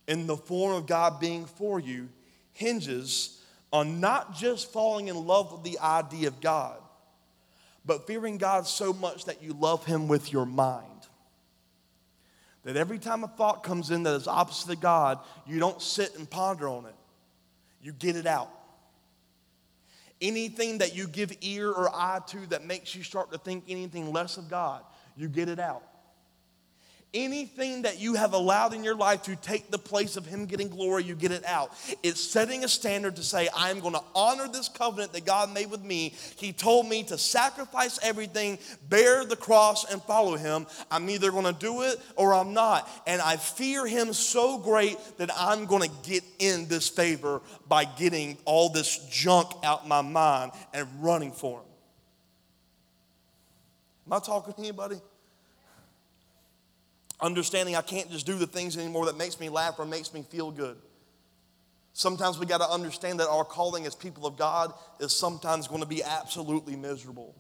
in 0.08 0.28
the 0.28 0.36
form 0.36 0.74
of 0.74 0.88
God 0.88 1.20
being 1.20 1.46
for 1.46 1.80
you 1.80 2.10
hinges 2.54 3.42
on 3.72 4.02
not 4.02 4.36
just 4.36 4.72
falling 4.72 5.08
in 5.08 5.16
love 5.28 5.52
with 5.52 5.64
the 5.64 5.80
idea 5.80 6.28
of 6.28 6.42
God, 6.42 6.81
but 7.86 8.08
fearing 8.08 8.38
God 8.38 8.68
so 8.68 8.94
much 8.94 9.26
that 9.26 9.42
you 9.42 9.54
love 9.54 9.86
Him 9.86 10.08
with 10.08 10.32
your 10.32 10.46
mind. 10.46 10.88
That 12.64 12.78
every 12.78 13.00
time 13.00 13.24
a 13.24 13.28
thought 13.28 13.64
comes 13.64 13.90
in 13.90 14.04
that 14.04 14.14
is 14.14 14.28
opposite 14.28 14.72
of 14.72 14.82
God, 14.82 15.20
you 15.48 15.60
don't 15.60 15.82
sit 15.82 16.16
and 16.18 16.30
ponder 16.30 16.68
on 16.70 16.86
it, 16.86 16.96
you 17.82 17.92
get 17.92 18.16
it 18.16 18.28
out. 18.28 18.52
Anything 20.22 20.78
that 20.78 20.96
you 20.96 21.08
give 21.08 21.36
ear 21.42 21.72
or 21.72 21.90
eye 21.90 22.20
to 22.28 22.46
that 22.48 22.64
makes 22.64 22.94
you 22.94 23.02
start 23.02 23.32
to 23.32 23.40
think 23.40 23.64
anything 23.68 24.14
less 24.14 24.38
of 24.38 24.50
God, 24.50 24.84
you 25.18 25.28
get 25.28 25.50
it 25.50 25.60
out. 25.60 25.82
Anything 27.14 27.82
that 27.82 28.00
you 28.00 28.14
have 28.14 28.32
allowed 28.32 28.74
in 28.74 28.86
your 28.86 28.96
life 28.96 29.24
to 29.24 29.36
take 29.36 29.70
the 29.70 29.78
place 29.78 30.16
of 30.16 30.26
Him 30.26 30.46
getting 30.46 30.70
glory, 30.70 31.04
you 31.04 31.14
get 31.14 31.34
it 31.34 31.46
out. 31.46 31.74
It's 32.04 32.22
setting 32.22 32.64
a 32.64 32.70
standard 32.70 33.18
to 33.18 33.24
say, 33.24 33.50
I'm 33.54 33.82
going 33.82 33.96
to 33.96 34.04
honor 34.16 34.48
this 34.48 34.70
covenant 34.70 35.12
that 35.12 35.26
God 35.26 35.54
made 35.54 35.70
with 35.70 35.84
me. 35.84 36.14
He 36.38 36.54
told 36.54 36.88
me 36.88 37.04
to 37.04 37.18
sacrifice 37.18 38.00
everything, 38.02 38.60
bear 38.88 39.26
the 39.26 39.36
cross, 39.36 39.92
and 39.92 40.02
follow 40.04 40.38
Him. 40.38 40.68
I'm 40.90 41.10
either 41.10 41.32
going 41.32 41.44
to 41.44 41.52
do 41.52 41.82
it 41.82 42.00
or 42.16 42.34
I'm 42.34 42.54
not. 42.54 42.90
And 43.06 43.22
I 43.22 43.36
fear 43.36 43.86
Him 43.86 44.14
so 44.14 44.58
great 44.58 44.98
that 45.18 45.32
I'm 45.36 45.66
going 45.66 45.84
to 45.84 46.10
get 46.10 46.24
in 46.40 46.70
this 46.70 46.88
favor 46.88 47.42
by 47.68 47.84
getting 47.84 48.38
all 48.46 48.70
this 48.70 49.00
junk 49.10 49.52
out 49.66 49.86
my 49.86 50.02
mind 50.02 50.54
and 50.74 50.88
running 51.02 51.34
for 51.34 51.60
Him. 51.60 51.66
Am 54.08 54.14
I 54.14 54.20
talking 54.20 54.54
to 54.54 54.60
anybody? 54.60 55.02
Understanding 57.22 57.76
I 57.76 57.82
can't 57.82 58.10
just 58.10 58.26
do 58.26 58.36
the 58.36 58.48
things 58.48 58.78
anymore 58.78 59.06
that 59.06 59.18
makes 59.18 59.40
me 59.40 59.50
laugh 59.50 59.78
or 59.78 59.86
makes 59.86 60.14
me 60.14 60.24
feel 60.24 60.52
good. 60.52 60.78
Sometimes 61.94 62.40
we 62.40 62.46
got 62.46 62.60
to 62.60 62.70
understand 62.70 63.20
that 63.20 63.28
our 63.28 63.44
calling 63.44 63.86
as 63.86 63.96
people 63.96 64.26
of 64.26 64.38
God 64.38 64.74
is 65.00 65.14
sometimes 65.14 65.68
going 65.68 65.82
to 65.82 65.88
be 65.88 66.04
absolutely 66.04 66.76
miserable. 66.76 67.36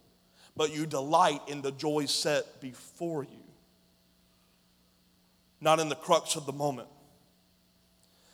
But 0.55 0.75
you 0.75 0.85
delight 0.85 1.41
in 1.47 1.61
the 1.61 1.71
joy 1.71 2.05
set 2.05 2.59
before 2.59 3.23
you, 3.23 3.43
not 5.61 5.79
in 5.79 5.87
the 5.89 5.95
crux 5.95 6.35
of 6.35 6.45
the 6.45 6.53
moment. 6.53 6.89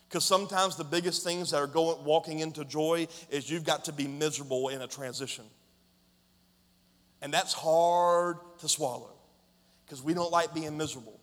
Because 0.10 0.26
sometimes 0.26 0.76
the 0.76 0.84
biggest 0.84 1.24
things 1.24 1.52
that 1.52 1.58
are 1.58 1.68
going 1.68 2.04
walking 2.04 2.40
into 2.40 2.66
joy 2.66 3.08
is 3.30 3.50
you've 3.50 3.66
got 3.66 3.86
to 3.86 3.94
be 3.94 4.08
miserable 4.08 4.70
in 4.70 4.82
a 4.82 4.88
transition. 4.88 5.46
And 7.22 7.34
that's 7.34 7.54
hard 7.54 8.38
to 8.60 8.70
swallow 8.70 9.14
because 9.86 10.02
we 10.02 10.14
don't 10.14 10.32
like 10.32 10.54
being 10.54 10.78
miserable. 10.78 11.20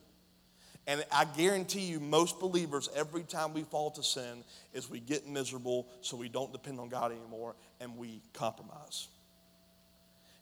And 0.87 1.03
I 1.11 1.25
guarantee 1.25 1.81
you, 1.81 1.99
most 1.99 2.39
believers, 2.39 2.89
every 2.95 3.23
time 3.23 3.53
we 3.53 3.63
fall 3.63 3.89
to 3.91 4.03
sin, 4.03 4.43
is 4.73 4.89
we 4.89 4.99
get 4.99 5.27
miserable, 5.27 5.87
so 6.01 6.15
we 6.15 6.29
don't 6.29 6.51
depend 6.51 6.79
on 6.79 6.89
God 6.89 7.11
anymore, 7.11 7.55
and 7.81 7.97
we 7.97 8.21
compromise. 8.33 9.07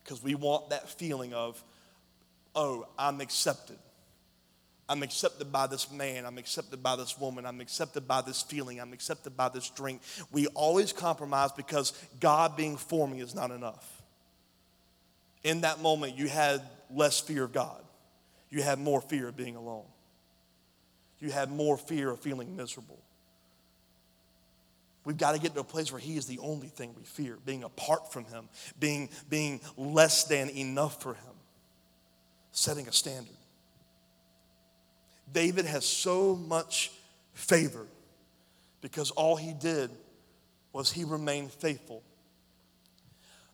Because 0.04 0.22
we 0.22 0.36
want 0.36 0.72
that 0.72 0.90
feeling 0.90 1.34
of, 1.34 1.64
oh, 2.56 2.86
I'm 3.00 3.22
accepted. 3.22 3.78
I'm 4.90 5.02
accepted 5.02 5.50
by 5.50 5.68
this 5.68 5.90
man. 5.90 6.26
I'm 6.26 6.38
accepted 6.38 6.84
by 6.84 6.98
this 6.98 7.18
woman. 7.18 7.46
I'm 7.46 7.62
accepted 7.62 8.06
by 8.06 8.22
this 8.22 8.42
feeling. 8.42 8.82
I'm 8.82 8.92
accepted 8.92 9.38
by 9.38 9.48
this 9.48 9.70
drink. 9.70 10.02
We 10.34 10.48
always 10.48 10.92
compromise 10.92 11.54
because 11.54 11.94
God 12.20 12.58
being 12.58 12.76
for 12.76 13.08
me 13.08 13.22
is 13.22 13.34
not 13.34 13.50
enough. 13.50 14.02
In 15.46 15.62
that 15.62 15.80
moment, 15.82 16.18
you 16.18 16.28
had 16.28 16.62
less 16.94 17.22
fear 17.22 17.46
of 17.46 17.54
God, 17.54 17.82
you 18.50 18.62
had 18.62 18.78
more 18.78 19.00
fear 19.00 19.30
of 19.30 19.38
being 19.38 19.56
alone 19.56 19.86
you 21.24 21.32
have 21.32 21.50
more 21.50 21.78
fear 21.78 22.12
of 22.12 22.20
feeling 22.20 22.56
miserable. 22.56 23.00
We've 25.06 25.18
got 25.18 25.34
to 25.34 25.40
get 25.40 25.54
to 25.54 25.62
a 25.62 25.66
place 25.66 25.92
where 25.92 26.00
He 26.00 26.18
is 26.18 26.26
the 26.26 26.40
only 26.40 26.68
thing 26.68 26.94
we 26.98 27.04
fear, 27.04 27.38
being 27.46 27.64
apart 27.64 28.12
from 28.12 28.26
Him, 28.26 28.50
being, 28.80 29.10
being 29.30 29.62
less 29.78 30.26
than 30.26 30.50
enough 30.50 31.02
for 31.02 31.14
Him, 31.14 31.34
setting 32.52 32.88
a 32.88 32.92
standard. 32.92 33.36
David 35.32 35.66
has 35.66 35.86
so 35.86 36.36
much 36.36 36.92
favor 37.34 37.88
because 38.82 39.12
all 39.12 39.36
he 39.36 39.54
did 39.54 39.90
was 40.74 40.92
he 40.92 41.04
remained 41.04 41.52
faithful. 41.52 42.04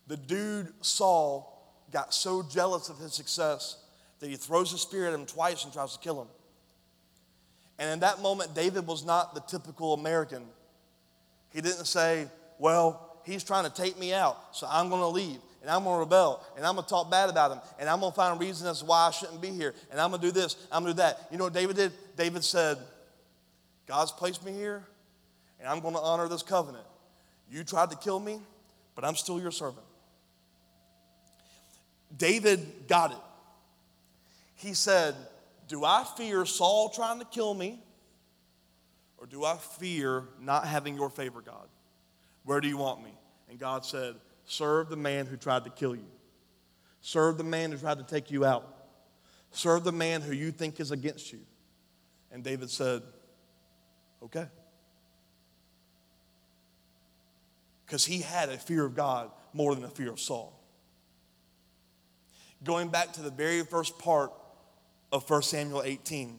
The 0.08 0.16
dude 0.16 0.72
Saul 0.82 1.56
got 1.92 2.12
so 2.12 2.42
jealous 2.42 2.88
of 2.88 2.98
his 2.98 3.14
success 3.14 3.76
that 4.18 4.28
he 4.28 4.36
throws 4.36 4.72
a 4.72 4.78
spear 4.78 5.06
at 5.06 5.14
him 5.14 5.24
twice 5.24 5.64
and 5.64 5.72
tries 5.72 5.92
to 5.94 5.98
kill 6.00 6.20
him. 6.20 6.28
And 7.80 7.90
in 7.90 8.00
that 8.00 8.20
moment, 8.20 8.54
David 8.54 8.86
was 8.86 9.06
not 9.06 9.34
the 9.34 9.40
typical 9.40 9.94
American. 9.94 10.44
He 11.48 11.62
didn't 11.62 11.86
say, 11.86 12.28
Well, 12.58 13.18
he's 13.24 13.42
trying 13.42 13.64
to 13.64 13.70
take 13.70 13.98
me 13.98 14.12
out, 14.12 14.54
so 14.54 14.68
I'm 14.70 14.90
going 14.90 15.00
to 15.00 15.08
leave, 15.08 15.38
and 15.62 15.70
I'm 15.70 15.84
going 15.84 15.96
to 15.96 16.00
rebel, 16.00 16.44
and 16.56 16.66
I'm 16.66 16.74
going 16.74 16.84
to 16.84 16.90
talk 16.90 17.10
bad 17.10 17.30
about 17.30 17.52
him, 17.52 17.60
and 17.78 17.88
I'm 17.88 18.00
going 18.00 18.12
to 18.12 18.16
find 18.16 18.38
reasons 18.38 18.84
why 18.84 19.08
I 19.08 19.10
shouldn't 19.10 19.40
be 19.40 19.48
here, 19.48 19.74
and 19.90 19.98
I'm 19.98 20.10
going 20.10 20.20
to 20.20 20.26
do 20.26 20.30
this, 20.30 20.56
I'm 20.70 20.82
going 20.82 20.94
to 20.94 20.96
do 20.96 21.02
that. 21.02 21.26
You 21.32 21.38
know 21.38 21.44
what 21.44 21.54
David 21.54 21.74
did? 21.76 21.92
David 22.16 22.44
said, 22.44 22.76
God's 23.86 24.12
placed 24.12 24.44
me 24.44 24.52
here, 24.52 24.84
and 25.58 25.66
I'm 25.66 25.80
going 25.80 25.94
to 25.94 26.00
honor 26.00 26.28
this 26.28 26.42
covenant. 26.42 26.84
You 27.50 27.64
tried 27.64 27.90
to 27.90 27.96
kill 27.96 28.20
me, 28.20 28.40
but 28.94 29.06
I'm 29.06 29.16
still 29.16 29.40
your 29.40 29.50
servant. 29.50 29.86
David 32.16 32.60
got 32.88 33.12
it. 33.12 33.18
He 34.56 34.74
said, 34.74 35.14
do 35.70 35.84
I 35.84 36.04
fear 36.16 36.44
Saul 36.44 36.88
trying 36.88 37.20
to 37.20 37.24
kill 37.24 37.54
me? 37.54 37.80
Or 39.16 39.26
do 39.26 39.44
I 39.44 39.56
fear 39.56 40.24
not 40.40 40.66
having 40.66 40.96
your 40.96 41.08
favor, 41.08 41.40
God? 41.40 41.68
Where 42.42 42.60
do 42.60 42.66
you 42.66 42.76
want 42.76 43.04
me? 43.04 43.12
And 43.48 43.56
God 43.56 43.84
said, 43.84 44.16
Serve 44.44 44.88
the 44.88 44.96
man 44.96 45.26
who 45.26 45.36
tried 45.36 45.62
to 45.64 45.70
kill 45.70 45.94
you. 45.94 46.08
Serve 47.02 47.38
the 47.38 47.44
man 47.44 47.70
who 47.70 47.78
tried 47.78 47.98
to 47.98 48.04
take 48.04 48.32
you 48.32 48.44
out. 48.44 48.66
Serve 49.52 49.84
the 49.84 49.92
man 49.92 50.22
who 50.22 50.32
you 50.32 50.50
think 50.50 50.80
is 50.80 50.90
against 50.90 51.32
you. 51.32 51.38
And 52.32 52.42
David 52.42 52.68
said, 52.68 53.02
Okay. 54.24 54.48
Because 57.86 58.04
he 58.04 58.22
had 58.22 58.48
a 58.48 58.58
fear 58.58 58.84
of 58.84 58.96
God 58.96 59.30
more 59.52 59.76
than 59.76 59.84
a 59.84 59.88
fear 59.88 60.10
of 60.10 60.18
Saul. 60.18 60.52
Going 62.64 62.88
back 62.88 63.12
to 63.12 63.22
the 63.22 63.30
very 63.30 63.62
first 63.62 63.96
part 64.00 64.32
of 65.12 65.28
1 65.28 65.42
Samuel 65.42 65.82
18, 65.84 66.38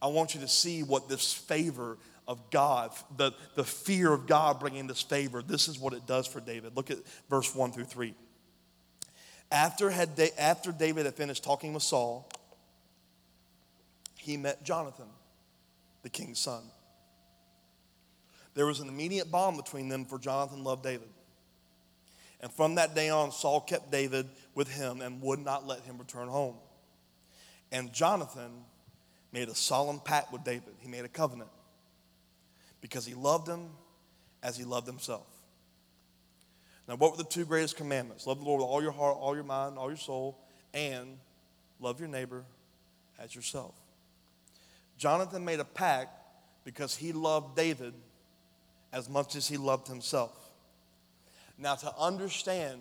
I 0.00 0.08
want 0.08 0.34
you 0.34 0.40
to 0.40 0.48
see 0.48 0.82
what 0.82 1.08
this 1.08 1.32
favor 1.32 1.98
of 2.26 2.50
God, 2.50 2.90
the, 3.16 3.32
the 3.54 3.64
fear 3.64 4.12
of 4.12 4.26
God 4.26 4.60
bringing 4.60 4.86
this 4.86 5.02
favor, 5.02 5.42
this 5.42 5.68
is 5.68 5.78
what 5.78 5.92
it 5.92 6.06
does 6.06 6.26
for 6.26 6.40
David. 6.40 6.76
Look 6.76 6.90
at 6.90 6.98
verse 7.28 7.54
1 7.54 7.72
through 7.72 7.84
3. 7.84 8.14
After, 9.50 9.90
had 9.90 10.10
after 10.38 10.72
David 10.72 11.04
had 11.04 11.14
finished 11.14 11.44
talking 11.44 11.74
with 11.74 11.82
Saul, 11.82 12.28
he 14.16 14.36
met 14.36 14.64
Jonathan, 14.64 15.08
the 16.02 16.08
king's 16.08 16.38
son. 16.38 16.62
There 18.54 18.66
was 18.66 18.80
an 18.80 18.88
immediate 18.88 19.30
bond 19.30 19.56
between 19.56 19.88
them, 19.88 20.04
for 20.04 20.18
Jonathan 20.18 20.62
loved 20.64 20.82
David. 20.82 21.08
And 22.40 22.52
from 22.52 22.74
that 22.74 22.94
day 22.94 23.08
on, 23.08 23.30
Saul 23.30 23.60
kept 23.60 23.90
David 23.90 24.26
with 24.54 24.68
him 24.68 25.00
and 25.00 25.22
would 25.22 25.38
not 25.38 25.66
let 25.66 25.80
him 25.82 25.98
return 25.98 26.28
home. 26.28 26.56
And 27.72 27.90
Jonathan 27.92 28.52
made 29.32 29.48
a 29.48 29.54
solemn 29.54 29.98
pact 29.98 30.30
with 30.30 30.44
David. 30.44 30.74
He 30.78 30.88
made 30.88 31.06
a 31.06 31.08
covenant 31.08 31.50
because 32.82 33.06
he 33.06 33.14
loved 33.14 33.48
him 33.48 33.70
as 34.42 34.58
he 34.58 34.64
loved 34.64 34.86
himself. 34.86 35.26
Now, 36.86 36.96
what 36.96 37.12
were 37.12 37.16
the 37.16 37.24
two 37.24 37.46
greatest 37.46 37.76
commandments? 37.76 38.26
Love 38.26 38.38
the 38.38 38.44
Lord 38.44 38.60
with 38.60 38.68
all 38.68 38.82
your 38.82 38.92
heart, 38.92 39.16
all 39.18 39.34
your 39.34 39.44
mind, 39.44 39.78
all 39.78 39.88
your 39.88 39.96
soul, 39.96 40.38
and 40.74 41.16
love 41.80 41.98
your 41.98 42.08
neighbor 42.08 42.44
as 43.18 43.34
yourself. 43.34 43.74
Jonathan 44.98 45.44
made 45.44 45.60
a 45.60 45.64
pact 45.64 46.10
because 46.64 46.94
he 46.94 47.12
loved 47.12 47.56
David 47.56 47.94
as 48.92 49.08
much 49.08 49.34
as 49.34 49.48
he 49.48 49.56
loved 49.56 49.88
himself. 49.88 50.32
Now, 51.56 51.76
to 51.76 51.92
understand 51.96 52.80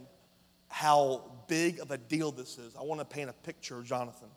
how 0.68 1.32
big 1.48 1.80
of 1.80 1.92
a 1.92 1.98
deal 1.98 2.32
this 2.32 2.58
is, 2.58 2.76
I 2.76 2.84
want 2.84 3.00
to 3.00 3.06
paint 3.06 3.30
a 3.30 3.34
picture 3.34 3.78
of 3.78 3.86
Jonathan 3.86 4.30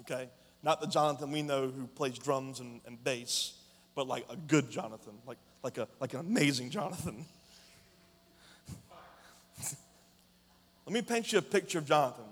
okay? 0.00 0.28
Not 0.62 0.80
the 0.80 0.86
Jonathan 0.86 1.30
we 1.30 1.42
know 1.42 1.68
who 1.68 1.86
plays 1.86 2.18
drums 2.18 2.60
and, 2.60 2.80
and 2.86 3.02
bass, 3.02 3.54
but 3.94 4.06
like 4.06 4.24
a 4.30 4.36
good 4.36 4.70
Jonathan, 4.70 5.14
like, 5.26 5.38
like, 5.62 5.78
a, 5.78 5.88
like 6.00 6.14
an 6.14 6.20
amazing 6.20 6.70
Jonathan. 6.70 7.24
Let 10.86 10.92
me 10.92 11.02
paint 11.02 11.32
you 11.32 11.38
a 11.38 11.42
picture 11.42 11.78
of 11.78 11.86
Jonathan. 11.86 12.24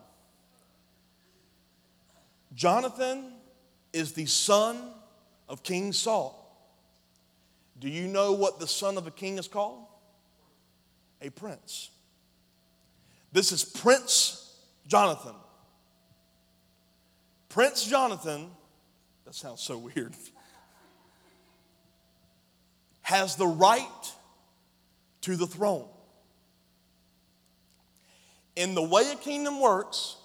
Jonathan 2.54 3.32
is 3.92 4.12
the 4.12 4.26
son 4.26 4.78
of 5.48 5.62
King 5.62 5.92
Saul. 5.92 6.42
Do 7.78 7.88
you 7.88 8.08
know 8.08 8.32
what 8.32 8.58
the 8.58 8.66
son 8.66 8.96
of 8.96 9.06
a 9.06 9.10
king 9.10 9.38
is 9.38 9.48
called? 9.48 9.84
A 11.20 11.30
prince. 11.30 11.90
This 13.32 13.52
is 13.52 13.64
Prince 13.64 14.56
Jonathan. 14.86 15.34
Prince 17.56 17.86
Jonathan, 17.86 18.50
that 19.24 19.34
sounds 19.34 19.62
so 19.62 19.78
weird, 19.78 20.12
has 23.00 23.36
the 23.36 23.46
right 23.46 24.12
to 25.22 25.36
the 25.36 25.46
throne. 25.46 25.86
In 28.56 28.74
the 28.74 28.82
way 28.82 29.10
a 29.10 29.16
kingdom 29.16 29.58
works, 29.58 30.16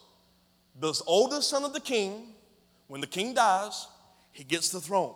the 0.77 0.93
oldest 1.07 1.49
son 1.49 1.63
of 1.63 1.71
the 1.71 1.79
king, 1.79 2.33
when 2.89 2.99
the 2.99 3.07
king 3.07 3.33
dies, 3.33 3.87
he 4.33 4.43
gets 4.43 4.67
the 4.67 4.81
throne. 4.81 5.13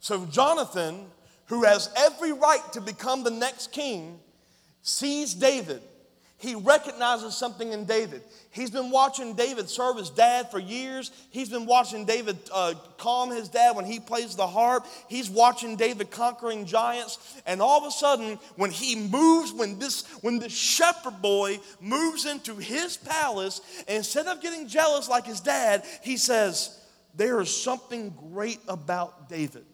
So 0.00 0.26
Jonathan, 0.26 1.06
who 1.46 1.64
has 1.64 1.88
every 1.96 2.34
right 2.34 2.72
to 2.74 2.82
become 2.82 3.24
the 3.24 3.30
next 3.30 3.72
king, 3.72 4.20
sees 4.82 5.32
David 5.32 5.80
he 6.42 6.56
recognizes 6.56 7.36
something 7.36 7.72
in 7.72 7.84
David. 7.84 8.20
He's 8.50 8.70
been 8.70 8.90
watching 8.90 9.34
David 9.34 9.70
serve 9.70 9.96
his 9.96 10.10
dad 10.10 10.50
for 10.50 10.58
years. 10.58 11.12
He's 11.30 11.48
been 11.48 11.66
watching 11.66 12.04
David 12.04 12.36
uh, 12.52 12.74
calm 12.98 13.30
his 13.30 13.48
dad 13.48 13.76
when 13.76 13.84
he 13.84 14.00
plays 14.00 14.34
the 14.34 14.48
harp. 14.48 14.84
He's 15.08 15.30
watching 15.30 15.76
David 15.76 16.10
conquering 16.10 16.66
giants. 16.66 17.40
And 17.46 17.62
all 17.62 17.78
of 17.78 17.86
a 17.86 17.92
sudden, 17.92 18.40
when 18.56 18.72
he 18.72 18.96
moves, 18.96 19.52
when 19.52 19.78
this, 19.78 20.04
when 20.22 20.40
this 20.40 20.52
shepherd 20.52 21.22
boy 21.22 21.60
moves 21.80 22.26
into 22.26 22.56
his 22.56 22.96
palace, 22.96 23.60
instead 23.86 24.26
of 24.26 24.42
getting 24.42 24.66
jealous 24.66 25.08
like 25.08 25.24
his 25.24 25.38
dad, 25.38 25.84
he 26.02 26.16
says, 26.16 26.76
There 27.14 27.40
is 27.40 27.56
something 27.56 28.12
great 28.32 28.58
about 28.66 29.28
David. 29.28 29.64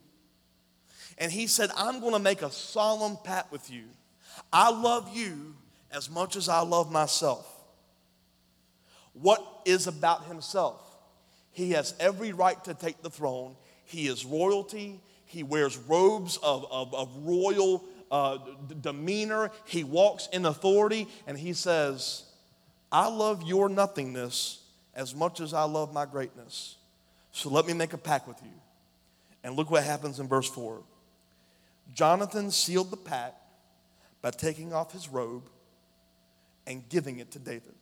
And 1.17 1.33
he 1.33 1.47
said, 1.47 1.71
I'm 1.75 2.01
going 2.01 2.13
to 2.13 2.19
make 2.19 2.43
a 2.43 2.51
solemn 2.51 3.17
pact 3.25 3.53
with 3.53 3.71
you. 3.71 3.85
I 4.53 4.71
love 4.71 5.17
you 5.17 5.55
as 5.93 6.11
much 6.11 6.37
as 6.37 6.49
I 6.49 6.61
love 6.61 6.93
myself. 6.93 7.47
What 9.15 9.45
is 9.65 9.87
about 9.87 10.27
himself? 10.27 10.81
He 11.51 11.73
has 11.73 11.95
every 11.99 12.33
right 12.33 12.63
to 12.65 12.75
take 12.75 13.03
the 13.03 13.11
throne. 13.11 13.57
He 13.85 14.07
is 14.07 14.25
royalty. 14.25 15.01
He 15.25 15.43
wears 15.43 15.77
robes 15.77 16.39
of, 16.43 16.67
of, 16.71 16.95
of 16.95 17.11
royal 17.25 17.85
uh, 18.11 18.39
d- 18.69 18.77
demeanor. 18.81 19.51
He 19.67 19.85
walks 19.85 20.29
in 20.33 20.47
authority, 20.47 21.09
and 21.27 21.39
he 21.39 21.53
says, 21.53 22.25
I 22.93 23.09
love 23.09 23.43
your 23.43 23.69
nothingness 23.69 24.63
as 24.95 25.15
much 25.15 25.41
as 25.41 25.53
I 25.53 25.65
love 25.65 25.93
my 25.93 26.07
greatness. 26.07 26.77
So 27.33 27.51
let 27.51 27.67
me 27.67 27.73
make 27.73 27.93
a 27.93 27.99
pact 27.99 28.27
with 28.27 28.39
you. 28.43 28.53
And 29.45 29.57
look 29.57 29.71
what 29.71 29.85
happens 29.85 30.21
in 30.21 30.29
verse 30.29 30.49
4. 30.49 30.83
Jonathan 31.95 32.51
sealed 32.51 32.91
the 32.91 32.97
pact 32.97 33.37
by 34.23 34.31
taking 34.31 34.73
off 34.73 34.93
his 34.93 35.09
robe 35.09 35.49
and 36.69 36.87
giving 36.89 37.19
it 37.19 37.33
to 37.33 37.39
David. 37.41 37.75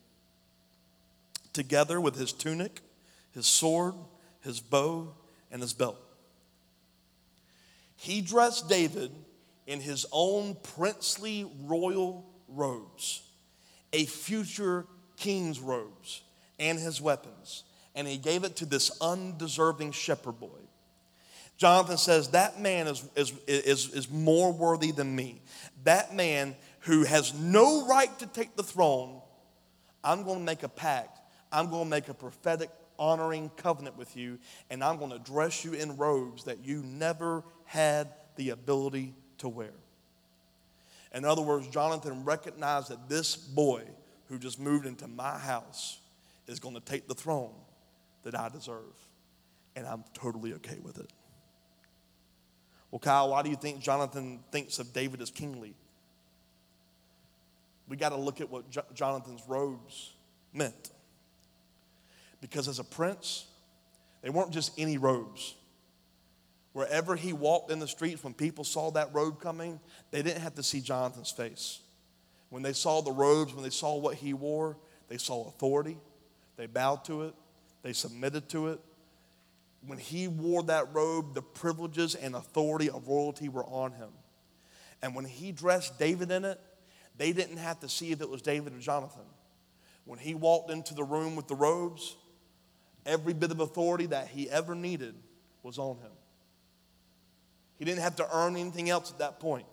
Together 1.52 2.00
with 2.00 2.16
his 2.16 2.32
tunic, 2.32 2.80
his 3.32 3.46
sword, 3.46 3.94
his 4.40 4.60
bow, 4.60 5.12
and 5.50 5.60
his 5.60 5.74
belt. 5.74 5.98
He 7.96 8.20
dressed 8.20 8.68
David 8.68 9.10
in 9.66 9.80
his 9.80 10.06
own 10.12 10.56
princely 10.76 11.50
royal 11.64 12.24
robes, 12.48 13.22
a 13.92 14.04
future 14.04 14.86
king's 15.16 15.58
robes, 15.58 16.22
and 16.58 16.78
his 16.78 17.00
weapons, 17.00 17.64
and 17.94 18.06
he 18.06 18.16
gave 18.16 18.44
it 18.44 18.56
to 18.56 18.66
this 18.66 18.96
undeserving 19.00 19.92
shepherd 19.92 20.38
boy. 20.38 20.60
Jonathan 21.56 21.96
says, 21.96 22.28
That 22.28 22.60
man 22.60 22.86
is, 22.86 23.02
is, 23.16 23.32
is, 23.48 23.92
is 23.94 24.10
more 24.10 24.52
worthy 24.52 24.92
than 24.92 25.16
me. 25.16 25.40
That 25.84 26.14
man 26.14 26.54
who 26.86 27.02
has 27.02 27.34
no 27.34 27.86
right 27.86 28.16
to 28.20 28.26
take 28.26 28.56
the 28.56 28.62
throne, 28.62 29.20
I'm 30.04 30.22
going 30.22 30.38
to 30.38 30.44
make 30.44 30.62
a 30.62 30.68
pact. 30.68 31.18
I'm 31.50 31.68
going 31.68 31.84
to 31.84 31.90
make 31.90 32.08
a 32.08 32.14
prophetic, 32.14 32.70
honoring 32.96 33.50
covenant 33.56 33.98
with 33.98 34.16
you, 34.16 34.38
and 34.70 34.82
I'm 34.82 34.98
going 34.98 35.10
to 35.10 35.18
dress 35.18 35.64
you 35.64 35.72
in 35.72 35.96
robes 35.96 36.44
that 36.44 36.64
you 36.64 36.82
never 36.84 37.42
had 37.64 38.08
the 38.36 38.50
ability 38.50 39.14
to 39.38 39.48
wear. 39.48 39.72
In 41.12 41.24
other 41.24 41.42
words, 41.42 41.66
Jonathan 41.68 42.24
recognized 42.24 42.90
that 42.90 43.08
this 43.08 43.34
boy 43.34 43.82
who 44.28 44.38
just 44.38 44.60
moved 44.60 44.86
into 44.86 45.08
my 45.08 45.38
house 45.38 45.98
is 46.46 46.60
going 46.60 46.74
to 46.74 46.80
take 46.80 47.08
the 47.08 47.14
throne 47.14 47.54
that 48.22 48.38
I 48.38 48.48
deserve, 48.48 48.94
and 49.74 49.86
I'm 49.86 50.04
totally 50.14 50.52
okay 50.54 50.78
with 50.82 50.98
it. 50.98 51.10
Well, 52.92 53.00
Kyle, 53.00 53.30
why 53.30 53.42
do 53.42 53.50
you 53.50 53.56
think 53.56 53.80
Jonathan 53.80 54.40
thinks 54.52 54.78
of 54.78 54.92
David 54.92 55.20
as 55.20 55.30
kingly? 55.30 55.74
We 57.88 57.96
got 57.96 58.10
to 58.10 58.16
look 58.16 58.40
at 58.40 58.50
what 58.50 58.70
Jo- 58.70 58.84
Jonathan's 58.94 59.42
robes 59.46 60.12
meant. 60.52 60.90
Because 62.40 62.68
as 62.68 62.78
a 62.78 62.84
prince, 62.84 63.46
they 64.22 64.30
weren't 64.30 64.50
just 64.50 64.72
any 64.78 64.98
robes. 64.98 65.54
Wherever 66.72 67.16
he 67.16 67.32
walked 67.32 67.70
in 67.70 67.78
the 67.78 67.88
streets, 67.88 68.22
when 68.22 68.34
people 68.34 68.64
saw 68.64 68.90
that 68.90 69.14
robe 69.14 69.40
coming, 69.40 69.80
they 70.10 70.22
didn't 70.22 70.42
have 70.42 70.54
to 70.56 70.62
see 70.62 70.80
Jonathan's 70.80 71.30
face. 71.30 71.80
When 72.50 72.62
they 72.62 72.74
saw 72.74 73.00
the 73.00 73.12
robes, 73.12 73.54
when 73.54 73.64
they 73.64 73.70
saw 73.70 73.96
what 73.96 74.16
he 74.16 74.34
wore, 74.34 74.76
they 75.08 75.18
saw 75.18 75.48
authority. 75.48 75.96
They 76.56 76.66
bowed 76.66 77.04
to 77.06 77.22
it, 77.22 77.34
they 77.82 77.92
submitted 77.92 78.48
to 78.50 78.68
it. 78.68 78.80
When 79.86 79.98
he 79.98 80.26
wore 80.26 80.64
that 80.64 80.92
robe, 80.92 81.34
the 81.34 81.42
privileges 81.42 82.14
and 82.14 82.34
authority 82.34 82.90
of 82.90 83.08
royalty 83.08 83.48
were 83.48 83.64
on 83.64 83.92
him. 83.92 84.08
And 85.02 85.14
when 85.14 85.24
he 85.24 85.52
dressed 85.52 85.98
David 85.98 86.30
in 86.30 86.44
it, 86.44 86.60
they 87.18 87.32
didn't 87.32 87.58
have 87.58 87.80
to 87.80 87.88
see 87.88 88.12
if 88.12 88.20
it 88.20 88.28
was 88.28 88.42
David 88.42 88.74
or 88.74 88.78
Jonathan. 88.78 89.24
When 90.04 90.18
he 90.18 90.34
walked 90.34 90.70
into 90.70 90.94
the 90.94 91.04
room 91.04 91.36
with 91.36 91.48
the 91.48 91.54
robes, 91.54 92.16
every 93.04 93.32
bit 93.32 93.50
of 93.50 93.60
authority 93.60 94.06
that 94.06 94.28
he 94.28 94.50
ever 94.50 94.74
needed 94.74 95.14
was 95.62 95.78
on 95.78 95.96
him. 95.96 96.12
He 97.78 97.84
didn't 97.84 98.02
have 98.02 98.16
to 98.16 98.28
earn 98.32 98.56
anything 98.56 98.88
else 98.88 99.10
at 99.10 99.18
that 99.18 99.40
point. 99.40 99.66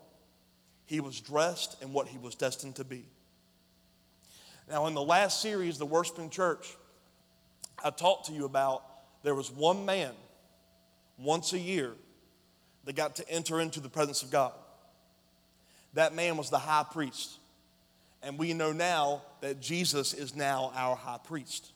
He 0.86 1.00
was 1.00 1.20
dressed 1.20 1.82
in 1.82 1.92
what 1.92 2.08
he 2.08 2.18
was 2.18 2.34
destined 2.34 2.76
to 2.76 2.84
be. 2.84 3.06
Now, 4.68 4.86
in 4.86 4.94
the 4.94 5.02
last 5.02 5.40
series, 5.40 5.78
The 5.78 5.86
Worshiping 5.86 6.30
Church, 6.30 6.76
I 7.82 7.90
talked 7.90 8.26
to 8.26 8.32
you 8.32 8.44
about 8.44 8.82
there 9.22 9.34
was 9.34 9.50
one 9.50 9.84
man 9.84 10.12
once 11.18 11.52
a 11.52 11.58
year 11.58 11.92
that 12.84 12.96
got 12.96 13.16
to 13.16 13.28
enter 13.28 13.60
into 13.60 13.80
the 13.80 13.88
presence 13.88 14.22
of 14.22 14.30
God. 14.30 14.52
That 15.94 16.14
man 16.14 16.36
was 16.36 16.50
the 16.50 16.58
high 16.58 16.84
priest. 16.90 17.38
And 18.22 18.38
we 18.38 18.54
know 18.54 18.72
now 18.72 19.22
that 19.40 19.60
Jesus 19.60 20.14
is 20.14 20.34
now 20.34 20.72
our 20.74 20.96
high 20.96 21.18
priest. 21.22 21.72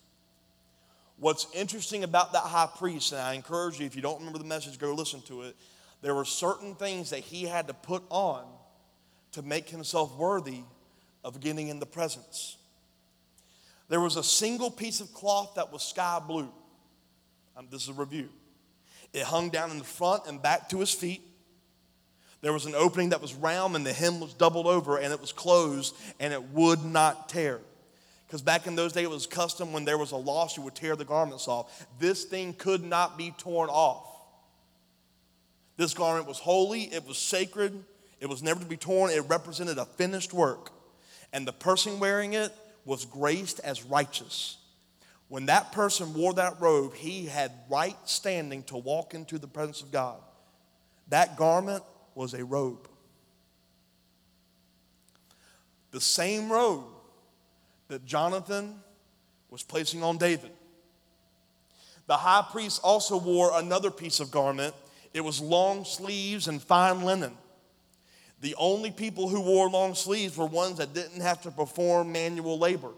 What's 1.19 1.47
interesting 1.53 2.05
about 2.05 2.33
that 2.33 2.43
high 2.43 2.69
priest, 2.79 3.13
and 3.13 3.21
I 3.21 3.35
encourage 3.35 3.81
you, 3.81 3.87
if 3.87 3.97
you 3.97 4.03
don't 4.03 4.19
remember 4.19 4.39
the 4.39 4.45
message, 4.45 4.79
go 4.79 4.95
listen 4.95 5.21
to 5.23 5.43
it. 5.43 5.57
There 6.01 6.15
were 6.15 6.25
certain 6.25 6.75
things 6.75 7.11
that 7.11 7.21
he 7.21 7.45
had 7.45 7.67
to 7.69 7.75
put 7.75 8.03
on 8.09 8.45
to 9.33 9.43
make 9.43 9.69
himself 9.69 10.17
worthy 10.17 10.63
of 11.25 11.41
getting 11.41 11.69
in 11.69 11.81
the 11.81 11.87
presence. 11.87 12.57
There 13.89 14.01
was 14.01 14.17
a 14.17 14.23
single 14.23 14.71
piece 14.71 15.01
of 15.01 15.13
cloth 15.13 15.55
that 15.57 15.73
was 15.73 15.83
sky 15.83 16.21
blue. 16.27 16.49
Um, 17.57 17.67
this 17.71 17.83
is 17.83 17.89
a 17.89 17.95
review. 17.95 18.29
It 19.13 19.25
hung 19.25 19.51
down 19.51 19.71
in 19.71 19.79
the 19.79 19.85
front 19.85 20.27
and 20.27 20.41
back 20.41 20.69
to 20.69 20.79
his 20.79 20.93
feet. 20.93 21.23
There 22.41 22.53
was 22.53 22.67
an 22.67 22.75
opening 22.75 23.09
that 23.11 23.21
was 23.21 23.35
round, 23.35 23.75
and 23.75 23.85
the 23.85 23.93
hem 23.93 24.21
was 24.21 24.33
doubled 24.33 24.67
over, 24.67 24.97
and 24.97 25.13
it 25.13 25.21
was 25.21 25.33
closed, 25.33 25.95
and 26.21 26.33
it 26.33 26.43
would 26.51 26.85
not 26.85 27.29
tear. 27.29 27.61
Because 28.27 28.43
back 28.43 28.67
in 28.67 28.77
those 28.77 28.93
days, 28.93 29.05
it 29.05 29.11
was 29.11 29.27
custom 29.27 29.73
when 29.73 29.85
there 29.85 29.99
was 29.99 30.13
a 30.13 30.17
loss, 30.17 30.57
you 30.57 30.63
would 30.63 30.75
tear 30.75 30.95
the 30.95 31.05
garments 31.05 31.49
off. 31.49 31.87
This 31.99 32.25
thing 32.25 32.53
could 32.53 32.85
not 32.85 33.17
be 33.17 33.33
torn 33.39 33.71
off. 33.71 34.05
This 35.77 35.95
garment 35.95 36.27
was 36.27 36.39
holy, 36.39 36.83
it 36.83 37.07
was 37.07 37.19
sacred, 37.19 37.85
it 38.21 38.27
was 38.27 38.43
never 38.43 38.61
to 38.61 38.67
be 38.67 38.77
torn, 38.77 39.11
it 39.11 39.21
represented 39.29 39.79
a 39.79 39.85
finished 39.85 40.35
work. 40.35 40.73
And 41.33 41.47
the 41.47 41.53
person 41.53 42.01
wearing 42.01 42.35
it 42.35 42.53
was 42.85 43.05
graced 43.05 43.61
as 43.61 43.85
righteous. 43.85 44.59
When 45.29 45.47
that 45.47 45.73
person 45.73 46.15
wore 46.15 46.35
that 46.35 46.61
robe, 46.61 46.95
he 46.95 47.27
had 47.27 47.53
right 47.71 47.97
standing 48.05 48.63
to 48.65 48.77
walk 48.77 49.15
into 49.15 49.39
the 49.39 49.47
presence 49.47 49.83
of 49.83 49.93
God. 49.93 50.19
That 51.09 51.37
garment 51.37 51.85
was 52.19 52.35
a 52.35 52.45
robe. 52.45 52.89
The 55.93 56.01
same 56.01 56.51
robe 56.51 56.87
that 57.87 58.05
Jonathan 58.05 58.75
was 59.51 59.63
placing 59.63 60.03
on 60.03 60.19
David. 60.19 60.51
The 62.09 62.17
high 62.17 62.45
priest 62.51 62.81
also 62.83 63.17
wore 63.17 63.53
another 63.55 63.93
piece 63.93 64.19
of 64.19 64.33
garment. 64.33 64.75
It 65.15 65.21
was 65.21 65.41
long 65.41 65.85
sleeves 65.85 66.49
and 66.49 66.61
fine 66.61 67.03
linen. 67.03 67.37
The 68.41 68.57
only 68.59 68.91
people 68.91 69.29
who 69.29 69.41
wore 69.41 69.71
long 69.71 69.95
sleeves 69.95 70.37
were 70.37 70.47
ones 70.47 70.79
that 70.79 70.93
didn't 70.93 71.21
have 71.21 71.43
to 71.43 71.53
perform 71.53 72.11
manual 72.11 72.59
labor. 72.59 72.91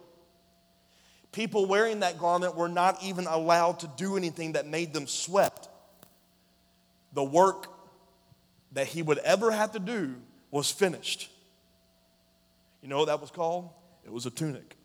People 1.30 1.66
wearing 1.66 2.00
that 2.00 2.18
garment 2.18 2.56
were 2.56 2.68
not 2.70 3.02
even 3.02 3.26
allowed 3.26 3.80
to 3.80 3.90
do 3.98 4.16
anything 4.16 4.52
that 4.52 4.66
made 4.66 4.94
them 4.94 5.06
sweat. 5.06 5.68
The 7.12 7.22
work 7.22 7.79
that 8.72 8.86
he 8.86 9.02
would 9.02 9.18
ever 9.18 9.50
have 9.50 9.72
to 9.72 9.78
do 9.78 10.14
was 10.50 10.70
finished. 10.70 11.30
You 12.82 12.88
know 12.88 12.98
what 12.98 13.06
that 13.06 13.20
was 13.20 13.30
called? 13.30 13.70
It 14.04 14.12
was 14.12 14.26
a 14.26 14.30
tunic. 14.30 14.76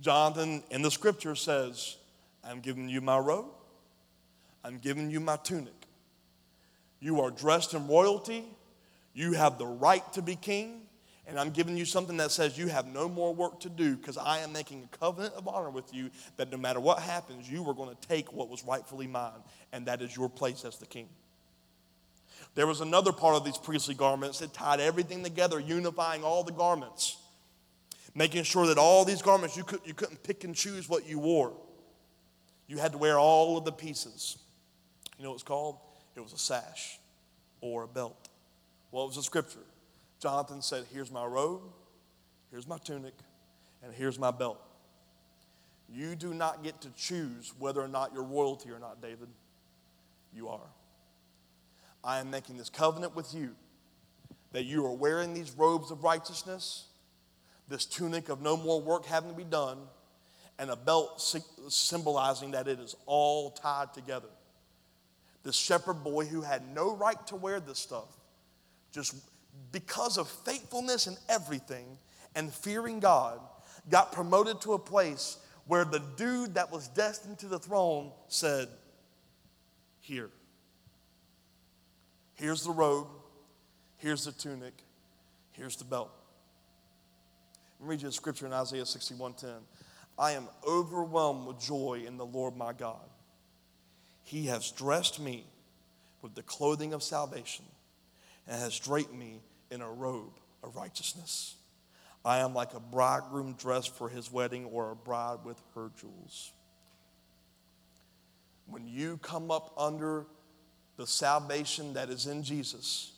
Jonathan 0.00 0.62
in 0.70 0.82
the 0.82 0.90
scripture 0.90 1.34
says, 1.34 1.96
I'm 2.42 2.60
giving 2.60 2.88
you 2.88 3.00
my 3.00 3.18
robe, 3.18 3.46
I'm 4.62 4.78
giving 4.78 5.10
you 5.10 5.20
my 5.20 5.36
tunic. 5.36 5.72
You 7.00 7.20
are 7.20 7.30
dressed 7.30 7.74
in 7.74 7.86
royalty, 7.86 8.44
you 9.14 9.32
have 9.32 9.58
the 9.58 9.66
right 9.66 10.10
to 10.14 10.22
be 10.22 10.36
king, 10.36 10.82
and 11.26 11.38
I'm 11.38 11.50
giving 11.50 11.76
you 11.76 11.84
something 11.86 12.18
that 12.18 12.32
says 12.32 12.58
you 12.58 12.68
have 12.68 12.86
no 12.86 13.08
more 13.08 13.34
work 13.34 13.60
to 13.60 13.70
do 13.70 13.96
because 13.96 14.18
I 14.18 14.40
am 14.40 14.52
making 14.52 14.86
a 14.92 14.96
covenant 14.96 15.34
of 15.34 15.48
honor 15.48 15.70
with 15.70 15.94
you 15.94 16.10
that 16.36 16.50
no 16.50 16.58
matter 16.58 16.80
what 16.80 16.98
happens, 16.98 17.50
you 17.50 17.66
are 17.68 17.74
going 17.74 17.94
to 17.94 18.08
take 18.08 18.32
what 18.32 18.50
was 18.50 18.62
rightfully 18.64 19.06
mine, 19.06 19.32
and 19.72 19.86
that 19.86 20.02
is 20.02 20.14
your 20.14 20.28
place 20.28 20.64
as 20.64 20.76
the 20.76 20.86
king. 20.86 21.08
There 22.54 22.66
was 22.66 22.80
another 22.80 23.12
part 23.12 23.34
of 23.34 23.44
these 23.44 23.58
priestly 23.58 23.94
garments 23.94 24.38
that 24.38 24.52
tied 24.52 24.80
everything 24.80 25.22
together, 25.24 25.58
unifying 25.58 26.22
all 26.22 26.44
the 26.44 26.52
garments, 26.52 27.16
making 28.14 28.44
sure 28.44 28.66
that 28.66 28.78
all 28.78 29.04
these 29.04 29.22
garments, 29.22 29.56
you, 29.56 29.64
could, 29.64 29.80
you 29.84 29.94
couldn't 29.94 30.22
pick 30.22 30.44
and 30.44 30.54
choose 30.54 30.88
what 30.88 31.06
you 31.08 31.18
wore. 31.18 31.52
You 32.68 32.78
had 32.78 32.92
to 32.92 32.98
wear 32.98 33.18
all 33.18 33.58
of 33.58 33.64
the 33.64 33.72
pieces. 33.72 34.38
You 35.18 35.24
know 35.24 35.30
what 35.30 35.36
it's 35.36 35.42
called? 35.42 35.78
It 36.14 36.20
was 36.20 36.32
a 36.32 36.38
sash 36.38 36.98
or 37.60 37.82
a 37.82 37.88
belt. 37.88 38.28
What 38.90 39.08
was 39.08 39.16
the 39.16 39.22
scripture? 39.22 39.58
Jonathan 40.20 40.62
said, 40.62 40.84
Here's 40.92 41.10
my 41.10 41.24
robe, 41.24 41.62
here's 42.50 42.68
my 42.68 42.78
tunic, 42.78 43.14
and 43.82 43.92
here's 43.92 44.18
my 44.18 44.30
belt. 44.30 44.60
You 45.92 46.14
do 46.14 46.32
not 46.32 46.62
get 46.62 46.80
to 46.82 46.88
choose 46.96 47.52
whether 47.58 47.80
or 47.80 47.88
not 47.88 48.12
you're 48.14 48.22
royalty 48.22 48.70
or 48.70 48.78
not, 48.78 49.02
David. 49.02 49.28
You 50.32 50.48
are. 50.48 50.68
I 52.04 52.20
am 52.20 52.30
making 52.30 52.58
this 52.58 52.68
covenant 52.68 53.16
with 53.16 53.34
you 53.34 53.54
that 54.52 54.64
you 54.64 54.84
are 54.86 54.92
wearing 54.92 55.34
these 55.34 55.52
robes 55.52 55.90
of 55.90 56.04
righteousness, 56.04 56.86
this 57.68 57.86
tunic 57.86 58.28
of 58.28 58.40
no 58.40 58.56
more 58.56 58.80
work 58.80 59.06
having 59.06 59.30
to 59.30 59.36
be 59.36 59.42
done, 59.42 59.78
and 60.58 60.70
a 60.70 60.76
belt 60.76 61.20
symbolizing 61.68 62.52
that 62.52 62.68
it 62.68 62.78
is 62.78 62.94
all 63.06 63.50
tied 63.50 63.92
together. 63.94 64.28
This 65.42 65.56
shepherd 65.56 66.04
boy 66.04 66.26
who 66.26 66.42
had 66.42 66.62
no 66.74 66.94
right 66.94 67.26
to 67.26 67.36
wear 67.36 67.58
this 67.58 67.78
stuff, 67.78 68.16
just 68.92 69.16
because 69.72 70.18
of 70.18 70.28
faithfulness 70.28 71.06
and 71.06 71.16
everything 71.28 71.98
and 72.36 72.52
fearing 72.52 73.00
God, 73.00 73.40
got 73.90 74.12
promoted 74.12 74.60
to 74.62 74.74
a 74.74 74.78
place 74.78 75.38
where 75.66 75.84
the 75.84 76.00
dude 76.16 76.54
that 76.54 76.70
was 76.70 76.88
destined 76.88 77.38
to 77.38 77.46
the 77.46 77.58
throne 77.58 78.12
said, 78.28 78.68
Here. 80.00 80.30
Here's 82.34 82.64
the 82.64 82.70
robe, 82.70 83.08
here's 83.96 84.24
the 84.24 84.32
tunic, 84.32 84.74
here's 85.52 85.76
the 85.76 85.84
belt. 85.84 86.10
Let 87.78 87.86
me 87.86 87.90
read 87.90 88.02
you 88.02 88.08
a 88.08 88.12
scripture 88.12 88.46
in 88.46 88.52
Isaiah 88.52 88.86
61:10. 88.86 89.66
I 90.18 90.32
am 90.32 90.48
overwhelmed 90.66 91.46
with 91.46 91.58
joy 91.60 92.04
in 92.06 92.16
the 92.16 92.26
Lord 92.26 92.56
my 92.56 92.72
God. 92.72 93.08
He 94.22 94.46
has 94.46 94.70
dressed 94.70 95.20
me 95.20 95.46
with 96.22 96.34
the 96.34 96.42
clothing 96.42 96.92
of 96.92 97.02
salvation 97.02 97.64
and 98.46 98.60
has 98.60 98.78
draped 98.78 99.12
me 99.12 99.40
in 99.70 99.80
a 99.80 99.90
robe 99.90 100.38
of 100.62 100.76
righteousness. 100.76 101.56
I 102.24 102.38
am 102.38 102.54
like 102.54 102.72
a 102.72 102.80
bridegroom 102.80 103.54
dressed 103.54 103.94
for 103.94 104.08
his 104.08 104.32
wedding 104.32 104.64
or 104.64 104.90
a 104.90 104.96
bride 104.96 105.44
with 105.44 105.60
her 105.74 105.90
jewels. 106.00 106.52
When 108.66 108.86
you 108.88 109.18
come 109.18 109.50
up 109.50 109.74
under 109.76 110.26
the 110.96 111.06
salvation 111.06 111.94
that 111.94 112.08
is 112.08 112.26
in 112.26 112.42
Jesus, 112.42 113.12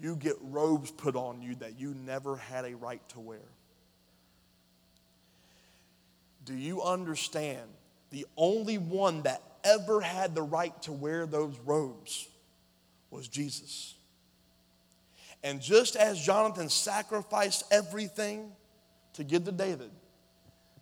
you 0.00 0.16
get 0.16 0.36
robes 0.40 0.90
put 0.90 1.16
on 1.16 1.42
you 1.42 1.54
that 1.56 1.78
you 1.78 1.94
never 1.94 2.36
had 2.36 2.64
a 2.64 2.74
right 2.76 3.06
to 3.10 3.20
wear. 3.20 3.38
Do 6.44 6.54
you 6.54 6.82
understand? 6.82 7.68
The 8.10 8.26
only 8.36 8.78
one 8.78 9.22
that 9.22 9.42
ever 9.64 10.00
had 10.00 10.34
the 10.34 10.42
right 10.42 10.80
to 10.82 10.92
wear 10.92 11.26
those 11.26 11.56
robes 11.64 12.28
was 13.10 13.28
Jesus. 13.28 13.94
And 15.44 15.60
just 15.60 15.96
as 15.96 16.20
Jonathan 16.20 16.68
sacrificed 16.68 17.64
everything 17.70 18.52
to 19.14 19.24
give 19.24 19.44
to 19.44 19.52
David, 19.52 19.90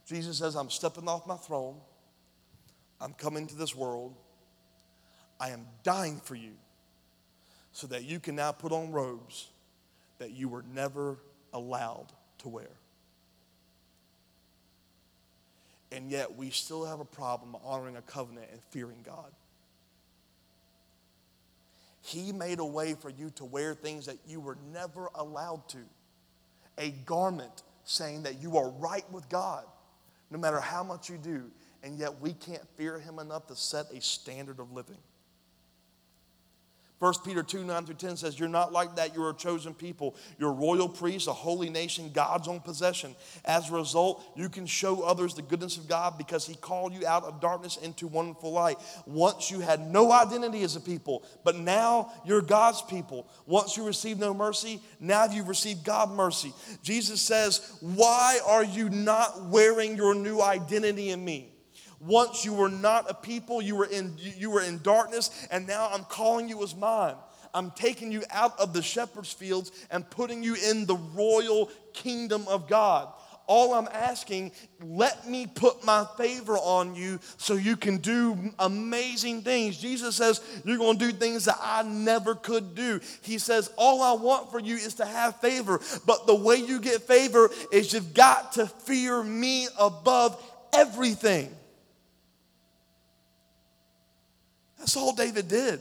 Jesus 0.06 0.38
says, 0.38 0.54
I'm 0.54 0.70
stepping 0.70 1.08
off 1.08 1.26
my 1.26 1.36
throne. 1.36 1.76
I'm 3.00 3.12
coming 3.14 3.46
to 3.46 3.54
this 3.54 3.74
world. 3.74 4.14
I 5.40 5.50
am 5.50 5.66
dying 5.82 6.20
for 6.22 6.34
you 6.34 6.52
so 7.72 7.86
that 7.86 8.04
you 8.04 8.20
can 8.20 8.36
now 8.36 8.52
put 8.52 8.72
on 8.72 8.92
robes 8.92 9.48
that 10.18 10.32
you 10.32 10.48
were 10.48 10.64
never 10.74 11.16
allowed 11.54 12.06
to 12.38 12.48
wear. 12.48 12.68
And 15.92 16.10
yet, 16.10 16.36
we 16.36 16.50
still 16.50 16.84
have 16.84 17.00
a 17.00 17.04
problem 17.04 17.56
honoring 17.64 17.96
a 17.96 18.02
covenant 18.02 18.46
and 18.52 18.60
fearing 18.70 18.98
God. 19.04 19.32
He 22.02 22.32
made 22.32 22.60
a 22.60 22.64
way 22.64 22.94
for 22.94 23.10
you 23.10 23.30
to 23.36 23.44
wear 23.44 23.74
things 23.74 24.06
that 24.06 24.18
you 24.26 24.40
were 24.40 24.56
never 24.72 25.08
allowed 25.14 25.68
to. 25.70 25.78
A 26.78 26.90
garment 27.06 27.62
saying 27.84 28.22
that 28.22 28.40
you 28.40 28.56
are 28.56 28.70
right 28.70 29.10
with 29.10 29.28
God, 29.28 29.64
no 30.30 30.38
matter 30.38 30.60
how 30.60 30.84
much 30.84 31.10
you 31.10 31.18
do. 31.18 31.50
And 31.82 31.98
yet, 31.98 32.20
we 32.20 32.34
can't 32.34 32.66
fear 32.76 32.98
Him 32.98 33.18
enough 33.18 33.48
to 33.48 33.56
set 33.56 33.86
a 33.92 34.00
standard 34.00 34.60
of 34.60 34.70
living. 34.70 34.98
1 37.00 37.14
Peter 37.24 37.42
2 37.42 37.64
9 37.64 37.86
through 37.86 37.94
10 37.94 38.18
says, 38.18 38.38
You're 38.38 38.50
not 38.50 38.74
like 38.74 38.96
that. 38.96 39.14
You're 39.14 39.30
a 39.30 39.34
chosen 39.34 39.72
people. 39.72 40.14
You're 40.38 40.52
royal 40.52 40.86
priest, 40.86 41.28
a 41.28 41.32
holy 41.32 41.70
nation, 41.70 42.10
God's 42.12 42.46
own 42.46 42.60
possession. 42.60 43.16
As 43.46 43.70
a 43.70 43.74
result, 43.74 44.22
you 44.36 44.50
can 44.50 44.66
show 44.66 45.00
others 45.02 45.32
the 45.32 45.40
goodness 45.40 45.78
of 45.78 45.88
God 45.88 46.18
because 46.18 46.46
He 46.46 46.54
called 46.54 46.92
you 46.92 47.06
out 47.06 47.24
of 47.24 47.40
darkness 47.40 47.78
into 47.78 48.06
wonderful 48.06 48.52
light. 48.52 48.76
Once 49.06 49.50
you 49.50 49.60
had 49.60 49.80
no 49.80 50.12
identity 50.12 50.62
as 50.62 50.76
a 50.76 50.80
people, 50.80 51.24
but 51.42 51.56
now 51.56 52.12
you're 52.26 52.42
God's 52.42 52.82
people. 52.82 53.26
Once 53.46 53.78
you 53.78 53.86
received 53.86 54.20
no 54.20 54.34
mercy, 54.34 54.78
now 55.00 55.24
you've 55.24 55.48
received 55.48 55.82
God 55.84 56.10
mercy. 56.10 56.52
Jesus 56.82 57.22
says, 57.22 57.78
Why 57.80 58.40
are 58.46 58.64
you 58.64 58.90
not 58.90 59.46
wearing 59.46 59.96
your 59.96 60.14
new 60.14 60.42
identity 60.42 61.08
in 61.08 61.24
me? 61.24 61.49
Once 62.00 62.46
you 62.46 62.54
were 62.54 62.70
not 62.70 63.10
a 63.10 63.14
people, 63.14 63.60
you 63.60 63.76
were 63.76 63.86
in, 63.86 64.14
you 64.18 64.50
were 64.50 64.62
in 64.62 64.80
darkness, 64.82 65.30
and 65.50 65.66
now 65.66 65.88
I'm 65.92 66.04
calling 66.04 66.48
you 66.48 66.62
as 66.62 66.74
mine. 66.74 67.14
I'm 67.52 67.70
taking 67.72 68.10
you 68.10 68.22
out 68.30 68.58
of 68.58 68.72
the 68.72 68.82
shepherd's 68.82 69.32
fields 69.32 69.70
and 69.90 70.08
putting 70.08 70.42
you 70.42 70.56
in 70.70 70.86
the 70.86 70.96
royal 71.14 71.70
kingdom 71.92 72.46
of 72.48 72.68
God. 72.68 73.12
All 73.46 73.74
I'm 73.74 73.88
asking, 73.92 74.52
let 74.80 75.28
me 75.28 75.44
put 75.44 75.84
my 75.84 76.06
favor 76.16 76.56
on 76.56 76.94
you 76.94 77.18
so 77.36 77.54
you 77.54 77.76
can 77.76 77.96
do 77.96 78.52
amazing 78.60 79.42
things. 79.42 79.76
Jesus 79.76 80.14
says, 80.14 80.40
You're 80.64 80.78
going 80.78 80.98
to 80.98 81.06
do 81.06 81.12
things 81.12 81.46
that 81.46 81.58
I 81.60 81.82
never 81.82 82.36
could 82.36 82.76
do. 82.76 83.00
He 83.22 83.38
says, 83.38 83.68
All 83.76 84.02
I 84.02 84.12
want 84.22 84.52
for 84.52 84.60
you 84.60 84.76
is 84.76 84.94
to 84.94 85.04
have 85.04 85.40
favor. 85.40 85.80
But 86.06 86.28
the 86.28 86.34
way 86.34 86.56
you 86.56 86.80
get 86.80 87.02
favor 87.02 87.50
is 87.72 87.92
you've 87.92 88.14
got 88.14 88.52
to 88.52 88.66
fear 88.66 89.20
me 89.20 89.66
above 89.76 90.40
everything. 90.72 91.52
That's 94.80 94.96
all 94.96 95.12
David 95.12 95.46
did. 95.46 95.78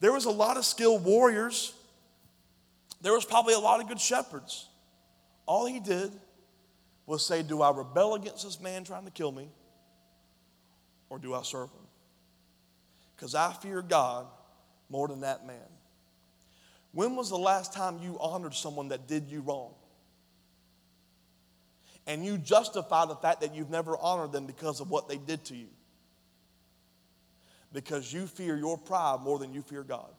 There 0.00 0.12
was 0.12 0.24
a 0.24 0.30
lot 0.30 0.56
of 0.56 0.64
skilled 0.64 1.04
warriors. 1.04 1.74
There 3.02 3.12
was 3.12 3.24
probably 3.24 3.52
a 3.54 3.58
lot 3.58 3.80
of 3.80 3.86
good 3.86 4.00
shepherds. 4.00 4.66
All 5.44 5.66
he 5.66 5.78
did 5.78 6.10
was 7.06 7.24
say, 7.24 7.42
Do 7.42 7.60
I 7.60 7.70
rebel 7.70 8.14
against 8.14 8.44
this 8.44 8.60
man 8.60 8.82
trying 8.82 9.04
to 9.04 9.10
kill 9.10 9.30
me? 9.30 9.50
Or 11.10 11.18
do 11.18 11.34
I 11.34 11.42
serve 11.42 11.70
him? 11.70 11.86
Because 13.14 13.34
I 13.34 13.52
fear 13.52 13.82
God 13.82 14.26
more 14.88 15.06
than 15.06 15.20
that 15.20 15.46
man. 15.46 15.56
When 16.92 17.14
was 17.14 17.28
the 17.28 17.38
last 17.38 17.74
time 17.74 17.98
you 18.02 18.16
honored 18.20 18.54
someone 18.54 18.88
that 18.88 19.06
did 19.06 19.28
you 19.28 19.42
wrong? 19.42 19.72
And 22.06 22.24
you 22.24 22.38
justify 22.38 23.04
the 23.04 23.16
fact 23.16 23.42
that 23.42 23.54
you've 23.54 23.68
never 23.68 23.98
honored 23.98 24.32
them 24.32 24.46
because 24.46 24.80
of 24.80 24.90
what 24.90 25.08
they 25.08 25.18
did 25.18 25.44
to 25.46 25.56
you 25.56 25.68
because 27.72 28.12
you 28.12 28.26
fear 28.26 28.56
your 28.56 28.78
pride 28.78 29.20
more 29.22 29.38
than 29.38 29.52
you 29.52 29.62
fear 29.62 29.82
God. 29.82 30.10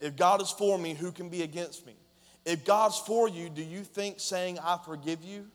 If 0.00 0.16
God 0.16 0.40
is 0.40 0.50
for 0.50 0.78
me, 0.78 0.94
who 0.94 1.10
can 1.10 1.28
be 1.28 1.42
against 1.42 1.84
me? 1.86 1.94
If 2.44 2.64
God's 2.64 2.98
for 2.98 3.28
you, 3.28 3.48
do 3.48 3.62
you 3.62 3.82
think 3.82 4.20
saying, 4.20 4.58
I 4.60 4.78
forgive 4.84 5.22
you, 5.22 5.46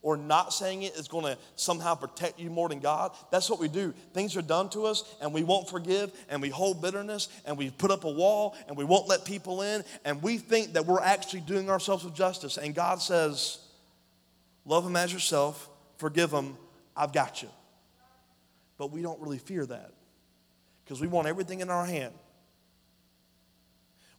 or 0.00 0.16
not 0.16 0.52
saying 0.52 0.82
it 0.82 0.94
is 0.96 1.08
going 1.08 1.24
to 1.24 1.38
somehow 1.56 1.94
protect 1.94 2.38
you 2.38 2.50
more 2.50 2.68
than 2.68 2.80
God? 2.80 3.12
That's 3.30 3.48
what 3.48 3.60
we 3.60 3.68
do. 3.68 3.92
Things 4.14 4.36
are 4.36 4.42
done 4.42 4.70
to 4.70 4.86
us, 4.86 5.04
and 5.20 5.32
we 5.32 5.42
won't 5.44 5.68
forgive, 5.68 6.12
and 6.30 6.40
we 6.40 6.48
hold 6.48 6.80
bitterness, 6.80 7.28
and 7.44 7.58
we 7.58 7.70
put 7.70 7.90
up 7.90 8.04
a 8.04 8.10
wall, 8.10 8.56
and 8.68 8.76
we 8.76 8.84
won't 8.84 9.06
let 9.06 9.24
people 9.24 9.62
in, 9.62 9.84
and 10.04 10.22
we 10.22 10.38
think 10.38 10.72
that 10.72 10.86
we're 10.86 11.00
actually 11.00 11.40
doing 11.40 11.68
ourselves 11.68 12.04
justice. 12.12 12.56
And 12.56 12.74
God 12.74 13.00
says, 13.00 13.58
Love 14.66 14.84
them 14.84 14.96
as 14.96 15.12
yourself, 15.12 15.68
forgive 15.98 16.30
them, 16.30 16.56
I've 16.96 17.12
got 17.12 17.42
you 17.42 17.50
but 18.78 18.90
we 18.90 19.02
don't 19.02 19.20
really 19.20 19.38
fear 19.38 19.64
that. 19.66 19.92
because 20.84 21.00
we 21.00 21.06
want 21.06 21.26
everything 21.26 21.60
in 21.60 21.70
our 21.70 21.86
hand. 21.86 22.12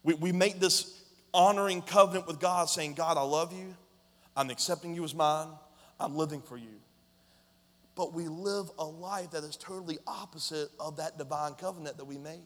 We, 0.02 0.14
we 0.14 0.32
make 0.32 0.60
this 0.60 1.02
honoring 1.32 1.82
covenant 1.82 2.26
with 2.26 2.40
God, 2.40 2.68
saying, 2.68 2.94
God, 2.94 3.16
I 3.16 3.22
love 3.22 3.52
you. 3.52 3.74
I'm 4.36 4.50
accepting 4.50 4.94
you 4.94 5.04
as 5.04 5.14
mine. 5.14 5.48
I'm 5.98 6.16
living 6.16 6.42
for 6.42 6.56
you. 6.56 6.80
But 7.94 8.12
we 8.12 8.28
live 8.28 8.70
a 8.78 8.84
life 8.84 9.30
that 9.30 9.42
is 9.44 9.56
totally 9.56 9.98
opposite 10.06 10.68
of 10.78 10.98
that 10.98 11.18
divine 11.18 11.54
covenant 11.54 11.96
that 11.96 12.04
we 12.04 12.18
made. 12.18 12.42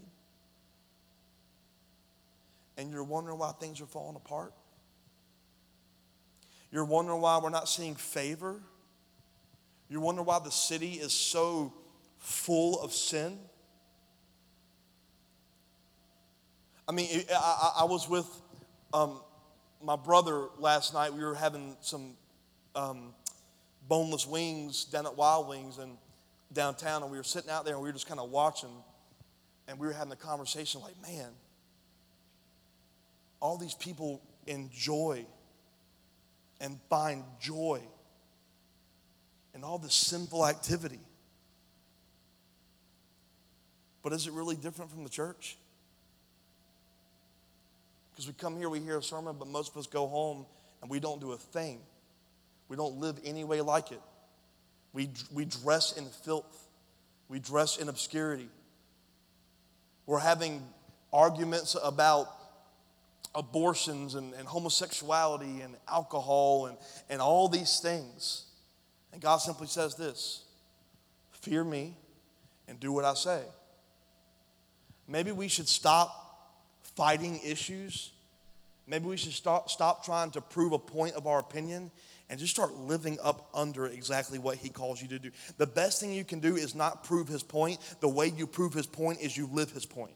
And 2.77 2.91
you're 2.91 3.05
wondering 3.05 3.39
why 3.39 3.53
things 3.53 3.81
are 3.81 3.87
falling 3.87 4.17
apart? 4.17 4.55
You're 6.71 6.85
wondering 6.85 7.21
why 7.21 7.39
we're 7.43 7.51
not 7.51 7.69
seeing 7.69 7.97
favor? 7.97 8.63
You're 9.89 10.01
wondering 10.01 10.27
why 10.27 10.39
the 10.39 10.53
city 10.53 10.93
is 10.93 11.13
so 11.13 11.75
full 12.21 12.81
of 12.81 12.93
sin? 12.93 13.39
I 16.89 16.93
mean, 16.93 17.25
I, 17.31 17.73
I 17.81 17.85
was 17.85 18.09
with 18.09 18.27
um, 18.93 19.21
my 19.83 19.97
brother 19.97 20.47
last 20.59 20.95
night. 20.95 21.13
We 21.13 21.25
were 21.25 21.35
having 21.35 21.77
some 21.81 22.13
um, 22.75 23.15
boneless 23.89 24.27
wings 24.27 24.85
down 24.85 25.07
at 25.07 25.17
Wild 25.17 25.49
Wings 25.49 25.79
and 25.79 25.97
downtown, 26.53 27.03
and 27.03 27.11
we 27.11 27.17
were 27.17 27.25
sitting 27.25 27.51
out 27.51 27.65
there 27.65 27.75
and 27.75 27.83
we 27.83 27.89
were 27.89 27.93
just 27.93 28.09
kind 28.09 28.21
of 28.21 28.31
watching, 28.31 28.71
and 29.69 29.79
we 29.79 29.87
were 29.87 29.93
having 29.93 30.13
a 30.13 30.17
conversation 30.17 30.81
like, 30.81 31.01
man, 31.03 31.31
all 33.41 33.57
these 33.57 33.75
people 33.75 34.21
enjoy 34.47 35.25
and 36.61 36.79
find 36.91 37.25
joy 37.41 37.81
in 39.55 39.65
all 39.65 39.79
this 39.79 39.95
sinful 39.95 40.47
activity. 40.47 41.01
But 44.03 44.13
is 44.13 44.27
it 44.27 44.33
really 44.33 44.57
different 44.57 44.91
from 44.91 45.05
the 45.05 45.11
church? 45.11 45.57
Because 48.13 48.27
we 48.27 48.33
come 48.35 48.57
here, 48.57 48.69
we 48.69 48.81
hear 48.81 48.99
a 48.99 49.03
sermon, 49.03 49.37
but 49.39 49.49
most 49.49 49.73
of 49.73 49.79
us 49.79 49.87
go 49.87 50.07
home 50.07 50.47
and 50.83 50.91
we 50.91 51.01
don't 51.01 51.21
do 51.21 51.33
a 51.33 51.37
thing. 51.37 51.81
We 52.69 52.77
don't 52.77 52.99
live 52.99 53.19
any 53.25 53.45
way 53.45 53.61
like 53.61 53.93
it. 53.93 54.01
We, 54.93 55.11
we 55.33 55.45
dress 55.45 55.97
in 55.97 56.05
filth, 56.07 56.69
we 57.29 57.39
dress 57.39 57.77
in 57.77 57.89
obscurity. 57.89 58.49
We're 60.07 60.19
having 60.19 60.63
arguments 61.13 61.77
about 61.83 62.29
abortions 63.35 64.17
and, 64.17 64.35
and 64.35 64.49
homosexuality 64.49 65.61
and 65.61 65.77
alcohol 65.89 66.67
and, 66.67 66.77
and 67.09 67.21
all 67.21 67.49
these 67.49 67.79
things. 67.81 68.47
And 69.13 69.21
God 69.21 69.39
simply 69.39 69.69
says 69.69 69.95
this 69.95 70.45
fear 71.33 71.65
me 71.65 71.97
and 72.69 72.79
do 72.79 72.93
what 72.93 73.05
I 73.05 73.15
say. 73.15 73.43
Maybe 75.11 75.33
we 75.33 75.49
should 75.49 75.69
stop 75.69 76.15
fighting 76.95 77.41
issues. 77.45 78.13
Maybe 78.87 79.07
we 79.07 79.17
should 79.17 79.33
stop, 79.33 79.69
stop 79.69 80.05
trying 80.05 80.31
to 80.33 80.41
prove 80.41 80.73
a 80.73 80.79
point 80.79 81.17
of 81.17 81.27
our 81.27 81.41
opinion 81.41 81.91
and 82.29 82.39
just 82.39 82.55
start 82.55 82.75
living 82.77 83.19
up 83.21 83.49
under 83.53 83.87
exactly 83.87 84.39
what 84.39 84.57
he 84.57 84.69
calls 84.69 85.03
you 85.03 85.09
to 85.09 85.19
do. 85.19 85.33
The 85.59 85.67
best 85.67 86.01
thing 86.01 86.13
you 86.13 86.25
can 86.25 86.39
do 86.39 86.55
is 86.55 86.77
not 86.77 87.03
prove 87.03 87.27
his 87.27 87.43
point. 87.43 87.81
The 87.99 88.09
way 88.09 88.29
you 88.29 88.47
prove 88.47 88.73
his 88.73 88.87
point 88.87 89.21
is 89.21 89.37
you 89.37 89.49
live 89.53 89.73
his 89.73 89.85
point. 89.85 90.15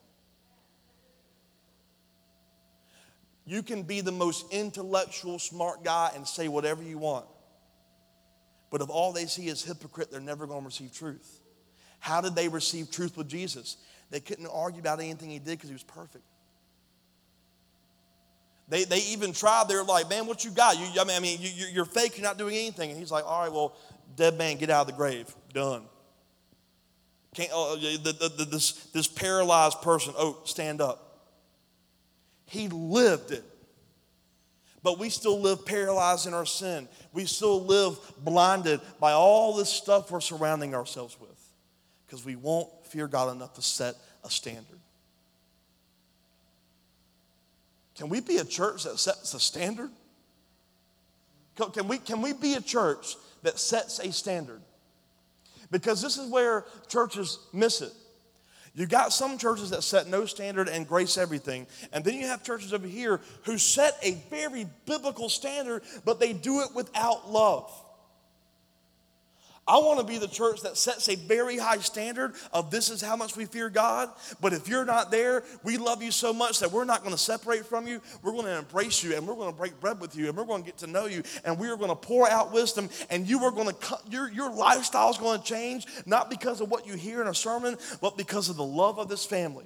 You 3.47 3.65
can 3.65 3.83
be 3.83 4.01
the 4.01 4.13
most 4.13 4.47
intellectual, 4.53 5.41
smart 5.41 5.83
guy 5.83 6.13
and 6.15 6.27
say 6.27 6.47
whatever 6.47 6.85
you 6.85 6.99
want. 6.99 7.27
But 8.71 8.81
if 8.81 8.89
all 8.89 9.13
they 9.13 9.27
see 9.27 9.49
is 9.49 9.65
hypocrite, 9.65 10.13
they're 10.13 10.21
never 10.21 10.47
going 10.47 10.61
to 10.61 10.67
receive 10.67 10.93
truth. 10.93 11.41
How 11.99 12.21
did 12.21 12.37
they 12.37 12.49
receive 12.49 12.91
truth 12.91 13.17
with 13.17 13.29
Jesus? 13.29 13.77
They 14.11 14.21
couldn't 14.21 14.47
argue 14.47 14.81
about 14.81 15.01
anything 15.01 15.31
he 15.31 15.39
did 15.39 15.59
because 15.59 15.69
he 15.69 15.75
was 15.75 15.83
perfect. 15.83 16.25
They, 18.69 18.85
they 18.85 18.99
even 18.99 19.33
tried, 19.33 19.69
they're 19.69 19.85
like, 19.85 20.09
man, 20.09 20.27
what 20.27 20.45
you 20.45 20.51
got? 20.51 20.79
You, 20.79 20.87
I 21.01 21.05
mean, 21.05 21.17
I 21.17 21.21
mean 21.21 21.39
you, 21.41 21.67
you're 21.73 21.85
fake, 21.85 22.17
you're 22.17 22.25
not 22.25 22.39
doing 22.39 22.57
anything. 22.57 22.91
And 22.91 22.99
he's 22.99 23.11
like, 23.11 23.25
all 23.27 23.43
right, 23.43 23.53
well, 23.53 23.77
dead 24.17 24.39
man, 24.39 24.57
get 24.57 24.71
out 24.71 24.83
of 24.83 24.87
the 24.87 24.93
grave. 24.95 25.35
Done. 25.53 25.83
Can't, 27.35 27.51
oh, 27.53 27.77
oh 27.77 27.97
the, 27.99 28.13
the, 28.13 28.45
this, 28.45 28.73
this 28.93 29.07
paralyzed 29.07 29.83
person, 29.83 30.15
oh, 30.17 30.41
stand 30.45 30.81
up. 30.81 31.29
He 32.47 32.69
lived 32.69 33.33
it. 33.33 33.45
But 34.83 34.99
we 34.99 35.09
still 35.09 35.41
live 35.41 35.65
paralyzed 35.65 36.27
in 36.27 36.35
our 36.35 36.45
sin. 36.45 36.89
We 37.13 37.25
still 37.25 37.65
live 37.65 37.99
blinded 38.19 38.81
by 39.01 39.13
all 39.13 39.57
this 39.57 39.71
stuff 39.71 40.11
we're 40.11 40.21
surrounding 40.21 40.75
ourselves 40.75 41.19
with 41.19 41.31
because 42.07 42.25
we 42.25 42.37
won't 42.37 42.69
fear 42.95 43.09
God 43.09 43.35
enough 43.35 43.55
to 43.55 43.63
set 43.63 43.97
a 44.23 44.31
standard. 44.31 44.79
Can 47.97 48.09
we 48.09 48.21
be 48.21 48.37
a 48.37 48.45
church 48.45 48.85
that 48.85 49.01
sets 49.01 49.35
a 49.35 49.41
standard? 49.41 49.91
Can 51.57 51.89
we, 51.89 51.99
can 51.99 52.23
we 52.23 52.33
be 52.33 52.55
a 52.55 52.61
church 52.61 53.17
that 53.43 53.59
sets 53.59 53.99
a 53.99 54.13
standard? 54.13 54.61
Because 55.73 56.01
this 56.01 56.19
is 56.19 56.31
where 56.31 56.67
churches 56.87 57.41
miss 57.53 57.83
it. 57.83 57.93
You 58.77 58.87
got 58.87 59.13
some 59.13 59.39
churches 59.39 59.71
that 59.71 59.83
set 59.83 60.07
no 60.07 60.25
standard 60.25 60.69
and 60.69 60.87
grace 60.87 61.19
everything. 61.19 61.67
And 61.93 62.05
then 62.05 62.15
you 62.15 62.29
have 62.29 62.45
churches 62.45 62.73
over 62.73 62.87
here 62.87 63.21
who 63.43 63.59
set 63.59 63.97
a 64.05 64.13
very 64.31 64.69
biblical 64.87 65.29
standard, 65.29 65.83
but 66.05 66.21
they 66.21 66.33
do 66.33 66.61
it 66.61 66.69
without 66.77 67.29
love. 67.29 67.73
I 69.67 69.79
want 69.79 69.99
to 69.99 70.05
be 70.05 70.19
the 70.19 70.29
church 70.29 70.61
that 70.63 70.77
sets 70.77 71.09
a 71.09 71.17
very 71.17 71.57
high 71.57 71.79
standard 71.79 72.35
of 72.53 72.71
this 72.71 72.91
is 72.91 73.01
how 73.01 73.17
much 73.17 73.37
we 73.37 73.47
fear 73.47 73.71
God. 73.71 74.11
But 74.41 74.53
if 74.53 74.69
you're 74.69 74.85
not 74.85 75.11
there, 75.11 75.43
we 75.63 75.79
love 75.79 76.03
you 76.03 76.11
so 76.11 76.35
much 76.35 76.61
that 76.61 76.71
we're 76.71 76.85
not 76.85 77.01
going 77.01 77.15
to 77.15 77.19
separate 77.19 77.65
from 77.65 77.87
you. 77.87 78.03
We're 78.23 78.33
going 78.33 78.45
to 78.45 78.59
embrace 78.59 79.03
you 79.03 79.17
and 79.17 79.27
we're 79.27 79.37
going 79.37 79.51
to 79.51 79.57
break 79.57 79.81
bread 79.81 80.01
with 80.01 80.17
you 80.17 80.29
and 80.29 80.37
we're 80.37 80.45
going 80.45 80.63
to 80.63 80.67
get 80.67 80.79
to 80.79 80.87
know 80.87 81.07
you 81.07 81.23
and 81.45 81.59
we 81.59 81.69
are 81.69 81.77
going 81.77 81.89
to 81.89 81.97
pour 81.97 82.29
out 82.29 82.53
wisdom 82.53 82.91
and 83.09 83.27
you 83.27 83.43
are 83.45 83.51
going 83.51 83.69
to, 83.69 83.99
your, 84.11 84.31
your 84.31 84.53
lifestyle 84.53 85.09
is 85.11 85.19
going 85.19 85.41
to 85.41 85.45
change, 85.45 85.87
not 86.05 86.29
because 86.29 86.61
of 86.61 86.71
what 86.71 86.87
you 86.87 86.95
hear 86.95 87.23
in 87.23 87.29
a 87.29 87.35
sermon, 87.35 87.79
but 88.03 88.19
because 88.19 88.51
of 88.51 88.57
the 88.57 88.65
love 88.65 88.99
of 88.99 89.09
this 89.09 89.25
family. 89.25 89.65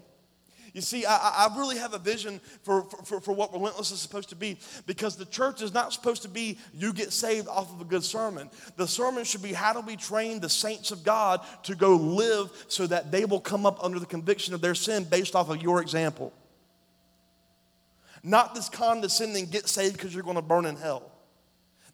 You 0.79 0.83
see, 0.83 1.05
I, 1.05 1.49
I 1.49 1.57
really 1.59 1.77
have 1.77 1.93
a 1.93 1.99
vision 1.99 2.41
for, 2.63 2.85
for, 2.85 3.21
for 3.21 3.33
what 3.33 3.53
Relentless 3.53 3.91
is 3.91 3.99
supposed 3.99 4.29
to 4.29 4.37
be 4.37 4.59
because 4.87 5.17
the 5.17 5.25
church 5.25 5.61
is 5.61 5.75
not 5.75 5.93
supposed 5.93 6.23
to 6.23 6.29
be 6.29 6.57
you 6.73 6.93
get 6.93 7.13
saved 7.13 7.49
off 7.49 7.75
of 7.75 7.81
a 7.81 7.85
good 7.85 8.05
sermon. 8.05 8.49
The 8.77 8.87
sermon 8.87 9.25
should 9.25 9.43
be 9.43 9.53
how 9.53 9.73
do 9.73 9.81
we 9.81 9.97
train 9.97 10.39
the 10.39 10.49
saints 10.49 10.93
of 10.93 11.03
God 11.03 11.41
to 11.65 11.75
go 11.75 11.97
live 11.97 12.53
so 12.69 12.87
that 12.87 13.11
they 13.11 13.25
will 13.25 13.41
come 13.41 13.67
up 13.67 13.83
under 13.83 13.99
the 13.99 14.07
conviction 14.07 14.55
of 14.55 14.61
their 14.61 14.77
sin 14.77 15.03
based 15.03 15.35
off 15.35 15.51
of 15.51 15.61
your 15.61 15.83
example. 15.83 16.33
Not 18.23 18.55
this 18.55 18.69
condescending 18.69 19.47
get 19.47 19.69
saved 19.69 19.95
because 19.95 20.15
you're 20.15 20.23
going 20.23 20.37
to 20.37 20.43
burn 20.43 20.65
in 20.65 20.77
hell. 20.77 21.11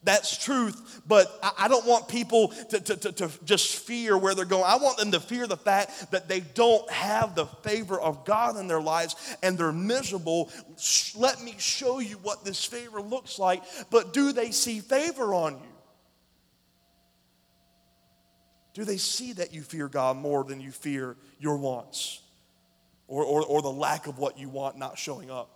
That's 0.04 0.36
truth, 0.36 1.02
but 1.06 1.26
I 1.58 1.66
don't 1.66 1.86
want 1.86 2.08
people 2.08 2.48
to, 2.48 2.80
to, 2.80 2.96
to, 2.96 3.12
to, 3.12 3.30
just 3.44 3.76
fear 3.76 4.18
where 4.18 4.34
they're 4.34 4.44
going. 4.44 4.64
I 4.66 4.76
want 4.76 4.98
them 4.98 5.12
to 5.12 5.20
fear 5.20 5.46
the 5.46 5.56
fact 5.56 6.10
that 6.10 6.28
they 6.28 6.40
don't 6.40 6.88
have 6.90 7.34
the 7.34 7.46
favor 7.46 7.98
of 7.98 8.26
God 8.26 8.58
in 8.58 8.68
their 8.68 8.82
lives 8.82 9.16
and 9.42 9.56
they're 9.56 9.72
miserable. 9.72 10.50
Let 11.16 11.42
me 11.42 11.54
show 11.58 12.00
you 12.00 12.16
what 12.16 12.44
this 12.44 12.64
favor 12.64 13.00
looks 13.00 13.38
like, 13.38 13.62
but 13.90 14.12
do 14.12 14.32
they 14.32 14.50
see 14.50 14.80
favor 14.80 15.32
on 15.32 15.54
you? 15.54 15.74
Do 18.74 18.84
they 18.84 18.98
see 18.98 19.32
that 19.34 19.54
you 19.54 19.62
fear 19.62 19.88
God 19.88 20.16
more 20.16 20.44
than 20.44 20.60
you 20.60 20.72
fear 20.72 21.16
your 21.38 21.56
wants 21.56 22.20
or, 23.06 23.24
or, 23.24 23.42
or 23.44 23.62
the 23.62 23.70
lack 23.70 24.06
of 24.06 24.18
what 24.18 24.36
you 24.36 24.48
want 24.48 24.76
not 24.76 24.98
showing 24.98 25.30
up? 25.30 25.53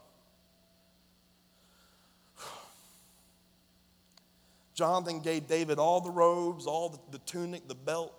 Jonathan 4.78 5.18
gave 5.18 5.48
David 5.48 5.80
all 5.80 6.00
the 6.00 6.10
robes, 6.10 6.64
all 6.64 6.90
the, 6.90 6.98
the 7.10 7.18
tunic, 7.24 7.66
the 7.66 7.74
belt, 7.74 8.14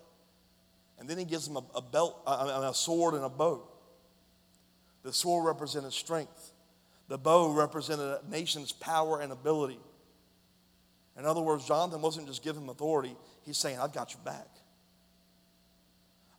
and 1.00 1.10
then 1.10 1.18
he 1.18 1.24
gives 1.24 1.48
him 1.48 1.56
a, 1.56 1.64
a 1.74 1.82
belt, 1.82 2.22
a, 2.28 2.68
a 2.68 2.74
sword, 2.74 3.14
and 3.14 3.24
a 3.24 3.30
bow. 3.30 3.66
The 5.04 5.14
sword 5.14 5.46
represented 5.46 5.94
strength. 5.94 6.52
The 7.08 7.18
bow 7.18 7.54
represented 7.54 8.06
a 8.06 8.30
nation's 8.30 8.74
power 8.74 9.22
and 9.22 9.32
ability. 9.32 9.80
In 11.18 11.24
other 11.24 11.40
words, 11.40 11.66
Jonathan 11.66 12.02
wasn't 12.02 12.28
just 12.28 12.44
giving 12.44 12.64
him 12.64 12.70
authority, 12.70 13.16
he's 13.46 13.58
saying, 13.58 13.80
I've 13.80 13.94
got 13.94 14.14
your 14.14 14.22
back. 14.26 14.50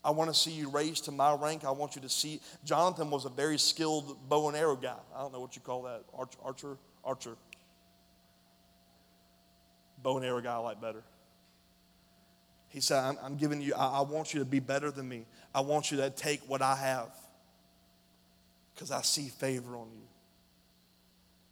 I 0.05 0.11
want 0.11 0.31
to 0.31 0.39
see 0.39 0.51
you 0.51 0.69
raised 0.69 1.07
to 1.07 1.13
my 1.13 1.35
rank. 1.35 1.65
I 1.65 1.71
want 1.71 1.97
you 1.97 2.03
to 2.03 2.11
see. 2.11 2.41
Jonathan 2.63 3.11
was 3.11 3.25
a 3.25 3.31
very 3.31 3.59
skilled 3.59 4.19
bow 4.29 4.49
and 4.49 4.57
arrow 4.57 4.77
guy. 4.77 4.97
I 5.15 5.21
don't 5.21 5.33
know 5.33 5.41
what 5.41 5.57
you 5.57 5.63
call 5.63 5.83
that. 5.85 6.03
Archer, 6.15 6.39
archer, 6.45 6.77
archer 7.05 7.37
bow 10.03 10.17
and 10.17 10.27
arrow 10.27 10.41
guy 10.41 10.55
I 10.55 10.59
like 10.59 10.81
better. 10.81 11.03
He 12.69 12.81
said, 12.81 12.99
I'm, 13.03 13.19
I'm 13.23 13.37
giving 13.37 13.61
you, 13.61 13.75
I, 13.75 13.99
I 13.99 14.01
want 14.03 14.33
you 14.33 14.41
to 14.41 14.47
be 14.47 14.61
better 14.61 14.91
than 14.91 15.09
me. 15.09 15.27
I 15.55 15.61
want 15.61 15.91
you 15.91 15.97
to 15.99 16.11
take 16.11 16.41
what 16.49 16.63
I 16.63 16.77
have 16.77 17.11
because 18.75 18.91
I 18.91 19.03
see 19.03 19.29
favor 19.29 19.77
on 19.77 19.89
you 19.93 20.07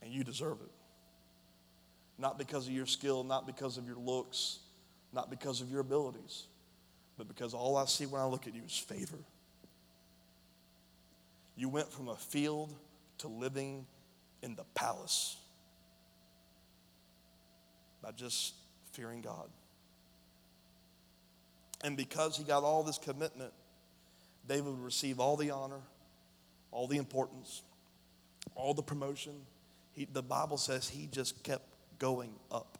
and 0.00 0.12
you 0.12 0.22
deserve 0.22 0.58
it. 0.60 0.70
Not 2.18 2.38
because 2.38 2.66
of 2.66 2.72
your 2.72 2.86
skill, 2.86 3.24
not 3.24 3.46
because 3.46 3.78
of 3.78 3.86
your 3.86 3.96
looks, 3.96 4.60
not 5.12 5.28
because 5.28 5.60
of 5.60 5.70
your 5.70 5.80
abilities, 5.80 6.44
but 7.16 7.28
because 7.28 7.54
all 7.54 7.76
I 7.76 7.86
see 7.86 8.06
when 8.06 8.20
I 8.20 8.26
look 8.26 8.46
at 8.46 8.54
you 8.54 8.62
is 8.64 8.76
favor. 8.76 9.18
You 11.56 11.68
went 11.68 11.92
from 11.92 12.08
a 12.08 12.16
field 12.16 12.72
to 13.18 13.28
living 13.28 13.86
in 14.42 14.54
the 14.54 14.64
palace 14.74 15.36
by 18.02 18.12
just 18.12 18.54
fearing 18.92 19.20
God. 19.20 19.48
And 21.82 21.96
because 21.96 22.36
he 22.36 22.44
got 22.44 22.64
all 22.64 22.82
this 22.82 22.98
commitment, 22.98 23.52
David 24.48 24.66
would 24.66 24.84
receive 24.84 25.20
all 25.20 25.36
the 25.36 25.50
honor, 25.50 25.80
all 26.70 26.86
the 26.86 26.96
importance, 26.96 27.62
all 28.54 28.74
the 28.74 28.82
promotion. 28.82 29.34
He, 29.92 30.06
the 30.12 30.22
Bible 30.22 30.56
says 30.56 30.88
he 30.88 31.08
just 31.10 31.42
kept 31.42 31.64
going 31.98 32.30
up. 32.50 32.78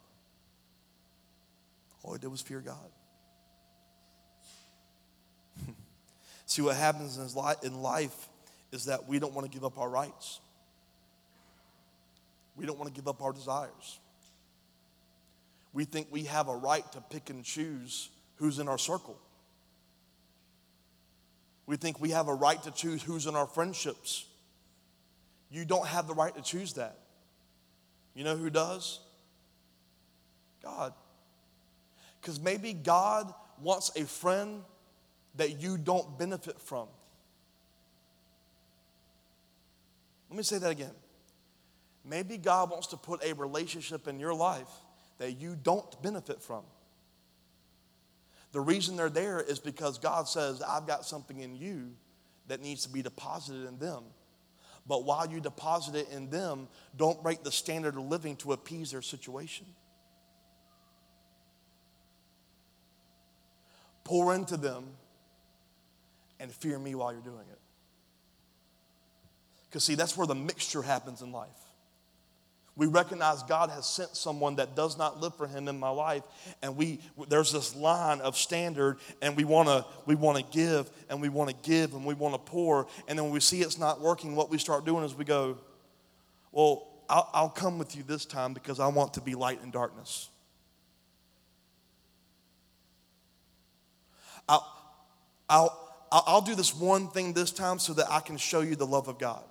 All 2.03 2.13
he 2.13 2.19
did 2.19 2.29
was 2.29 2.41
fear 2.41 2.61
God. 2.61 2.77
See, 6.47 6.63
what 6.63 6.77
happens 6.77 7.19
in 7.63 7.83
life 7.83 8.29
is 8.73 8.87
that 8.87 9.09
we 9.09 9.19
don't 9.19 9.35
want 9.35 9.51
to 9.51 9.53
give 9.53 9.65
up 9.65 9.79
our 9.79 9.89
rights. 9.89 10.41
We 12.57 12.67
don't 12.67 12.79
want 12.79 12.93
to 12.93 13.01
give 13.01 13.09
up 13.09 13.23
our 13.23 13.33
desires. 13.33 14.01
We 15.73 15.85
think 15.85 16.09
we 16.11 16.25
have 16.25 16.49
a 16.49 16.57
right 16.57 16.91
to 16.93 17.01
pick 17.01 17.31
and 17.31 17.45
choose 17.45 18.11
who's 18.37 18.59
in 18.59 18.69
our 18.69 18.79
circle. 18.79 19.19
We 21.67 21.77
think 21.77 22.01
we 22.01 22.11
have 22.11 22.29
a 22.29 22.35
right 22.35 22.63
to 22.63 22.71
choose 22.71 23.03
who's 23.03 23.27
in 23.27 23.37
our 23.37 23.47
friendships. 23.47 24.25
You 25.51 25.65
don't 25.65 25.87
have 25.87 26.07
the 26.07 26.15
right 26.15 26.35
to 26.35 26.43
choose 26.43 26.75
that. 26.75 26.99
You 28.15 28.25
know 28.25 28.37
who 28.37 28.51
does? 28.51 29.01
God. 30.63 30.95
Because 32.21 32.41
maybe 32.41 32.73
God 32.73 33.33
wants 33.61 33.91
a 33.97 34.05
friend 34.05 34.63
that 35.37 35.61
you 35.61 35.77
don't 35.79 36.19
benefit 36.19 36.61
from. 36.61 36.89
Let 40.31 40.37
me 40.37 40.43
say 40.43 40.59
that 40.59 40.71
again. 40.71 40.95
Maybe 42.05 42.39
God 42.39 42.71
wants 42.71 42.89
to 42.89 42.97
put 42.97 43.23
a 43.25 43.35
relationship 43.35 44.09
in 44.09 44.19
your 44.19 44.35
life 44.35 44.69
that 45.19 45.33
you 45.33 45.57
don't 45.61 46.01
benefit 46.03 46.43
from. 46.43 46.63
The 48.53 48.61
reason 48.61 48.97
they're 48.97 49.11
there 49.11 49.41
is 49.41 49.59
because 49.59 49.99
God 49.99 50.27
says, 50.27 50.63
I've 50.63 50.87
got 50.87 51.05
something 51.05 51.41
in 51.41 51.55
you 51.55 51.91
that 52.47 52.63
needs 52.63 52.85
to 52.85 52.89
be 52.89 53.03
deposited 53.03 53.69
in 53.69 53.79
them. 53.79 54.05
But 54.87 55.05
while 55.05 55.31
you 55.31 55.39
deposit 55.41 55.95
it 55.95 56.09
in 56.11 56.31
them, 56.31 56.69
don't 56.97 57.23
break 57.23 57.43
the 57.43 57.53
standard 57.53 57.97
of 57.97 58.09
living 58.09 58.37
to 58.37 58.53
appease 58.53 58.91
their 58.91 59.03
situation. 59.03 59.67
Pour 64.03 64.35
into 64.35 64.57
them 64.57 64.87
and 66.41 66.51
fear 66.51 66.79
me 66.79 66.95
while 66.95 67.13
you're 67.13 67.21
doing 67.21 67.37
it. 67.53 67.59
Because, 69.69 69.85
see, 69.85 69.95
that's 69.95 70.17
where 70.17 70.27
the 70.27 70.35
mixture 70.35 70.81
happens 70.81 71.21
in 71.21 71.31
life. 71.31 71.68
We 72.79 72.87
recognize 72.87 73.43
God 73.43 73.71
has 73.71 73.87
sent 73.87 74.17
someone 74.17 74.55
that 74.57 74.77
does 74.77 74.97
not 74.97 75.21
live 75.21 75.35
for 75.35 75.49
him 75.49 75.67
in 75.67 75.81
my 75.81 75.91
life, 75.91 76.23
and 76.63 76.77
we 76.77 77.01
there's 77.29 77.53
this 77.53 77.75
line 77.75 78.21
of 78.21 78.37
standard, 78.37 78.99
and 79.21 79.37
we 79.37 79.43
want 79.43 79.69
to 79.69 79.85
we 80.07 80.15
want 80.15 80.39
to 80.39 80.45
give, 80.57 80.89
and 81.11 81.21
we 81.21 81.29
want 81.29 81.51
to 81.51 81.57
give, 81.69 81.93
and 81.93 82.07
we 82.07 82.15
want 82.15 82.35
to 82.35 82.39
pour, 82.39 82.87
and 83.09 83.19
then 83.19 83.25
when 83.25 83.35
we 83.35 83.41
see 83.41 83.63
it's 83.63 83.79
not 83.79 84.01
working, 84.01 84.37
what 84.37 84.49
we 84.49 84.59
start 84.59 84.87
doing 84.87 85.05
is 85.05 85.13
we 85.13 85.25
go, 85.25 85.59
well, 86.53 86.87
I'll, 87.09 87.29
I'll 87.35 87.49
come 87.49 87.79
with 87.79 87.97
you 87.97 88.05
this 88.05 88.25
time 88.25 88.55
because 88.55 88.79
I 88.79 88.87
want 88.87 89.15
to 89.15 89.21
be 89.21 89.35
light 89.35 89.61
in 89.65 89.73
darkness. 89.73 90.29
I'll, 94.49 94.67
I'll, 95.49 96.05
I'll 96.13 96.43
do 96.43 96.55
this 96.55 96.77
one 96.77 97.09
thing 97.09 97.33
this 97.33 97.51
time 97.51 97.81
so 97.81 97.93
that 97.95 98.07
I 98.09 98.21
can 98.21 98.37
show 98.37 98.61
you 98.61 98.77
the 98.77 98.87
love 98.87 99.09
of 99.09 99.19
God. 99.19 99.43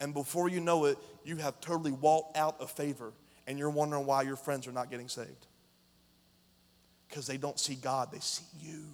And 0.00 0.12
before 0.12 0.48
you 0.48 0.60
know 0.60 0.86
it, 0.86 0.98
you 1.24 1.36
have 1.36 1.60
totally 1.60 1.92
walked 1.92 2.36
out 2.36 2.60
of 2.60 2.70
favor 2.70 3.12
and 3.46 3.58
you're 3.58 3.70
wondering 3.70 4.06
why 4.06 4.22
your 4.22 4.36
friends 4.36 4.66
are 4.66 4.72
not 4.72 4.90
getting 4.90 5.08
saved. 5.08 5.46
Because 7.08 7.26
they 7.26 7.36
don't 7.36 7.58
see 7.58 7.74
God, 7.74 8.10
they 8.12 8.20
see 8.20 8.44
you. 8.60 8.84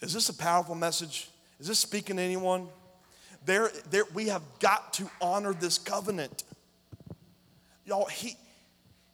Is 0.00 0.12
this 0.12 0.28
a 0.28 0.34
powerful 0.34 0.74
message? 0.74 1.28
Is 1.58 1.66
this 1.66 1.78
speaking 1.78 2.16
to 2.16 2.22
anyone? 2.22 2.68
There, 3.44 3.70
there, 3.90 4.04
we 4.14 4.28
have 4.28 4.42
got 4.60 4.92
to 4.94 5.10
honor 5.20 5.52
this 5.52 5.78
covenant. 5.78 6.44
Y'all, 7.84 8.06
he, 8.06 8.36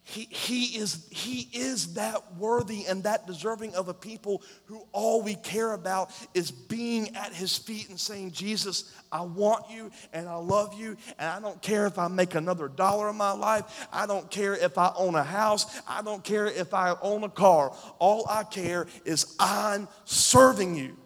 he, 0.07 0.29
he, 0.31 0.79
is, 0.79 1.09
he 1.11 1.49
is 1.55 1.95
that 1.95 2.35
worthy 2.37 2.85
and 2.85 3.05
that 3.05 3.27
deserving 3.27 3.75
of 3.75 3.89
a 3.89 3.95
people 3.95 4.43
who 4.67 4.87
all 4.93 5.23
we 5.23 5.35
care 5.35 5.73
about 5.73 6.11
is 6.35 6.51
being 6.51 7.17
at 7.17 7.33
his 7.33 7.57
feet 7.57 7.89
and 7.89 7.99
saying, 7.99 8.33
Jesus, 8.33 8.93
I 9.11 9.23
want 9.23 9.71
you 9.71 9.91
and 10.13 10.29
I 10.29 10.37
love 10.37 10.79
you, 10.79 10.99
and 11.19 11.31
I 11.31 11.41
don't 11.41 11.61
care 11.63 11.87
if 11.87 11.99
I 11.99 12.09
make 12.09 12.35
another 12.35 12.69
dollar 12.69 13.09
in 13.09 13.17
my 13.17 13.33
life. 13.33 13.89
I 13.91 14.07
don't 14.07 14.31
care 14.31 14.55
if 14.55 14.77
I 14.77 14.93
own 14.95 15.15
a 15.15 15.25
house. 15.25 15.81
I 15.89 16.03
don't 16.03 16.23
care 16.23 16.47
if 16.47 16.75
I 16.75 16.95
own 17.01 17.25
a 17.25 17.31
car. 17.31 17.75
All 17.99 18.27
I 18.29 18.45
care 18.45 18.87
is 19.07 19.35
I'm 19.41 19.89
serving 20.05 20.75
you. 20.75 20.99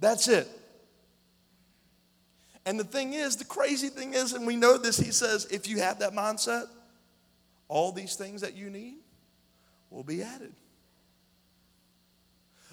That's 0.00 0.26
it. 0.26 0.48
And 2.66 2.78
the 2.78 2.84
thing 2.84 3.12
is, 3.12 3.36
the 3.36 3.44
crazy 3.44 3.88
thing 3.88 4.14
is, 4.14 4.32
and 4.32 4.48
we 4.48 4.56
know 4.56 4.78
this, 4.78 4.98
he 4.98 5.12
says, 5.12 5.46
if 5.46 5.68
you 5.68 5.78
have 5.78 6.00
that 6.00 6.12
mindset, 6.12 6.64
all 7.68 7.92
these 7.92 8.16
things 8.16 8.40
that 8.40 8.54
you 8.54 8.70
need 8.70 8.96
will 9.90 10.02
be 10.02 10.22
added. 10.22 10.52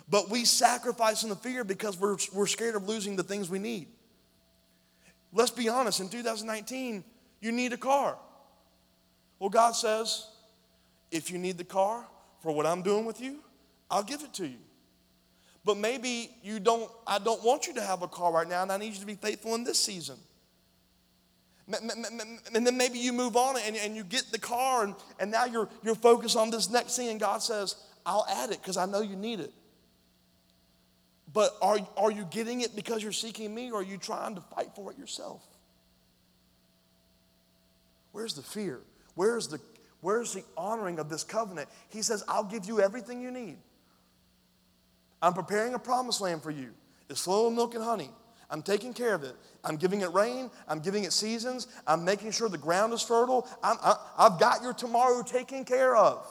But 0.10 0.30
we 0.30 0.46
sacrifice 0.46 1.24
in 1.24 1.30
the 1.30 1.36
fear 1.36 1.64
because 1.64 2.00
we're, 2.00 2.18
we're 2.34 2.48
scared 2.48 2.76
of 2.76 2.88
losing 2.88 3.16
the 3.16 3.24
things 3.24 3.50
we 3.50 3.60
need. 3.60 3.88
Let's 5.32 5.52
be 5.52 5.70
honest, 5.70 6.00
in 6.00 6.10
2019, 6.10 7.04
you 7.42 7.52
need 7.52 7.74
a 7.74 7.78
car. 7.78 8.18
Well, 9.38 9.50
God 9.50 9.72
says, 9.72 10.28
if 11.12 11.30
you 11.32 11.38
need 11.38 11.58
the 11.58 11.64
car 11.64 12.06
for 12.42 12.52
what 12.52 12.66
I'm 12.66 12.82
doing 12.82 13.06
with 13.06 13.22
you, 13.22 13.40
I'll 13.90 14.04
give 14.04 14.22
it 14.22 14.34
to 14.36 14.48
you. 14.48 14.58
But 15.64 15.78
maybe 15.78 16.32
you 16.42 16.60
don't, 16.60 16.90
I 17.06 17.20
don't 17.20 17.44
want 17.44 17.68
you 17.68 17.74
to 17.76 17.82
have 17.82 18.02
a 18.02 18.08
car 18.08 18.32
right 18.32 18.48
now, 18.48 18.64
and 18.64 18.72
I 18.72 18.78
need 18.78 18.94
you 18.94 19.00
to 19.00 19.06
be 19.06 19.16
faithful 19.16 19.56
in 19.56 19.64
this 19.64 19.80
season. 19.80 20.18
And 21.72 22.65
then 22.65 22.78
maybe 22.78 22.99
you 22.99 23.13
move 23.13 23.36
on 23.36 23.55
and, 23.63 23.76
and 23.76 23.95
you 23.95 24.03
get 24.03 24.32
the 24.32 24.39
car 24.39 24.84
and, 24.84 24.95
and 25.20 25.30
now 25.30 25.45
you're, 25.45 25.70
you're 25.84 25.95
focused 25.95 26.36
on 26.36 26.49
this 26.49 26.70
next 26.70 26.95
thing 26.95 27.09
and 27.09 27.20
God 27.20 27.43
says, 27.43 27.76
I'll 28.05 28.26
add 28.30 28.49
it 28.49 28.61
because 28.61 28.78
I 28.78 28.86
know 28.86 29.01
you 29.01 29.15
need 29.15 29.39
it. 29.39 29.53
But 31.32 31.55
are, 31.61 31.78
are 31.95 32.11
you 32.11 32.26
getting 32.32 32.61
it 32.61 32.76
because 32.76 33.03
you're 33.03 33.11
seeking 33.11 33.53
me 33.53 33.72
or 33.72 33.82
are 33.82 33.84
you 33.84 33.97
trying 33.97 34.36
to 34.36 34.41
fight 34.41 34.70
for 34.76 34.91
it 34.91 34.97
yourself? 34.97 35.43
Where's 38.11 38.34
the 38.34 38.41
fear? 38.41 38.80
Where's 39.13 39.47
the, 39.47 39.59
where's 40.01 40.34
the 40.34 40.43
honoring 40.57 40.97
of 40.97 41.09
this 41.09 41.24
covenant? 41.24 41.70
He 41.89 42.01
says, 42.01 42.24
I'll 42.28 42.43
give 42.43 42.65
you 42.65 42.82
everything 42.82 43.22
you 43.22 43.30
need. 43.30 43.57
I'm 45.22 45.34
preparing 45.34 45.76
a 45.76 45.80
promised 45.80 46.22
land 46.22 46.41
for 46.41 46.51
you. 46.51 46.72
It's 47.09 47.28
of 47.28 47.53
milk 47.53 47.76
and 47.76 47.84
honey. 47.84 48.09
I'm 48.50 48.62
taking 48.64 48.93
care 48.93 49.14
of 49.14 49.24
it. 49.24 49.36
I'm 49.64 49.76
giving 49.78 50.02
it 50.02 50.12
rain. 50.12 50.50
I'm 50.68 50.80
giving 50.80 51.04
it 51.04 51.14
seasons. 51.14 51.68
I'm 51.86 52.04
making 52.04 52.32
sure 52.32 52.50
the 52.50 52.58
ground 52.58 52.93
is 52.93 53.02
fertile. 53.02 53.47
I'm, 53.62 53.78
I, 53.82 53.95
I've 54.18 54.39
got 54.39 54.64
your 54.64 54.74
tomorrow 54.74 55.22
taken 55.22 55.66
care 55.66 55.95
of. 55.95 56.28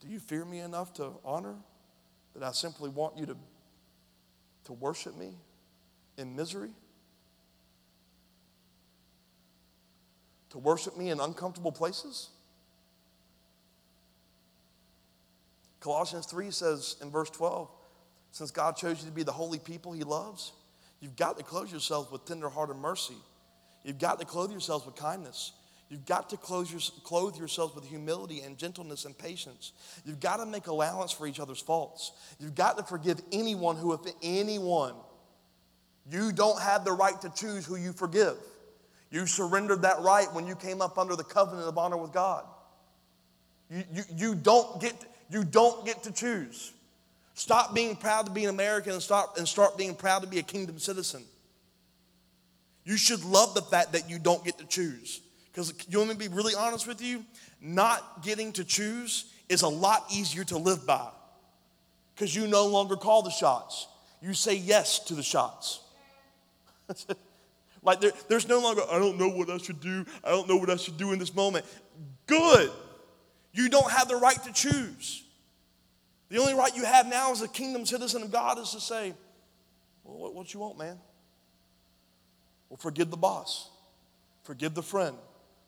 Do 0.00 0.08
you 0.08 0.18
fear 0.18 0.44
me 0.44 0.58
enough 0.58 0.92
to 0.94 1.12
honor 1.24 1.54
that 2.34 2.42
I 2.42 2.50
simply 2.50 2.90
want 2.90 3.16
you 3.16 3.26
to, 3.26 3.36
to 4.64 4.72
worship 4.72 5.16
me 5.16 5.36
in 6.18 6.34
misery? 6.34 6.70
To 10.50 10.58
worship 10.58 10.98
me 10.98 11.10
in 11.10 11.20
uncomfortable 11.20 11.72
places? 11.72 12.30
Colossians 15.78 16.26
3 16.26 16.50
says 16.50 16.96
in 17.00 17.10
verse 17.10 17.30
12, 17.30 17.68
since 18.32 18.50
God 18.50 18.76
chose 18.76 19.00
you 19.00 19.08
to 19.08 19.14
be 19.14 19.22
the 19.22 19.32
holy 19.32 19.58
people 19.58 19.92
he 19.92 20.02
loves, 20.02 20.52
you've 21.00 21.16
got 21.16 21.36
to 21.38 21.44
clothe 21.44 21.70
yourselves 21.70 22.10
with 22.10 22.24
tender 22.24 22.48
heart 22.48 22.70
and 22.70 22.80
mercy. 22.80 23.16
You've 23.84 23.98
got 23.98 24.18
to 24.20 24.26
clothe 24.26 24.50
yourselves 24.50 24.86
with 24.86 24.96
kindness. 24.96 25.52
You've 25.90 26.06
got 26.06 26.30
to 26.30 26.38
clothe, 26.38 26.70
your, 26.70 26.80
clothe 27.04 27.36
yourselves 27.36 27.74
with 27.74 27.84
humility 27.84 28.40
and 28.40 28.56
gentleness 28.56 29.04
and 29.04 29.16
patience. 29.16 29.72
You've 30.06 30.20
got 30.20 30.38
to 30.38 30.46
make 30.46 30.66
allowance 30.66 31.12
for 31.12 31.26
each 31.26 31.38
other's 31.38 31.60
faults. 31.60 32.12
You've 32.40 32.54
got 32.54 32.78
to 32.78 32.82
forgive 32.82 33.20
anyone 33.30 33.76
who, 33.76 33.92
if 33.92 34.00
anyone, 34.22 34.94
you 36.10 36.32
don't 36.32 36.60
have 36.60 36.86
the 36.86 36.92
right 36.92 37.20
to 37.20 37.30
choose 37.36 37.66
who 37.66 37.76
you 37.76 37.92
forgive. 37.92 38.36
You 39.10 39.26
surrendered 39.26 39.82
that 39.82 40.00
right 40.00 40.32
when 40.32 40.46
you 40.46 40.56
came 40.56 40.80
up 40.80 40.96
under 40.96 41.14
the 41.14 41.24
covenant 41.24 41.68
of 41.68 41.76
honor 41.76 41.98
with 41.98 42.12
God. 42.12 42.46
You, 43.68 43.84
you, 43.92 44.02
you, 44.16 44.34
don't, 44.34 44.80
get, 44.80 44.94
you 45.30 45.44
don't 45.44 45.84
get 45.84 46.02
to 46.04 46.12
choose. 46.12 46.72
Stop 47.34 47.74
being 47.74 47.96
proud 47.96 48.26
to 48.26 48.32
be 48.32 48.44
an 48.44 48.50
American 48.50 48.92
and 48.92 49.02
start, 49.02 49.38
and 49.38 49.48
start 49.48 49.78
being 49.78 49.94
proud 49.94 50.22
to 50.22 50.28
be 50.28 50.38
a 50.38 50.42
kingdom 50.42 50.78
citizen. 50.78 51.24
You 52.84 52.96
should 52.96 53.24
love 53.24 53.54
the 53.54 53.62
fact 53.62 53.92
that 53.92 54.10
you 54.10 54.18
don't 54.18 54.44
get 54.44 54.58
to 54.58 54.66
choose. 54.66 55.20
Because 55.50 55.72
you 55.88 55.98
want 55.98 56.10
me 56.10 56.14
to 56.14 56.30
be 56.30 56.34
really 56.34 56.54
honest 56.54 56.86
with 56.86 57.00
you? 57.02 57.24
Not 57.60 58.22
getting 58.22 58.52
to 58.54 58.64
choose 58.64 59.26
is 59.48 59.62
a 59.62 59.68
lot 59.68 60.04
easier 60.10 60.44
to 60.44 60.58
live 60.58 60.86
by. 60.86 61.08
because 62.14 62.34
you 62.34 62.46
no 62.46 62.66
longer 62.66 62.96
call 62.96 63.22
the 63.22 63.30
shots. 63.30 63.88
You 64.20 64.34
say 64.34 64.54
yes 64.54 64.98
to 65.00 65.14
the 65.14 65.22
shots. 65.22 65.80
like 67.82 68.00
there, 68.00 68.12
there's 68.28 68.48
no 68.48 68.60
longer, 68.60 68.82
I 68.90 68.98
don't 68.98 69.18
know 69.18 69.28
what 69.28 69.50
I 69.50 69.58
should 69.58 69.80
do. 69.80 70.04
I 70.22 70.30
don't 70.30 70.48
know 70.48 70.56
what 70.56 70.70
I 70.70 70.76
should 70.76 70.96
do 70.96 71.12
in 71.12 71.18
this 71.18 71.34
moment. 71.34 71.64
Good. 72.26 72.70
You 73.52 73.68
don't 73.68 73.90
have 73.90 74.08
the 74.08 74.16
right 74.16 74.40
to 74.44 74.52
choose. 74.52 75.21
The 76.32 76.38
only 76.38 76.54
right 76.54 76.74
you 76.74 76.86
have 76.86 77.08
now 77.08 77.30
as 77.30 77.42
a 77.42 77.48
kingdom 77.48 77.84
citizen 77.84 78.22
of 78.22 78.32
God 78.32 78.58
is 78.58 78.70
to 78.70 78.80
say, 78.80 79.12
well, 80.02 80.16
what, 80.16 80.34
what 80.34 80.54
you 80.54 80.60
want, 80.60 80.78
man? 80.78 80.98
Well, 82.70 82.78
forgive 82.78 83.10
the 83.10 83.18
boss, 83.18 83.68
forgive 84.42 84.72
the 84.72 84.82
friend, 84.82 85.14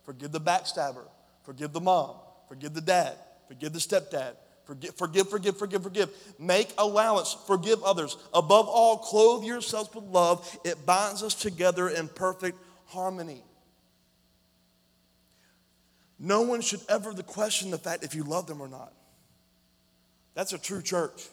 forgive 0.05 0.33
the 0.33 0.41
backstabber, 0.41 1.05
forgive 1.43 1.75
the 1.75 1.83
mom, 1.83 2.17
forgive 2.49 2.73
the 2.73 2.81
dad, 2.81 3.13
forgive 3.47 3.75
the 3.75 3.79
stepdad, 3.79 4.37
Forgive, 4.65 4.97
forgive, 4.97 5.29
forgive, 5.29 5.59
forgive, 5.59 5.83
forgive. 5.83 6.09
Make 6.39 6.73
allowance, 6.79 7.37
forgive 7.47 7.83
others. 7.83 8.17
Above 8.33 8.67
all, 8.67 8.97
clothe 8.97 9.45
yourselves 9.45 9.95
with 9.95 10.05
love. 10.05 10.59
It 10.65 10.87
binds 10.87 11.23
us 11.23 11.35
together 11.35 11.91
in 11.91 12.09
perfect 12.09 12.57
harmony. 12.87 13.45
No 16.19 16.41
one 16.41 16.63
should 16.63 16.81
ever 16.89 17.13
question 17.13 17.71
the 17.71 17.77
fact 17.77 18.05
if 18.05 18.15
you 18.15 18.25
love 18.25 18.47
them 18.47 18.63
or 18.63 18.69
not. 18.69 18.95
That's 20.35 20.53
a 20.53 20.59
true 20.59 20.83
church. 20.83 21.29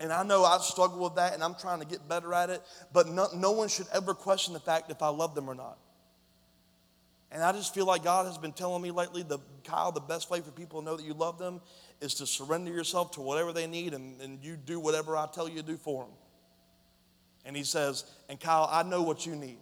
And 0.00 0.12
I 0.12 0.22
know 0.22 0.44
I 0.44 0.58
struggle 0.58 1.04
with 1.04 1.16
that 1.16 1.34
and 1.34 1.44
I'm 1.44 1.54
trying 1.54 1.80
to 1.80 1.86
get 1.86 2.08
better 2.08 2.32
at 2.32 2.48
it, 2.48 2.62
but 2.92 3.08
no, 3.08 3.28
no 3.36 3.52
one 3.52 3.68
should 3.68 3.86
ever 3.92 4.14
question 4.14 4.54
the 4.54 4.60
fact 4.60 4.90
if 4.90 5.02
I 5.02 5.08
love 5.08 5.34
them 5.34 5.48
or 5.48 5.54
not. 5.54 5.78
And 7.30 7.42
I 7.42 7.52
just 7.52 7.74
feel 7.74 7.86
like 7.86 8.02
God 8.02 8.26
has 8.26 8.38
been 8.38 8.52
telling 8.52 8.82
me 8.82 8.90
lately, 8.90 9.22
the, 9.22 9.38
Kyle, 9.62 9.92
the 9.92 10.00
best 10.00 10.30
way 10.30 10.40
for 10.40 10.50
people 10.50 10.80
to 10.80 10.84
know 10.84 10.96
that 10.96 11.04
you 11.04 11.14
love 11.14 11.38
them 11.38 11.60
is 12.00 12.14
to 12.14 12.26
surrender 12.26 12.72
yourself 12.72 13.12
to 13.12 13.20
whatever 13.20 13.52
they 13.52 13.66
need 13.66 13.94
and, 13.94 14.20
and 14.20 14.42
you 14.42 14.56
do 14.56 14.80
whatever 14.80 15.16
I 15.16 15.28
tell 15.32 15.48
you 15.48 15.56
to 15.56 15.62
do 15.62 15.76
for 15.76 16.04
them. 16.04 16.12
And 17.44 17.56
he 17.56 17.62
says, 17.62 18.04
and 18.28 18.40
Kyle, 18.40 18.68
I 18.70 18.82
know 18.82 19.02
what 19.02 19.26
you 19.26 19.36
need. 19.36 19.58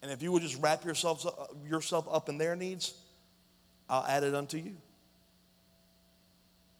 And 0.00 0.10
if 0.10 0.22
you 0.22 0.32
would 0.32 0.42
just 0.42 0.60
wrap 0.62 0.84
yourself, 0.84 1.26
yourself 1.68 2.06
up 2.10 2.28
in 2.28 2.38
their 2.38 2.56
needs, 2.56 2.94
I'll 3.88 4.04
add 4.06 4.22
it 4.22 4.34
unto 4.34 4.56
you. 4.56 4.76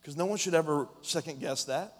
Because 0.06 0.16
no 0.16 0.26
one 0.26 0.38
should 0.38 0.54
ever 0.54 0.86
second 1.02 1.40
guess 1.40 1.64
that. 1.64 1.92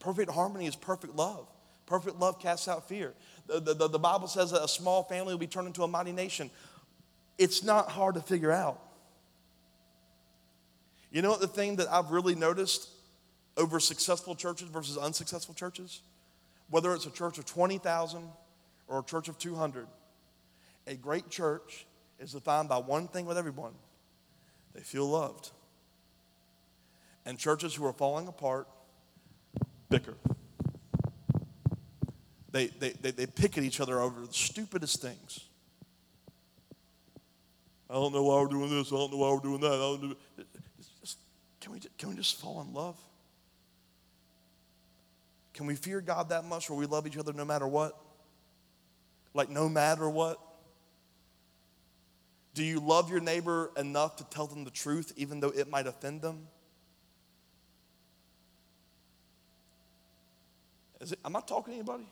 Perfect 0.00 0.30
harmony 0.30 0.66
is 0.66 0.76
perfect 0.76 1.16
love. 1.16 1.48
Perfect 1.86 2.18
love 2.18 2.38
casts 2.38 2.68
out 2.68 2.90
fear. 2.90 3.14
The, 3.46 3.72
the, 3.72 3.88
the 3.88 3.98
Bible 3.98 4.28
says 4.28 4.50
that 4.50 4.62
a 4.62 4.68
small 4.68 5.02
family 5.02 5.32
will 5.32 5.38
be 5.38 5.46
turned 5.46 5.66
into 5.66 5.82
a 5.82 5.88
mighty 5.88 6.12
nation 6.12 6.50
it's 7.38 7.64
not 7.64 7.88
hard 7.88 8.16
to 8.16 8.20
figure 8.20 8.52
out. 8.52 8.82
You 11.10 11.22
know 11.22 11.30
what 11.30 11.40
the 11.40 11.46
thing 11.46 11.76
that 11.76 11.88
I've 11.90 12.10
really 12.10 12.34
noticed 12.34 12.90
over 13.56 13.80
successful 13.80 14.34
churches 14.34 14.68
versus 14.68 14.98
unsuccessful 14.98 15.54
churches? 15.54 16.02
Whether 16.68 16.92
it's 16.92 17.06
a 17.06 17.10
church 17.10 17.38
of 17.38 17.46
20,000 17.46 18.24
or 18.88 18.98
a 18.98 19.02
church 19.02 19.28
of 19.28 19.38
200, 19.38 19.86
a 20.86 20.94
great 20.96 21.30
church 21.30 21.86
is 22.20 22.32
defined 22.32 22.68
by 22.68 22.76
one 22.76 23.08
thing 23.08 23.24
with 23.24 23.38
everyone 23.38 23.72
they 24.74 24.82
feel 24.82 25.08
loved. 25.08 25.50
And 27.26 27.38
churches 27.38 27.74
who 27.74 27.84
are 27.84 27.92
falling 27.92 28.28
apart 28.28 28.68
bicker. 29.90 30.14
They, 32.52 32.68
they, 32.68 32.90
they, 32.90 33.10
they 33.10 33.26
pick 33.26 33.58
at 33.58 33.64
each 33.64 33.80
other 33.80 34.00
over 34.00 34.26
the 34.26 34.32
stupidest 34.32 35.02
things. 35.02 35.40
I 37.90 37.94
don't 37.94 38.12
know 38.14 38.24
why 38.24 38.40
we're 38.40 38.48
doing 38.48 38.70
this. 38.70 38.92
I 38.92 38.96
don't 38.96 39.12
know 39.12 39.18
why 39.18 39.30
we're 39.30 39.40
doing 39.40 39.60
that. 39.60 39.72
I 39.72 39.76
don't 39.76 40.00
do 40.00 40.16
just, 41.02 41.18
can, 41.60 41.72
we, 41.72 41.80
can 41.98 42.08
we 42.08 42.14
just 42.14 42.40
fall 42.40 42.60
in 42.62 42.72
love? 42.72 42.96
Can 45.52 45.66
we 45.66 45.74
fear 45.74 46.00
God 46.00 46.30
that 46.30 46.44
much 46.44 46.68
where 46.68 46.78
we 46.78 46.86
love 46.86 47.06
each 47.06 47.16
other 47.16 47.32
no 47.32 47.44
matter 47.44 47.66
what? 47.66 47.98
Like, 49.34 49.50
no 49.50 49.68
matter 49.68 50.08
what? 50.08 50.38
Do 52.54 52.64
you 52.64 52.80
love 52.80 53.10
your 53.10 53.20
neighbor 53.20 53.70
enough 53.76 54.16
to 54.16 54.24
tell 54.24 54.46
them 54.46 54.64
the 54.64 54.70
truth 54.70 55.12
even 55.16 55.40
though 55.40 55.50
it 55.50 55.68
might 55.68 55.86
offend 55.86 56.22
them? 56.22 56.48
It, 61.12 61.18
am 61.24 61.36
I 61.36 61.40
talking 61.40 61.72
to 61.72 61.78
anybody? 61.78 62.06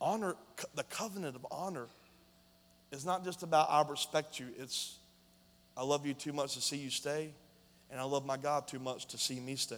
Honor, 0.00 0.36
the 0.74 0.84
covenant 0.84 1.34
of 1.34 1.46
honor 1.50 1.88
it's 2.90 3.04
not 3.04 3.24
just 3.24 3.42
about 3.42 3.68
I 3.70 3.88
respect 3.88 4.40
you, 4.40 4.46
it's 4.58 4.96
I 5.76 5.84
love 5.84 6.06
you 6.06 6.14
too 6.14 6.32
much 6.32 6.54
to 6.54 6.60
see 6.60 6.76
you 6.76 6.90
stay, 6.90 7.30
and 7.90 8.00
I 8.00 8.04
love 8.04 8.24
my 8.24 8.36
God 8.36 8.66
too 8.66 8.78
much 8.78 9.06
to 9.08 9.18
see 9.18 9.38
me 9.38 9.56
stay. 9.56 9.76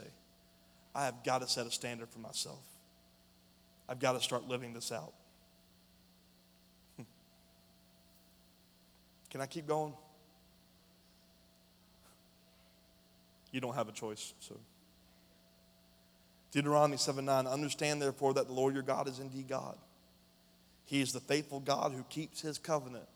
I 0.94 1.04
have 1.04 1.22
got 1.24 1.40
to 1.42 1.48
set 1.48 1.66
a 1.66 1.70
standard 1.70 2.08
for 2.08 2.20
myself. 2.20 2.64
I've 3.88 3.98
got 3.98 4.12
to 4.12 4.20
start 4.20 4.48
living 4.48 4.72
this 4.72 4.92
out. 4.92 5.12
Hmm. 6.96 7.02
Can 9.30 9.40
I 9.40 9.46
keep 9.46 9.66
going? 9.66 9.92
You 13.52 13.60
don't 13.60 13.74
have 13.74 13.88
a 13.88 13.92
choice, 13.92 14.32
so. 14.38 14.56
Deuteronomy 16.52 16.96
7 16.96 17.24
9, 17.24 17.46
understand 17.46 18.02
therefore 18.02 18.34
that 18.34 18.46
the 18.46 18.52
Lord 18.52 18.74
your 18.74 18.82
God 18.82 19.08
is 19.08 19.18
indeed 19.18 19.48
God 19.48 19.76
he 20.90 21.00
is 21.00 21.12
the 21.12 21.20
faithful 21.20 21.60
God 21.60 21.92
who 21.92 22.02
keeps 22.08 22.40
his 22.40 22.58
covenant 22.58 23.06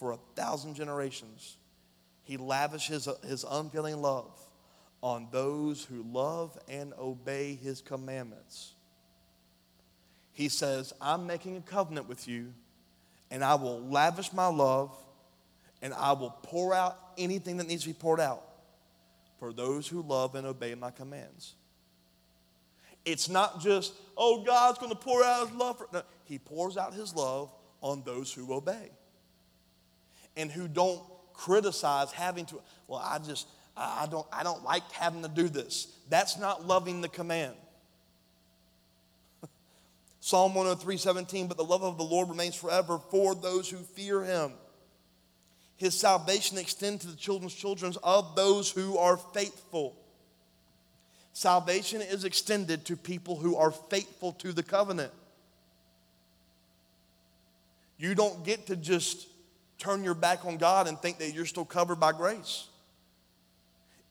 for 0.00 0.10
a 0.10 0.18
thousand 0.34 0.74
generations. 0.74 1.56
He 2.24 2.36
lavishes 2.36 3.08
his 3.24 3.44
unfailing 3.48 4.02
love 4.02 4.32
on 5.00 5.28
those 5.30 5.84
who 5.84 6.02
love 6.02 6.58
and 6.68 6.92
obey 6.98 7.54
his 7.54 7.80
commandments. 7.80 8.72
He 10.32 10.48
says, 10.48 10.92
I'm 11.00 11.24
making 11.24 11.56
a 11.56 11.60
covenant 11.60 12.08
with 12.08 12.26
you, 12.26 12.52
and 13.30 13.44
I 13.44 13.54
will 13.54 13.80
lavish 13.80 14.32
my 14.32 14.48
love, 14.48 14.90
and 15.82 15.94
I 15.94 16.14
will 16.14 16.36
pour 16.42 16.74
out 16.74 16.98
anything 17.16 17.58
that 17.58 17.68
needs 17.68 17.82
to 17.82 17.90
be 17.90 17.94
poured 17.94 18.18
out 18.18 18.42
for 19.38 19.52
those 19.52 19.86
who 19.86 20.02
love 20.02 20.34
and 20.34 20.48
obey 20.48 20.74
my 20.74 20.90
commands. 20.90 21.54
It's 23.04 23.28
not 23.28 23.60
just, 23.60 23.94
oh, 24.16 24.44
God's 24.44 24.78
going 24.78 24.90
to 24.90 24.98
pour 24.98 25.22
out 25.24 25.48
his 25.48 25.56
love. 25.56 25.78
For, 25.78 25.88
no, 25.92 26.02
he 26.24 26.38
pours 26.38 26.76
out 26.76 26.94
his 26.94 27.14
love 27.14 27.52
on 27.80 28.02
those 28.04 28.32
who 28.32 28.52
obey 28.52 28.90
and 30.36 30.50
who 30.50 30.68
don't 30.68 31.00
criticize 31.32 32.12
having 32.12 32.46
to, 32.46 32.60
well, 32.86 33.02
I 33.04 33.18
just, 33.18 33.48
I 33.76 34.06
don't, 34.10 34.26
I 34.32 34.42
don't 34.42 34.62
like 34.64 34.90
having 34.92 35.22
to 35.22 35.28
do 35.28 35.48
this. 35.48 35.88
That's 36.08 36.38
not 36.38 36.66
loving 36.66 37.00
the 37.00 37.08
command. 37.08 37.54
Psalm 40.20 40.54
103 40.54 40.96
17, 40.96 41.48
but 41.48 41.56
the 41.56 41.64
love 41.64 41.82
of 41.82 41.98
the 41.98 42.04
Lord 42.04 42.28
remains 42.28 42.54
forever 42.54 42.98
for 43.10 43.34
those 43.34 43.68
who 43.68 43.78
fear 43.78 44.22
him. 44.22 44.52
His 45.76 45.98
salvation 45.98 46.58
extends 46.58 47.04
to 47.04 47.10
the 47.10 47.16
children's 47.16 47.54
children 47.54 47.92
of 48.04 48.36
those 48.36 48.70
who 48.70 48.98
are 48.98 49.16
faithful. 49.16 49.96
Salvation 51.32 52.02
is 52.02 52.24
extended 52.24 52.84
to 52.86 52.96
people 52.96 53.36
who 53.36 53.56
are 53.56 53.70
faithful 53.70 54.32
to 54.32 54.52
the 54.52 54.62
covenant. 54.62 55.12
You 57.98 58.14
don't 58.14 58.44
get 58.44 58.66
to 58.66 58.76
just 58.76 59.28
turn 59.78 60.04
your 60.04 60.14
back 60.14 60.44
on 60.44 60.58
God 60.58 60.86
and 60.88 60.98
think 60.98 61.18
that 61.18 61.32
you're 61.32 61.46
still 61.46 61.64
covered 61.64 62.00
by 62.00 62.12
grace. 62.12 62.68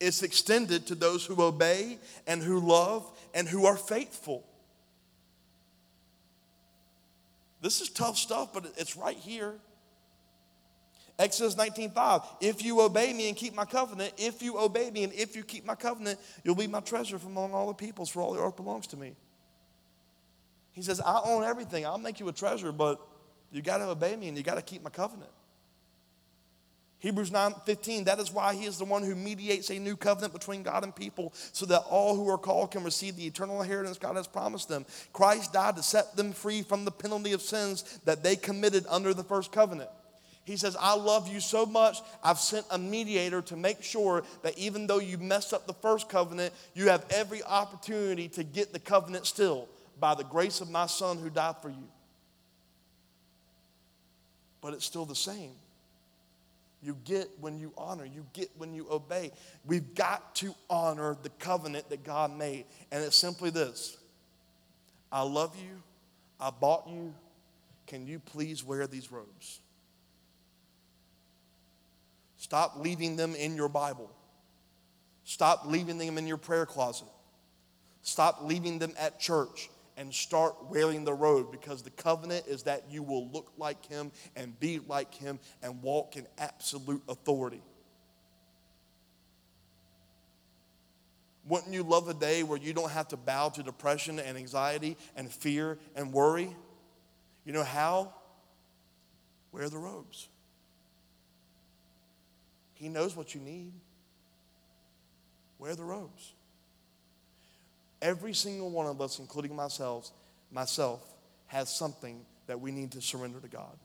It's 0.00 0.22
extended 0.22 0.86
to 0.88 0.94
those 0.94 1.24
who 1.24 1.40
obey 1.40 1.98
and 2.26 2.42
who 2.42 2.58
love 2.58 3.08
and 3.34 3.46
who 3.46 3.66
are 3.66 3.76
faithful. 3.76 4.44
This 7.60 7.80
is 7.80 7.88
tough 7.88 8.18
stuff, 8.18 8.52
but 8.52 8.66
it's 8.76 8.96
right 8.96 9.16
here. 9.16 9.54
Exodus 11.18 11.54
19:5. 11.54 12.26
If 12.40 12.64
you 12.64 12.80
obey 12.80 13.12
me 13.12 13.28
and 13.28 13.36
keep 13.36 13.54
my 13.54 13.64
covenant, 13.64 14.14
if 14.16 14.42
you 14.42 14.58
obey 14.58 14.90
me 14.90 15.04
and 15.04 15.12
if 15.12 15.36
you 15.36 15.44
keep 15.44 15.64
my 15.64 15.74
covenant, 15.74 16.18
you'll 16.42 16.54
be 16.54 16.66
my 16.66 16.80
treasure 16.80 17.18
from 17.18 17.32
among 17.32 17.52
all 17.54 17.68
the 17.68 17.74
peoples, 17.74 18.10
for 18.10 18.22
all 18.22 18.32
the 18.32 18.40
earth 18.40 18.56
belongs 18.56 18.86
to 18.88 18.96
me. 18.96 19.14
He 20.72 20.82
says, 20.82 21.00
I 21.00 21.20
own 21.24 21.44
everything. 21.44 21.84
I'll 21.84 21.98
make 21.98 22.18
you 22.18 22.28
a 22.28 22.32
treasure, 22.32 22.72
but 22.72 23.00
you 23.50 23.60
got 23.60 23.78
to 23.78 23.88
obey 23.88 24.16
me 24.16 24.28
and 24.28 24.36
you 24.36 24.42
got 24.42 24.54
to 24.54 24.62
keep 24.62 24.82
my 24.82 24.90
covenant. 24.90 25.30
Hebrews 27.02 27.30
9:15 27.30 28.04
that 28.04 28.20
is 28.20 28.30
why 28.32 28.54
he 28.54 28.64
is 28.64 28.78
the 28.78 28.84
one 28.84 29.02
who 29.02 29.16
mediates 29.16 29.70
a 29.70 29.78
new 29.78 29.96
covenant 29.96 30.32
between 30.32 30.62
God 30.62 30.84
and 30.84 30.94
people 30.94 31.32
so 31.52 31.66
that 31.66 31.80
all 31.90 32.14
who 32.14 32.28
are 32.30 32.38
called 32.38 32.70
can 32.70 32.84
receive 32.84 33.16
the 33.16 33.26
eternal 33.26 33.60
inheritance 33.60 33.98
God 33.98 34.14
has 34.14 34.28
promised 34.28 34.68
them. 34.68 34.86
Christ 35.12 35.52
died 35.52 35.74
to 35.76 35.82
set 35.82 36.16
them 36.16 36.32
free 36.32 36.62
from 36.62 36.84
the 36.84 36.92
penalty 36.92 37.32
of 37.32 37.42
sins 37.42 37.98
that 38.04 38.22
they 38.22 38.36
committed 38.36 38.86
under 38.88 39.12
the 39.12 39.24
first 39.24 39.50
covenant. 39.50 39.90
He 40.44 40.56
says, 40.56 40.76
I 40.78 40.94
love 40.94 41.28
you 41.28 41.40
so 41.40 41.64
much, 41.64 41.98
I've 42.22 42.38
sent 42.38 42.66
a 42.70 42.78
mediator 42.78 43.42
to 43.42 43.56
make 43.56 43.82
sure 43.82 44.24
that 44.42 44.58
even 44.58 44.86
though 44.88 44.98
you 44.98 45.16
messed 45.18 45.52
up 45.52 45.66
the 45.66 45.74
first 45.74 46.08
covenant, 46.08 46.52
you 46.74 46.88
have 46.88 47.04
every 47.10 47.42
opportunity 47.44 48.28
to 48.30 48.42
get 48.42 48.72
the 48.72 48.80
covenant 48.80 49.26
still 49.26 49.68
by 50.00 50.14
the 50.14 50.24
grace 50.24 50.60
of 50.60 50.68
my 50.68 50.86
son 50.86 51.18
who 51.18 51.30
died 51.30 51.56
for 51.62 51.68
you. 51.68 51.88
But 54.60 54.74
it's 54.74 54.84
still 54.84 55.04
the 55.04 55.14
same. 55.14 55.52
You 56.82 56.96
get 57.04 57.28
when 57.40 57.58
you 57.60 57.72
honor, 57.78 58.04
you 58.04 58.26
get 58.32 58.50
when 58.56 58.74
you 58.74 58.88
obey. 58.90 59.30
We've 59.64 59.94
got 59.94 60.34
to 60.36 60.52
honor 60.68 61.16
the 61.22 61.28
covenant 61.30 61.88
that 61.90 62.02
God 62.02 62.36
made. 62.36 62.64
And 62.90 63.04
it's 63.04 63.16
simply 63.16 63.50
this 63.50 63.96
I 65.12 65.22
love 65.22 65.54
you, 65.56 65.80
I 66.40 66.50
bought 66.50 66.88
you. 66.88 67.14
Can 67.86 68.06
you 68.06 68.18
please 68.18 68.64
wear 68.64 68.86
these 68.88 69.12
robes? 69.12 69.60
Stop 72.42 72.80
leaving 72.80 73.14
them 73.14 73.36
in 73.36 73.54
your 73.54 73.68
Bible. 73.68 74.10
Stop 75.22 75.64
leaving 75.64 75.96
them 75.96 76.18
in 76.18 76.26
your 76.26 76.36
prayer 76.36 76.66
closet. 76.66 77.06
Stop 78.02 78.40
leaving 78.42 78.80
them 78.80 78.92
at 78.98 79.20
church 79.20 79.70
and 79.96 80.12
start 80.12 80.56
wearing 80.68 81.04
the 81.04 81.14
robe 81.14 81.52
because 81.52 81.82
the 81.82 81.90
covenant 81.90 82.48
is 82.48 82.64
that 82.64 82.82
you 82.90 83.04
will 83.04 83.28
look 83.28 83.52
like 83.58 83.86
him 83.86 84.10
and 84.34 84.58
be 84.58 84.80
like 84.88 85.14
him 85.14 85.38
and 85.62 85.80
walk 85.82 86.16
in 86.16 86.26
absolute 86.36 87.00
authority. 87.08 87.62
Wouldn't 91.46 91.72
you 91.72 91.84
love 91.84 92.08
a 92.08 92.14
day 92.14 92.42
where 92.42 92.58
you 92.58 92.72
don't 92.72 92.90
have 92.90 93.06
to 93.08 93.16
bow 93.16 93.50
to 93.50 93.62
depression 93.62 94.18
and 94.18 94.36
anxiety 94.36 94.96
and 95.14 95.30
fear 95.30 95.78
and 95.94 96.12
worry? 96.12 96.56
You 97.44 97.52
know 97.52 97.62
how? 97.62 98.12
Wear 99.52 99.68
the 99.68 99.78
robes. 99.78 100.28
He 102.82 102.88
knows 102.88 103.14
what 103.14 103.32
you 103.32 103.40
need. 103.40 103.72
Wear 105.60 105.76
the 105.76 105.84
robes. 105.84 106.32
Every 108.02 108.34
single 108.34 108.70
one 108.70 108.88
of 108.88 109.00
us, 109.00 109.20
including 109.20 109.54
myself, 109.54 110.10
myself, 110.50 111.00
has 111.46 111.72
something 111.72 112.26
that 112.48 112.60
we 112.60 112.72
need 112.72 112.90
to 112.90 113.00
surrender 113.00 113.38
to 113.38 113.46
God. 113.46 113.78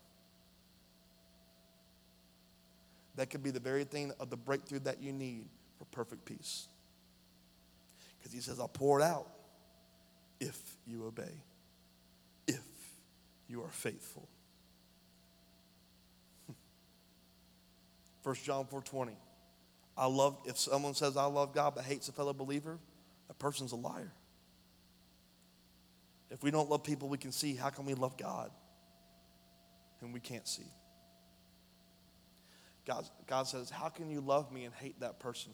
That 3.18 3.30
could 3.30 3.44
be 3.44 3.52
the 3.52 3.60
very 3.60 3.84
thing 3.84 4.14
of 4.20 4.32
the 4.32 4.36
breakthrough 4.36 4.80
that 4.80 5.00
you 5.00 5.14
need 5.14 5.46
for 5.78 5.86
perfect 5.86 6.26
peace. 6.26 6.68
Because 8.18 8.34
he 8.34 8.40
says, 8.40 8.60
I'll 8.60 8.68
pour 8.68 9.00
it 9.00 9.04
out 9.04 9.28
if 10.40 10.60
you 10.88 11.06
obey, 11.06 11.44
if 12.48 12.66
you 13.48 13.62
are 13.62 13.70
faithful. 13.70 14.28
1 18.28 18.36
John 18.44 18.66
4:20. 18.66 19.16
I 19.96 20.06
love 20.08 20.38
if 20.46 20.58
someone 20.58 20.94
says 20.94 21.16
I 21.16 21.26
love 21.26 21.54
God 21.54 21.76
but 21.76 21.86
hates 21.86 22.10
a 22.10 22.12
fellow 22.12 22.34
believer, 22.34 22.78
that 23.30 23.40
person's 23.40 23.72
a 23.72 23.78
liar. 23.78 24.12
If 26.30 26.44
we 26.44 26.52
don't 26.52 26.70
love 26.70 26.84
people 26.84 27.08
we 27.08 27.18
can 27.18 27.32
see, 27.32 27.56
how 27.56 27.70
can 27.70 27.86
we 27.86 27.94
love 27.94 28.18
God 28.18 28.52
whom 30.02 30.12
we 30.12 30.20
can't 30.20 30.46
see? 30.46 30.70
God, 32.86 33.06
God 33.28 33.44
says, 33.44 33.70
How 33.70 33.88
can 33.88 34.10
you 34.10 34.20
love 34.20 34.52
me 34.52 34.66
and 34.66 34.76
hate 34.76 35.00
that 35.00 35.20
person? 35.20 35.54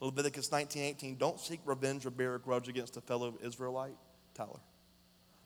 Leviticus 0.00 0.50
19:18, 0.50 1.18
don't 1.18 1.40
seek 1.40 1.58
revenge 1.64 2.06
or 2.06 2.10
bear 2.10 2.36
a 2.36 2.38
grudge 2.38 2.68
against 2.68 2.96
a 2.96 3.00
fellow 3.00 3.36
Israelite, 3.42 3.96
Tyler, 4.34 4.60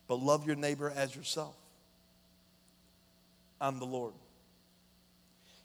but 0.06 0.16
love 0.16 0.46
your 0.46 0.56
neighbor 0.56 0.90
as 0.90 1.16
yourself. 1.16 1.56
I'm 3.62 3.78
the 3.78 3.86
Lord. 3.86 4.12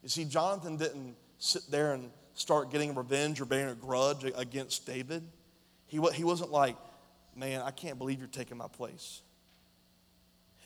You 0.04 0.10
see, 0.10 0.24
Jonathan 0.24 0.78
didn't 0.78 1.16
sit 1.40 1.64
there 1.70 1.94
and 1.94 2.12
start 2.36 2.72
getting 2.72 2.94
revenge 2.94 3.42
or 3.42 3.46
bearing 3.46 3.72
a 3.72 3.76
grudge 3.76 4.24
against 4.24 4.86
David. 4.86 5.24
He, 5.88 6.00
he 6.14 6.24
wasn't 6.24 6.52
like, 6.52 6.78
man, 7.36 7.62
I 7.62 7.72
can't 7.72 7.98
believe 7.98 8.20
you're 8.20 8.28
taking 8.28 8.58
my 8.58 8.68
place. 8.68 9.22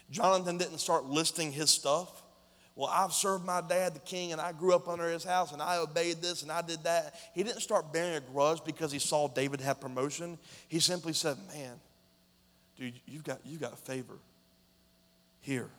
Jonathan 0.09 0.57
didn't 0.57 0.79
start 0.79 1.05
listing 1.05 1.53
his 1.53 1.69
stuff. 1.71 2.21
Well, 2.75 2.89
I've 2.91 3.13
served 3.13 3.45
my 3.45 3.61
dad, 3.61 3.93
the 3.93 3.99
king, 3.99 4.34
and 4.34 4.41
I 4.41 4.51
grew 4.51 4.75
up 4.75 4.89
under 4.89 5.09
his 5.09 5.23
house, 5.23 5.53
and 5.53 5.61
I 5.61 5.77
obeyed 5.77 6.21
this, 6.21 6.41
and 6.41 6.51
I 6.51 6.61
did 6.61 6.84
that. 6.84 7.15
He 7.34 7.43
didn't 7.43 7.61
start 7.61 7.93
bearing 7.93 8.15
a 8.15 8.19
grudge 8.19 8.63
because 8.65 8.91
he 8.91 8.99
saw 8.99 9.27
David 9.29 9.61
have 9.61 9.79
promotion. 9.79 10.38
He 10.67 10.79
simply 10.79 11.13
said, 11.13 11.38
man, 11.53 11.79
dude, 12.77 12.93
you've 13.05 13.23
got, 13.23 13.39
you've 13.45 13.61
got 13.61 13.77
favor 13.79 14.17
here. 15.39 15.69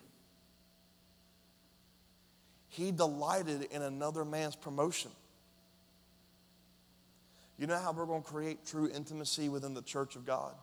He 2.73 2.91
delighted 2.91 3.67
in 3.69 3.83
another 3.83 4.25
man's 4.25 4.55
promotion. 4.55 5.11
You 7.59 7.67
know 7.67 7.77
how 7.77 7.91
we're 7.91 8.07
going 8.07 8.23
to 8.23 8.27
create 8.27 8.65
true 8.65 8.89
intimacy 8.91 9.47
within 9.47 9.75
the 9.75 9.83
church 9.83 10.15
of 10.15 10.25
God? 10.25 10.53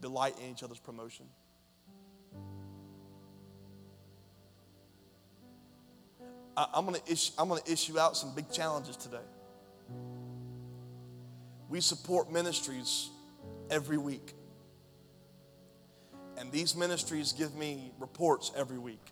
Delight 0.00 0.36
in 0.38 0.52
each 0.52 0.62
other's 0.62 0.78
promotion. 0.78 1.26
I, 6.56 6.68
am 6.76 6.86
going 6.86 7.00
to 7.00 7.12
issue, 7.12 7.32
I'm 7.36 7.48
going 7.48 7.60
to 7.60 7.72
issue 7.72 7.98
out 7.98 8.16
some 8.16 8.32
big 8.32 8.48
challenges 8.52 8.96
today. 8.96 9.16
We 11.68 11.80
support 11.80 12.30
ministries 12.30 13.10
every 13.72 13.98
week. 13.98 14.34
And 16.36 16.52
these 16.52 16.76
ministries 16.76 17.32
give 17.32 17.56
me 17.56 17.90
reports 17.98 18.52
every 18.56 18.78
week. 18.78 19.04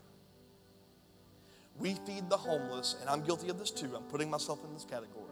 We 1.79 1.93
feed 2.05 2.29
the 2.29 2.37
homeless, 2.37 2.95
and 3.01 3.09
I'm 3.09 3.21
guilty 3.21 3.49
of 3.49 3.59
this 3.59 3.71
too. 3.71 3.95
I'm 3.95 4.03
putting 4.03 4.29
myself 4.29 4.63
in 4.65 4.73
this 4.73 4.83
category. 4.83 5.25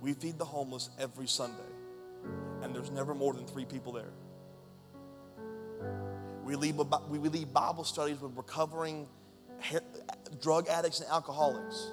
We 0.00 0.14
feed 0.14 0.38
the 0.38 0.44
homeless 0.44 0.90
every 0.98 1.26
Sunday, 1.26 1.62
and 2.62 2.74
there's 2.74 2.90
never 2.90 3.14
more 3.14 3.34
than 3.34 3.46
three 3.46 3.64
people 3.64 3.92
there. 3.92 4.12
We 6.44 6.56
lead, 6.56 6.76
we 7.08 7.18
lead 7.18 7.52
Bible 7.52 7.84
studies 7.84 8.20
with 8.20 8.36
recovering 8.36 9.06
drug 10.40 10.68
addicts 10.68 11.00
and 11.00 11.08
alcoholics. 11.10 11.92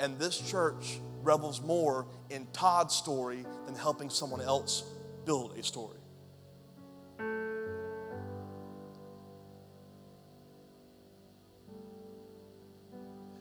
And 0.00 0.18
this 0.18 0.38
church 0.38 1.00
revels 1.22 1.60
more 1.60 2.06
in 2.30 2.46
Todd's 2.52 2.94
story 2.94 3.44
than 3.66 3.74
helping 3.74 4.08
someone 4.08 4.40
else 4.40 4.84
build 5.24 5.58
a 5.58 5.62
story. 5.62 5.98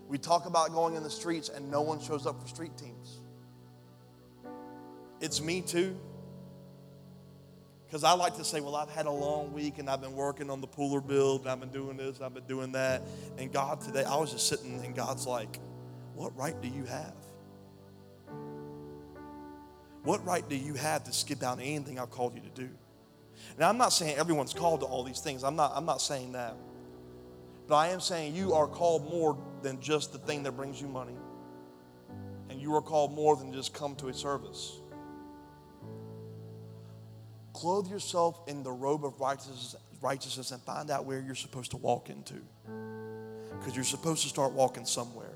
We 0.07 0.17
talk 0.17 0.45
about 0.45 0.71
going 0.71 0.95
in 0.95 1.03
the 1.03 1.09
streets 1.09 1.49
and 1.49 1.69
no 1.71 1.81
one 1.81 1.99
shows 1.99 2.25
up 2.25 2.41
for 2.41 2.47
street 2.47 2.77
teams. 2.77 3.21
It's 5.19 5.41
me 5.41 5.61
too. 5.61 5.97
Because 7.85 8.03
I 8.03 8.13
like 8.13 8.35
to 8.37 8.43
say, 8.43 8.61
well, 8.61 8.75
I've 8.75 8.89
had 8.89 9.05
a 9.05 9.11
long 9.11 9.53
week 9.53 9.77
and 9.77 9.89
I've 9.89 10.01
been 10.01 10.15
working 10.15 10.49
on 10.49 10.59
the 10.59 10.67
pooler 10.67 11.05
build 11.05 11.41
and 11.41 11.49
I've 11.49 11.59
been 11.59 11.69
doing 11.69 11.97
this, 11.97 12.19
I've 12.19 12.33
been 12.33 12.45
doing 12.45 12.71
that. 12.73 13.03
And 13.37 13.51
God 13.51 13.81
today, 13.81 14.03
I 14.03 14.17
was 14.17 14.31
just 14.31 14.47
sitting 14.47 14.83
and 14.83 14.95
God's 14.95 15.25
like, 15.25 15.59
what 16.13 16.35
right 16.37 16.59
do 16.61 16.67
you 16.67 16.83
have? 16.85 17.13
What 20.03 20.25
right 20.25 20.47
do 20.47 20.55
you 20.55 20.75
have 20.75 21.03
to 21.05 21.13
skip 21.13 21.41
out 21.41 21.59
anything 21.59 21.99
I've 21.99 22.11
called 22.11 22.35
you 22.35 22.41
to 22.41 22.49
do? 22.49 22.69
Now, 23.57 23.69
I'm 23.69 23.77
not 23.77 23.89
saying 23.89 24.17
everyone's 24.17 24.53
called 24.53 24.81
to 24.81 24.85
all 24.85 25.03
these 25.03 25.19
things. 25.19 25.43
I'm 25.43 25.55
not, 25.55 25.71
I'm 25.75 25.85
not 25.85 26.01
saying 26.01 26.33
that. 26.33 26.55
But 27.67 27.75
I 27.75 27.89
am 27.89 27.99
saying 27.99 28.35
you 28.35 28.53
are 28.53 28.67
called 28.67 29.09
more 29.09 29.37
than 29.61 29.79
just 29.81 30.11
the 30.11 30.19
thing 30.19 30.43
that 30.43 30.51
brings 30.51 30.79
you 30.79 30.87
money. 30.87 31.17
And 32.49 32.61
you 32.61 32.75
are 32.75 32.81
called 32.81 33.13
more 33.13 33.35
than 33.35 33.51
just 33.51 33.73
come 33.73 33.95
to 33.95 34.07
a 34.09 34.13
service. 34.13 34.79
Clothe 37.53 37.87
yourself 37.87 38.39
in 38.47 38.63
the 38.63 38.71
robe 38.71 39.03
of 39.05 39.19
righteousness, 39.19 39.75
righteousness 40.01 40.51
and 40.51 40.61
find 40.61 40.91
out 40.91 41.05
where 41.05 41.19
you're 41.19 41.35
supposed 41.35 41.71
to 41.71 41.77
walk 41.77 42.09
into. 42.09 42.35
Because 43.57 43.75
you're 43.75 43.83
supposed 43.83 44.21
to 44.23 44.29
start 44.29 44.51
walking 44.51 44.85
somewhere. 44.85 45.33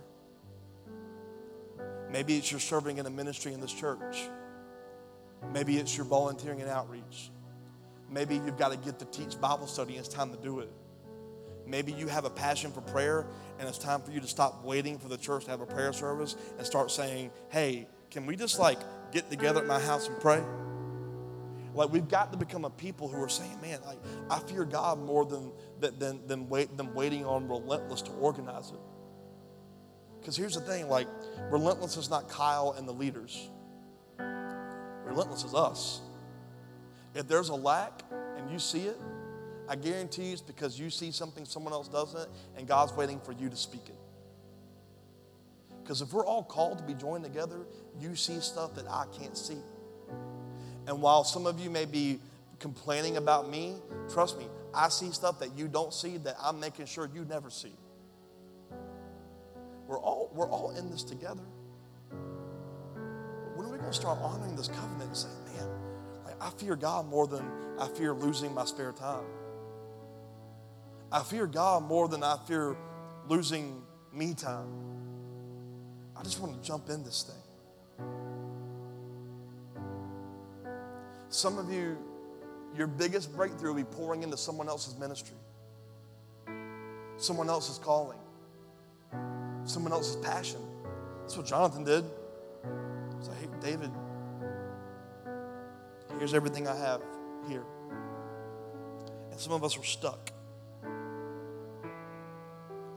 Maybe 2.11 2.38
it's 2.38 2.51
you're 2.51 2.59
serving 2.59 2.97
in 2.97 3.05
a 3.05 3.09
ministry 3.09 3.53
in 3.53 3.61
this 3.61 3.73
church. 3.73 4.30
Maybe 5.53 5.77
it's 5.77 5.95
you're 5.95 6.05
volunteering 6.05 6.61
and 6.61 6.69
outreach. 6.69 7.32
Maybe 8.09 8.36
you've 8.36 8.57
got 8.57 8.71
to 8.71 8.77
get 8.77 8.99
to 8.99 9.05
teach 9.05 9.39
Bible 9.39 9.67
study 9.67 9.95
and 9.95 10.05
it's 10.05 10.13
time 10.13 10.32
to 10.32 10.38
do 10.38 10.59
it. 10.59 10.71
Maybe 11.70 11.91
you 11.91 12.07
have 12.07 12.26
a 12.26 12.30
passion 12.30 12.72
for 12.72 12.82
prayer 12.82 13.28
and 13.59 13.67
it's 13.67 13.78
time 13.78 14.01
for 14.01 14.11
you 14.11 14.20
to 14.20 14.28
stop 14.28 14.63
waiting 14.63 14.97
for 14.97 15.07
the 15.07 15.17
church 15.17 15.45
to 15.45 15.51
have 15.51 15.61
a 15.61 15.65
prayer 15.65 15.93
service 15.93 16.36
and 16.57 16.65
start 16.65 16.91
saying, 16.91 17.32
hey, 17.49 17.88
can 18.09 18.26
we 18.26 18.36
just 18.36 18.59
like 18.59 18.80
get 19.11 19.30
together 19.30 19.61
at 19.61 19.67
my 19.67 19.80
house 19.80 20.07
and 20.07 20.20
pray? 20.20 20.41
Like 21.76 21.91
we've 21.91 22.07
got 22.07 22.32
to 22.32 22.38
become 22.38 22.65
a 22.65 22.70
people 22.70 23.07
who 23.07 23.22
are 23.22 23.30
saying, 23.30 23.61
man, 23.61 23.80
like 23.86 23.99
I 24.30 24.39
fear 24.39 24.65
God 24.65 24.99
more 24.99 25.26
than 25.26 25.51
than 25.80 26.26
than, 26.28 26.49
wait, 26.49 26.76
than 26.76 26.93
waiting 26.93 27.26
on 27.26 27.47
relentless 27.47 28.01
to 28.03 28.11
organize 28.13 28.72
it. 28.72 28.80
Because 30.20 30.36
here's 30.36 30.55
the 30.55 30.61
thing, 30.61 30.89
like 30.89 31.07
relentless 31.49 31.95
is 31.97 32.09
not 32.09 32.28
Kyle 32.28 32.76
and 32.78 32.88
the 32.88 32.93
leaders. 32.93 33.49
Relentless 34.17 35.43
is 35.43 35.53
us. 35.53 36.01
If 37.15 37.28
there's 37.28 37.49
a 37.49 37.55
lack 37.55 38.03
and 38.38 38.51
you 38.51 38.59
see 38.59 38.86
it, 38.86 38.97
I 39.70 39.76
guarantee 39.76 40.26
you 40.26 40.34
it's 40.34 40.41
because 40.41 40.80
you 40.80 40.89
see 40.89 41.11
something 41.11 41.45
someone 41.45 41.74
else 41.74 41.88
doesn't, 41.88 42.28
and 42.57 42.67
God's 42.67 42.91
waiting 42.93 43.20
for 43.20 43.34
you 43.34 43.49
to 43.49 43.55
speak 43.55 43.88
it. 43.88 43.95
Because 45.84 46.01
if 46.01 46.11
we're 46.11 46.26
all 46.26 46.43
called 46.43 46.80
to 46.80 46.84
be 46.84 46.95
joined 46.95 47.24
together, 47.24 47.67
you 47.99 48.15
see 48.15 48.39
stuff 48.39 48.74
that 48.76 48.88
I 48.88 49.05
can't 49.20 49.38
see. 49.38 49.59
And 50.88 51.01
while 51.03 51.24
some 51.24 51.45
of 51.45 51.59
you 51.59 51.70
may 51.70 51.86
be 51.86 52.20
complaining 52.57 53.17
about 53.17 53.47
me, 53.47 53.76
trust 54.11 54.39
me, 54.39 54.47
I 54.74 54.89
see 54.89 55.11
stuff 55.11 55.39
that 55.39 55.55
you 55.55 55.67
don't 55.67 55.93
see 55.93 56.17
that 56.17 56.36
I'm 56.41 56.59
making 56.59 56.88
sure 56.88 57.07
you 57.13 57.24
never 57.26 57.51
see. 57.51 57.74
We're 59.88 59.99
all, 59.99 60.32
we're 60.34 60.49
all 60.49 60.72
in 60.72 60.89
this 60.89 61.03
together. 61.03 61.43
When 63.55 63.67
are 63.67 63.72
we 63.72 63.78
going 63.78 63.91
to 63.91 63.93
start 63.93 64.17
honoring 64.20 64.55
this 64.55 64.67
covenant 64.67 65.03
and 65.03 65.17
say, 65.17 65.30
man, 65.53 65.67
I 66.41 66.49
fear 66.51 66.76
God 66.76 67.07
more 67.07 67.28
than 67.28 67.45
I 67.80 67.88
fear 67.88 68.13
losing 68.13 68.51
my 68.53 68.65
spare 68.65 68.93
time? 68.93 69.26
I 71.12 71.24
fear 71.24 71.47
God 71.47 71.84
more 71.84 72.07
than 72.07 72.24
I 72.24 72.38
fear 72.47 72.78
losing 73.28 73.82
me 74.14 74.34
time. 74.36 74.68
I 76.16 76.24
just 76.24 76.39
want 76.39 76.62
to 76.62 76.68
jump 76.68 76.89
in 76.89 77.03
this 77.03 77.24
thing. 77.24 78.05
Some 81.30 81.57
of 81.57 81.72
you, 81.72 81.97
your 82.76 82.88
biggest 82.88 83.36
breakthrough 83.36 83.70
will 83.70 83.84
be 83.84 83.84
pouring 83.84 84.24
into 84.24 84.38
someone 84.38 84.68
else's 84.68 84.97
ministry, 84.97 85.38
someone 87.18 87.49
else's 87.49 87.78
calling, 87.78 88.18
someone 89.64 89.93
else's 89.93 90.18
passion. 90.18 90.60
That's 91.22 91.38
what 91.38 91.45
Jonathan 91.45 91.84
did. 91.84 92.03
He's 93.18 93.30
like, 93.30 93.39
hey, 93.39 93.47
David, 93.62 93.91
here's 96.18 96.34
everything 96.34 96.68
I 96.68 96.76
have 96.76 97.01
here. 97.47 97.64
And 99.32 99.39
some 99.39 99.53
of 99.53 99.64
us 99.64 99.78
are 99.78 99.84
stuck. 99.84 100.32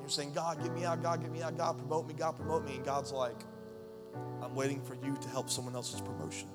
You're 0.02 0.10
saying, 0.10 0.32
God, 0.32 0.60
get 0.60 0.74
me 0.74 0.84
out, 0.84 1.00
God, 1.00 1.22
get 1.22 1.30
me 1.30 1.42
out, 1.42 1.56
God, 1.56 1.78
promote 1.78 2.08
me, 2.08 2.14
God, 2.14 2.36
promote 2.36 2.64
me. 2.64 2.74
And 2.74 2.84
God's 2.84 3.12
like, 3.12 3.40
I'm 4.42 4.56
waiting 4.56 4.82
for 4.82 4.96
you 4.96 5.16
to 5.16 5.28
help 5.28 5.48
someone 5.48 5.76
else's 5.76 6.00
promotion. 6.00 6.48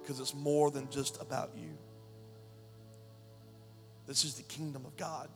Because 0.00 0.18
it's 0.18 0.34
more 0.34 0.72
than 0.72 0.90
just 0.90 1.22
about 1.22 1.52
you. 1.56 1.78
This 4.08 4.24
is 4.24 4.34
the 4.34 4.42
kingdom 4.42 4.84
of 4.84 4.96
God. 4.96 5.28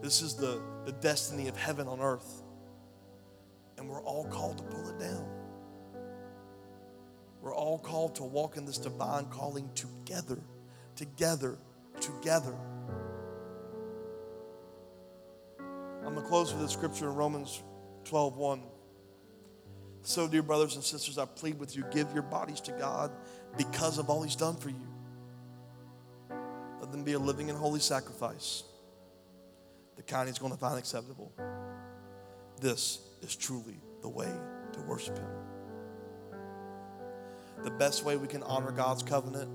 This 0.00 0.22
is 0.22 0.34
the, 0.34 0.62
the 0.86 0.92
destiny 0.92 1.48
of 1.48 1.56
heaven 1.56 1.86
on 1.86 2.00
earth. 2.00 2.42
And 3.76 3.86
we're 3.86 4.02
all 4.02 4.24
called 4.24 4.56
to 4.58 4.64
pull 4.64 4.88
it 4.88 4.98
down. 4.98 5.28
We're 7.42 7.54
all 7.54 7.78
called 7.78 8.14
to 8.14 8.22
walk 8.22 8.56
in 8.56 8.64
this 8.64 8.78
divine 8.78 9.26
calling 9.26 9.68
together, 9.74 10.38
together, 10.96 11.58
together. 12.00 12.56
I'm 16.06 16.12
going 16.12 16.22
to 16.22 16.28
close 16.28 16.52
with 16.52 16.62
a 16.62 16.68
scripture 16.68 17.08
in 17.08 17.14
Romans 17.14 17.62
12 18.04 18.36
1. 18.36 18.62
So, 20.02 20.28
dear 20.28 20.42
brothers 20.42 20.74
and 20.74 20.84
sisters, 20.84 21.16
I 21.16 21.24
plead 21.24 21.58
with 21.58 21.74
you 21.74 21.84
give 21.90 22.12
your 22.12 22.22
bodies 22.22 22.60
to 22.62 22.72
God 22.72 23.10
because 23.56 23.96
of 23.96 24.10
all 24.10 24.22
He's 24.22 24.36
done 24.36 24.56
for 24.56 24.68
you. 24.68 24.86
Let 26.80 26.92
them 26.92 27.04
be 27.04 27.14
a 27.14 27.18
living 27.18 27.48
and 27.48 27.58
holy 27.58 27.80
sacrifice, 27.80 28.64
the 29.96 30.02
kind 30.02 30.28
He's 30.28 30.38
going 30.38 30.52
to 30.52 30.58
find 30.58 30.78
acceptable. 30.78 31.32
This 32.60 32.98
is 33.22 33.34
truly 33.34 33.80
the 34.02 34.10
way 34.10 34.30
to 34.74 34.80
worship 34.82 35.16
Him. 35.16 35.30
The 37.62 37.70
best 37.70 38.04
way 38.04 38.18
we 38.18 38.28
can 38.28 38.42
honor 38.42 38.72
God's 38.72 39.02
covenant 39.02 39.50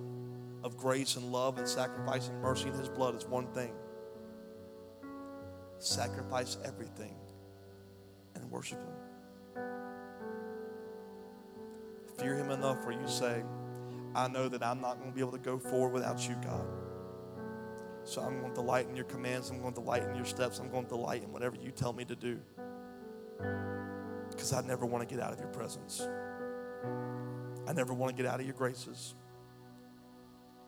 of 0.64 0.78
grace 0.78 1.16
and 1.16 1.32
love 1.32 1.60
and 1.60 1.68
sacrifice 1.68 2.28
and 2.28 2.42
mercy 2.42 2.70
in 2.70 2.74
His 2.74 2.90
blood 2.90 3.16
is 3.16 3.28
one 3.28 3.46
thing 3.54 3.72
sacrifice 5.80 6.58
everything 6.64 7.16
and 8.36 8.50
worship 8.52 8.80
Him. 8.80 9.64
Fear 12.18 12.36
Him 12.36 12.52
enough 12.52 12.86
where 12.86 13.00
you 13.00 13.08
say, 13.08 13.44
I 14.16 14.28
know 14.28 14.50
that 14.50 14.64
I'm 14.64 14.82
not 14.82 14.98
going 15.00 15.10
to 15.10 15.16
be 15.16 15.22
able 15.22 15.32
to 15.32 15.38
go 15.38 15.58
forward 15.58 15.94
without 15.94 16.28
you, 16.28 16.36
God. 16.44 16.66
So 18.04 18.22
I'm 18.22 18.40
going 18.40 18.54
to 18.54 18.56
delight 18.56 18.88
in 18.90 18.96
your 18.96 19.06
commands. 19.06 19.50
I'm 19.50 19.62
going 19.62 19.74
to 19.74 19.80
delight 19.80 20.04
in 20.04 20.16
your 20.16 20.26
steps. 20.26 20.60
I'm 20.60 20.70
going 20.70 20.84
to 20.84 20.90
delight 20.90 21.24
in 21.24 21.32
whatever 21.32 21.56
you 21.56 21.72
tell 21.72 21.94
me 21.94 22.06
to 22.06 22.16
do. 22.16 22.40
Because 24.30 24.52
I 24.52 24.62
never 24.62 24.86
want 24.86 25.08
to 25.08 25.16
get 25.16 25.24
out 25.24 25.34
of 25.34 25.40
your 25.40 25.50
presence. 25.50 26.08
I 27.68 27.74
never 27.74 27.94
want 27.94 28.16
to 28.16 28.24
get 28.24 28.32
out 28.32 28.40
of 28.40 28.46
your 28.46 28.56
graces. 28.56 29.14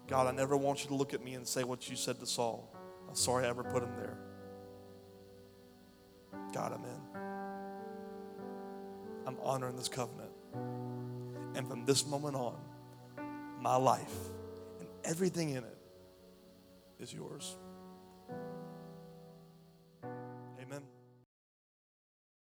God, 0.07 0.28
I 0.28 0.32
never 0.32 0.55
want 0.55 0.84
you 0.84 0.89
to 0.89 0.95
look 0.95 1.14
at 1.14 1.24
me 1.24 1.34
and 1.34 1.47
say 1.47 1.64
what 1.64 1.89
you 1.89 1.95
said 1.95 2.20
to 2.20 2.26
Saul. 2.26 2.72
I'm 3.09 3.16
sorry 3.16 3.45
I 3.45 3.49
ever 3.49 3.64
put 3.64 3.82
him 3.82 3.91
there. 3.97 4.18
God, 6.53 6.73
I'm 6.73 6.84
in. 6.86 7.01
I'm 9.27 9.38
honoring 9.41 9.75
this 9.75 9.88
covenant. 9.88 10.32
And 11.55 11.67
from 11.67 11.86
this 11.86 12.05
moment 12.05 12.36
on, 12.36 12.57
my 13.59 13.75
life 13.75 14.15
and 14.79 14.88
everything 15.03 15.49
in 15.51 15.63
it 15.63 15.77
is 16.99 17.13
yours. 17.13 17.55